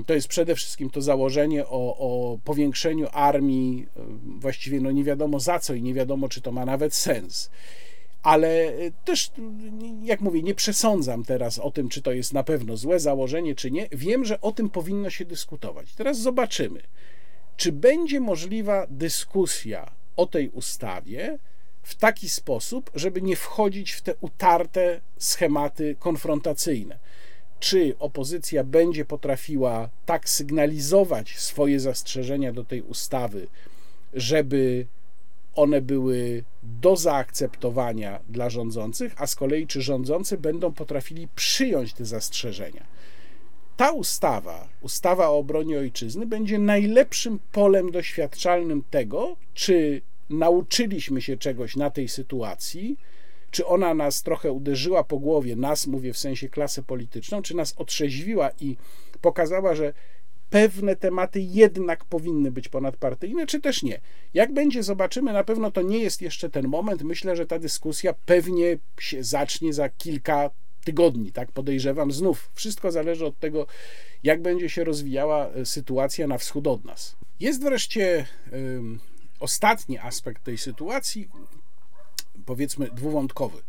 [0.05, 5.39] To jest przede wszystkim to założenie o, o powiększeniu armii, y, właściwie no nie wiadomo
[5.39, 7.49] za co i nie wiadomo, czy to ma nawet sens
[8.23, 8.73] ale
[9.05, 9.31] też,
[10.03, 13.71] jak mówię, nie przesądzam teraz o tym, czy to jest na pewno złe założenie, czy
[13.71, 13.87] nie.
[13.91, 15.93] Wiem, że o tym powinno się dyskutować.
[15.93, 16.81] Teraz zobaczymy,
[17.57, 21.39] czy będzie możliwa dyskusja o tej ustawie
[21.83, 26.99] w taki sposób, żeby nie wchodzić w te utarte schematy konfrontacyjne.
[27.59, 33.47] Czy opozycja będzie potrafiła tak sygnalizować swoje zastrzeżenia do tej ustawy,
[34.13, 34.85] żeby
[35.55, 42.05] one były do zaakceptowania dla rządzących, a z kolei czy rządzący będą potrafili przyjąć te
[42.05, 42.85] zastrzeżenia.
[43.77, 51.75] Ta ustawa, ustawa o obronie ojczyzny, będzie najlepszym polem doświadczalnym tego, czy nauczyliśmy się czegoś
[51.75, 52.97] na tej sytuacji,
[53.51, 57.73] czy ona nas trochę uderzyła po głowie, nas mówię w sensie klasę polityczną, czy nas
[57.77, 58.77] otrzeźwiła i
[59.21, 59.93] pokazała, że
[60.49, 64.01] pewne tematy jednak powinny być ponadpartyjne, czy też nie.
[64.33, 65.33] Jak będzie, zobaczymy.
[65.33, 67.03] Na pewno to nie jest jeszcze ten moment.
[67.03, 70.49] Myślę, że ta dyskusja pewnie się zacznie za kilka
[70.83, 72.11] tygodni, tak podejrzewam.
[72.11, 73.67] Znów wszystko zależy od tego,
[74.23, 77.15] jak będzie się rozwijała e, sytuacja na wschód od nas.
[77.39, 78.25] Jest wreszcie
[79.39, 81.29] ostatni aspekt tej sytuacji,
[82.45, 83.61] powiedzmy dwuwątkowy.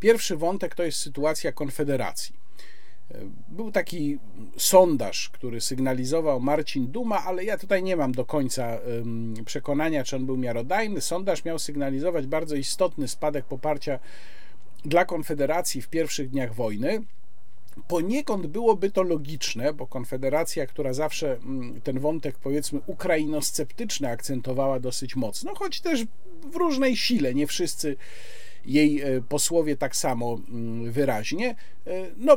[0.00, 2.43] Pierwszy wątek to jest sytuacja Konfederacji.
[3.48, 4.18] Był taki
[4.56, 8.78] sondaż, który sygnalizował Marcin Duma, ale ja tutaj nie mam do końca
[9.44, 11.00] przekonania, czy on był miarodajny.
[11.00, 13.98] Sondaż miał sygnalizować bardzo istotny spadek poparcia
[14.84, 17.02] dla Konfederacji w pierwszych dniach wojny.
[17.88, 21.38] Poniekąd byłoby to logiczne, bo Konfederacja, która zawsze
[21.84, 26.04] ten wątek, powiedzmy, ukrainosceptyczny akcentowała dosyć mocno, choć też
[26.52, 27.96] w różnej sile, nie wszyscy
[28.66, 31.54] jej e, posłowie tak samo mm, wyraźnie.
[31.86, 32.36] E, no,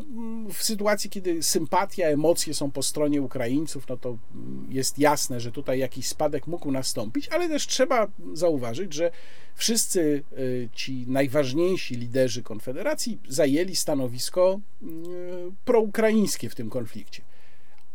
[0.53, 5.51] w sytuacji, kiedy sympatia, emocje są po stronie Ukraińców, no to mm, jest jasne, że
[5.51, 9.11] tutaj jakiś spadek mógł nastąpić, ale też trzeba zauważyć, że
[9.55, 10.37] wszyscy e,
[10.73, 17.26] ci najważniejsi liderzy Konfederacji zajęli stanowisko mm, proukraińskie w tym konflikcie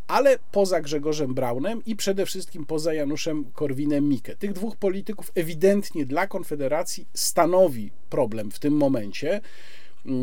[0.09, 4.37] ale poza Grzegorzem Braunem i przede wszystkim poza Januszem Korwinem-Mikke.
[4.37, 9.41] Tych dwóch polityków ewidentnie dla Konfederacji stanowi problem w tym momencie.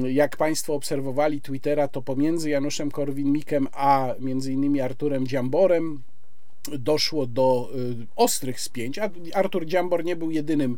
[0.07, 6.01] Jak Państwo obserwowali Twittera, to pomiędzy Januszem Korwin-Mikkem a między innymi Arturem Dziamborem
[6.80, 8.99] doszło do y, ostrych spięć.
[9.34, 10.77] Artur Dziambor nie był jedynym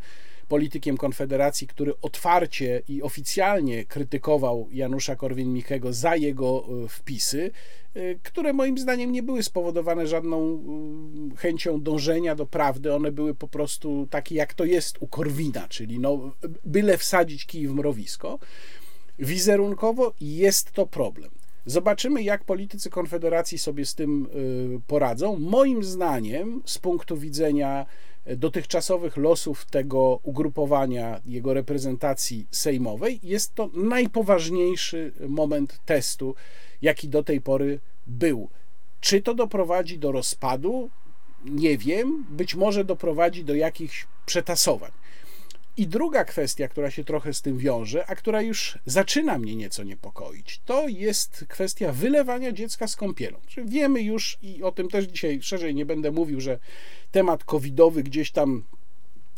[0.52, 7.52] politykiem Konfederacji, który otwarcie i oficjalnie krytykował Janusza Korwin-Mikkego za jego e, wpisy,
[7.94, 10.38] e, które moim zdaniem nie były spowodowane żadną
[11.34, 15.68] e, chęcią dążenia do prawdy, one były po prostu takie, jak to jest u Korwina,
[15.68, 16.32] czyli no,
[16.66, 18.40] byle wsadzić kij w mrowisko.
[19.20, 21.32] Wizerunkowo jest to problem.
[21.66, 24.28] Zobaczymy, jak politycy Konfederacji sobie z tym
[24.88, 25.40] poradzą.
[25.40, 27.86] Moim zdaniem, z punktu widzenia
[28.26, 36.36] dotychczasowych losów tego ugrupowania, jego reprezentacji sejmowej, jest to najpoważniejszy moment testu,
[36.82, 38.50] jaki do tej pory był.
[39.00, 40.90] Czy to doprowadzi do rozpadu?
[41.46, 42.26] Nie wiem.
[42.30, 44.92] Być może doprowadzi do jakichś przetasowań.
[45.78, 49.84] I druga kwestia, która się trochę z tym wiąże, a która już zaczyna mnie nieco
[49.84, 53.40] niepokoić, to jest kwestia wylewania dziecka z kąpielą.
[53.66, 56.60] Wiemy już, i o tym też dzisiaj szerzej nie będę mówił, że
[57.12, 58.64] temat covidowy gdzieś tam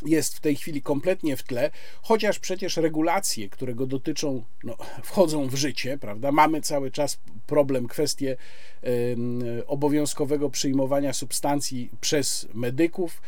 [0.06, 5.48] jest w tej chwili kompletnie w tle, chociaż przecież regulacje, które go dotyczą, no, wchodzą
[5.48, 6.32] w życie, prawda?
[6.32, 8.38] Mamy cały czas problem, kwestię
[9.68, 13.22] obowiązkowego przyjmowania substancji przez medyków,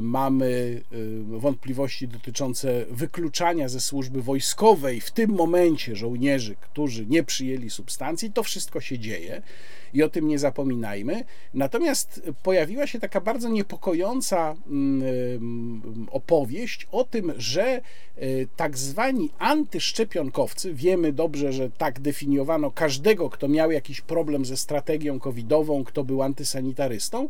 [0.00, 7.70] mamy y, wątpliwości dotyczące wykluczania ze służby wojskowej w tym momencie żołnierzy, którzy nie przyjęli
[7.70, 8.32] substancji.
[8.32, 9.42] To wszystko się dzieje
[9.94, 11.24] i o tym nie zapominajmy.
[11.54, 17.80] Natomiast pojawiła się taka bardzo niepokojąca mm, opowieść o tym, że e,
[18.56, 25.20] tak zwani antyszczepionkowcy, wiemy dobrze, że tak definiowano każdego, kto miał jakiś problem ze strategią
[25.20, 27.28] covidową, kto był antysanitarystą,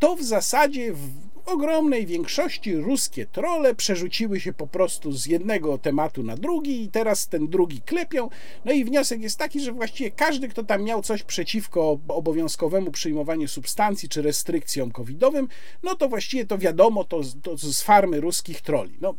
[0.00, 6.22] to w zasadzie w ogromnej większości ruskie trole przerzuciły się po prostu z jednego tematu
[6.22, 8.28] na drugi i teraz ten drugi klepią.
[8.64, 13.48] No i wniosek jest taki, że właściwie każdy, kto tam miał coś przeciwko obowiązkowemu przyjmowaniu
[13.48, 15.48] substancji czy restrykcjom covidowym,
[15.82, 18.98] no to właściwie to wiadomo, to, to z farmy ruskich troli.
[19.00, 19.14] No,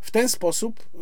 [0.00, 1.00] w ten sposób yy,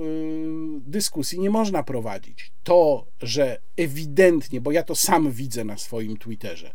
[0.81, 2.53] dyskusji nie można prowadzić.
[2.65, 6.75] To, że ewidentnie, bo ja to sam widzę na swoim Twitterze,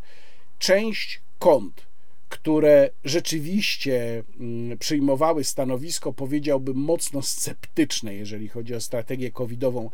[0.58, 1.86] część kont,
[2.34, 9.90] które rzeczywiście mm, przyjmowały stanowisko, powiedziałbym, mocno sceptyczne, jeżeli chodzi o strategię covidową,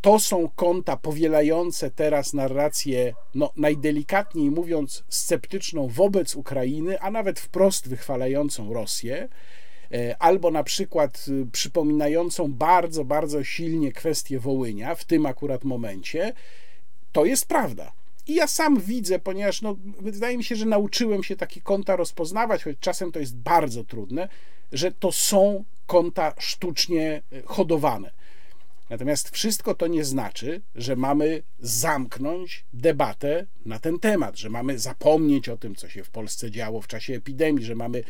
[0.00, 7.88] to są konta powielające teraz narrację, no, najdelikatniej mówiąc, sceptyczną wobec Ukrainy, a nawet wprost
[7.88, 9.28] wychwalającą Rosję,
[9.92, 16.32] e, albo na przykład y, przypominającą bardzo, bardzo silnie kwestię Wołynia w tym akurat momencie.
[17.12, 17.99] To jest prawda.
[18.26, 22.64] I ja sam widzę, ponieważ no, wydaje mi się, że nauczyłem się takie konta rozpoznawać,
[22.64, 24.28] choć czasem to jest bardzo trudne,
[24.72, 28.10] że to są konta sztucznie e, hodowane.
[28.90, 35.48] Natomiast wszystko to nie znaczy, że mamy zamknąć debatę na ten temat, że mamy zapomnieć
[35.48, 38.04] o tym, co się w Polsce działo w czasie epidemii, że mamy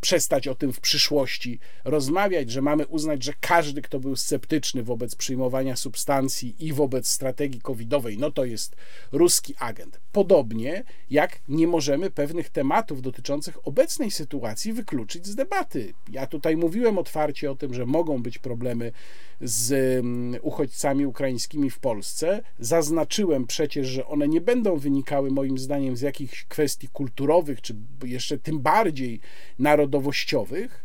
[0.00, 5.14] przestać o tym w przyszłości rozmawiać, że mamy uznać, że każdy, kto był sceptyczny wobec
[5.14, 8.76] przyjmowania substancji i wobec strategii covidowej, no to jest
[9.12, 10.00] ruski agent.
[10.12, 15.94] Podobnie jak nie możemy pewnych tematów dotyczących obecnej sytuacji wykluczyć z debaty.
[16.10, 18.92] Ja tutaj mówiłem otwarcie o tym, że mogą być problemy
[19.40, 20.02] z
[20.42, 22.42] uchodźcami ukraińskimi w Polsce.
[22.58, 27.74] Zaznaczyłem przecież, że one nie będą wynikały moim zdaniem z jakichś kwestii kulturowych, czy
[28.04, 29.20] jeszcze tym bardziej
[29.58, 30.84] narodowościowych,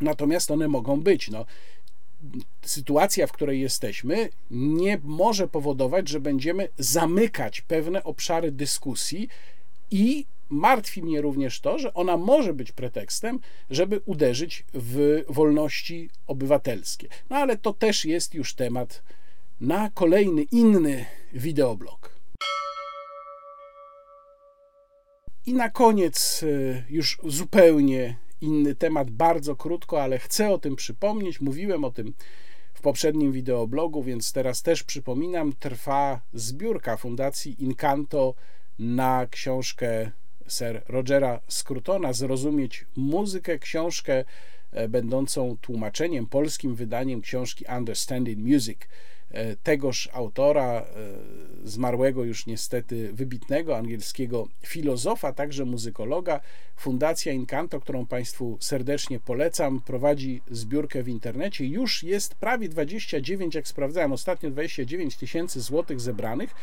[0.00, 1.30] natomiast one mogą być.
[1.30, 1.46] No,
[2.62, 9.28] sytuacja, w której jesteśmy, nie może powodować, że będziemy zamykać pewne obszary dyskusji
[9.90, 13.40] i martwi mnie również to, że ona może być pretekstem,
[13.70, 17.08] żeby uderzyć w wolności obywatelskie.
[17.30, 19.02] No ale to też jest już temat
[19.60, 22.20] na kolejny inny wideoblog.
[25.46, 31.40] I na koniec e, już zupełnie inny temat, bardzo krótko, ale chcę o tym przypomnieć.
[31.40, 32.14] Mówiłem o tym
[32.74, 35.52] w poprzednim wideoblogu, więc teraz też przypominam.
[35.52, 38.34] Trwa zbiórka Fundacji Incanto
[38.78, 40.10] na książkę
[40.48, 44.24] Sir Rogera Scrutona Zrozumieć muzykę, książkę
[44.72, 48.78] e, będącą tłumaczeniem, polskim wydaniem książki Understanding Music
[49.62, 50.84] tegoż autora, e,
[51.64, 56.40] zmarłego już niestety wybitnego angielskiego filozofa, także muzykologa.
[56.76, 61.66] Fundacja Incanto, którą Państwu serdecznie polecam, prowadzi zbiórkę w internecie.
[61.66, 66.54] Już jest prawie 29, jak sprawdzałem ostatnio, 29 tysięcy złotych zebranych,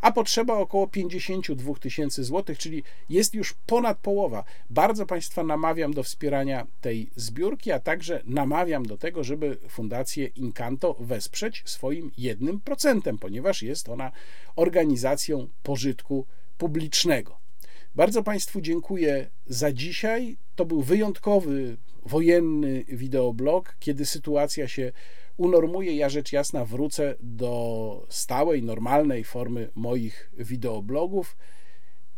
[0.00, 4.44] a potrzeba około 52 tysięcy złotych, czyli jest już ponad połowa.
[4.70, 10.96] Bardzo Państwa namawiam do wspierania tej zbiórki, a także namawiam do tego, żeby Fundację Incanto
[11.00, 14.12] wesprzeć swoim jednym procentem, ponieważ jest ona
[14.56, 16.26] organizacją pożytku
[16.58, 17.38] publicznego.
[17.94, 20.36] Bardzo Państwu dziękuję za dzisiaj.
[20.54, 24.92] To był wyjątkowy wojenny wideoblog, kiedy sytuacja się
[25.36, 25.96] unormuje.
[25.96, 31.36] Ja rzecz jasna wrócę do stałej, normalnej formy moich wideoblogów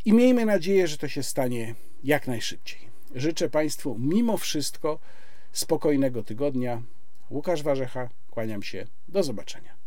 [0.05, 2.79] i miejmy nadzieję, że to się stanie jak najszybciej.
[3.15, 4.99] Życzę Państwu mimo wszystko
[5.51, 6.81] spokojnego tygodnia.
[7.29, 8.87] Łukasz Warzecha, kłaniam się.
[9.07, 9.78] Do zobaczenia.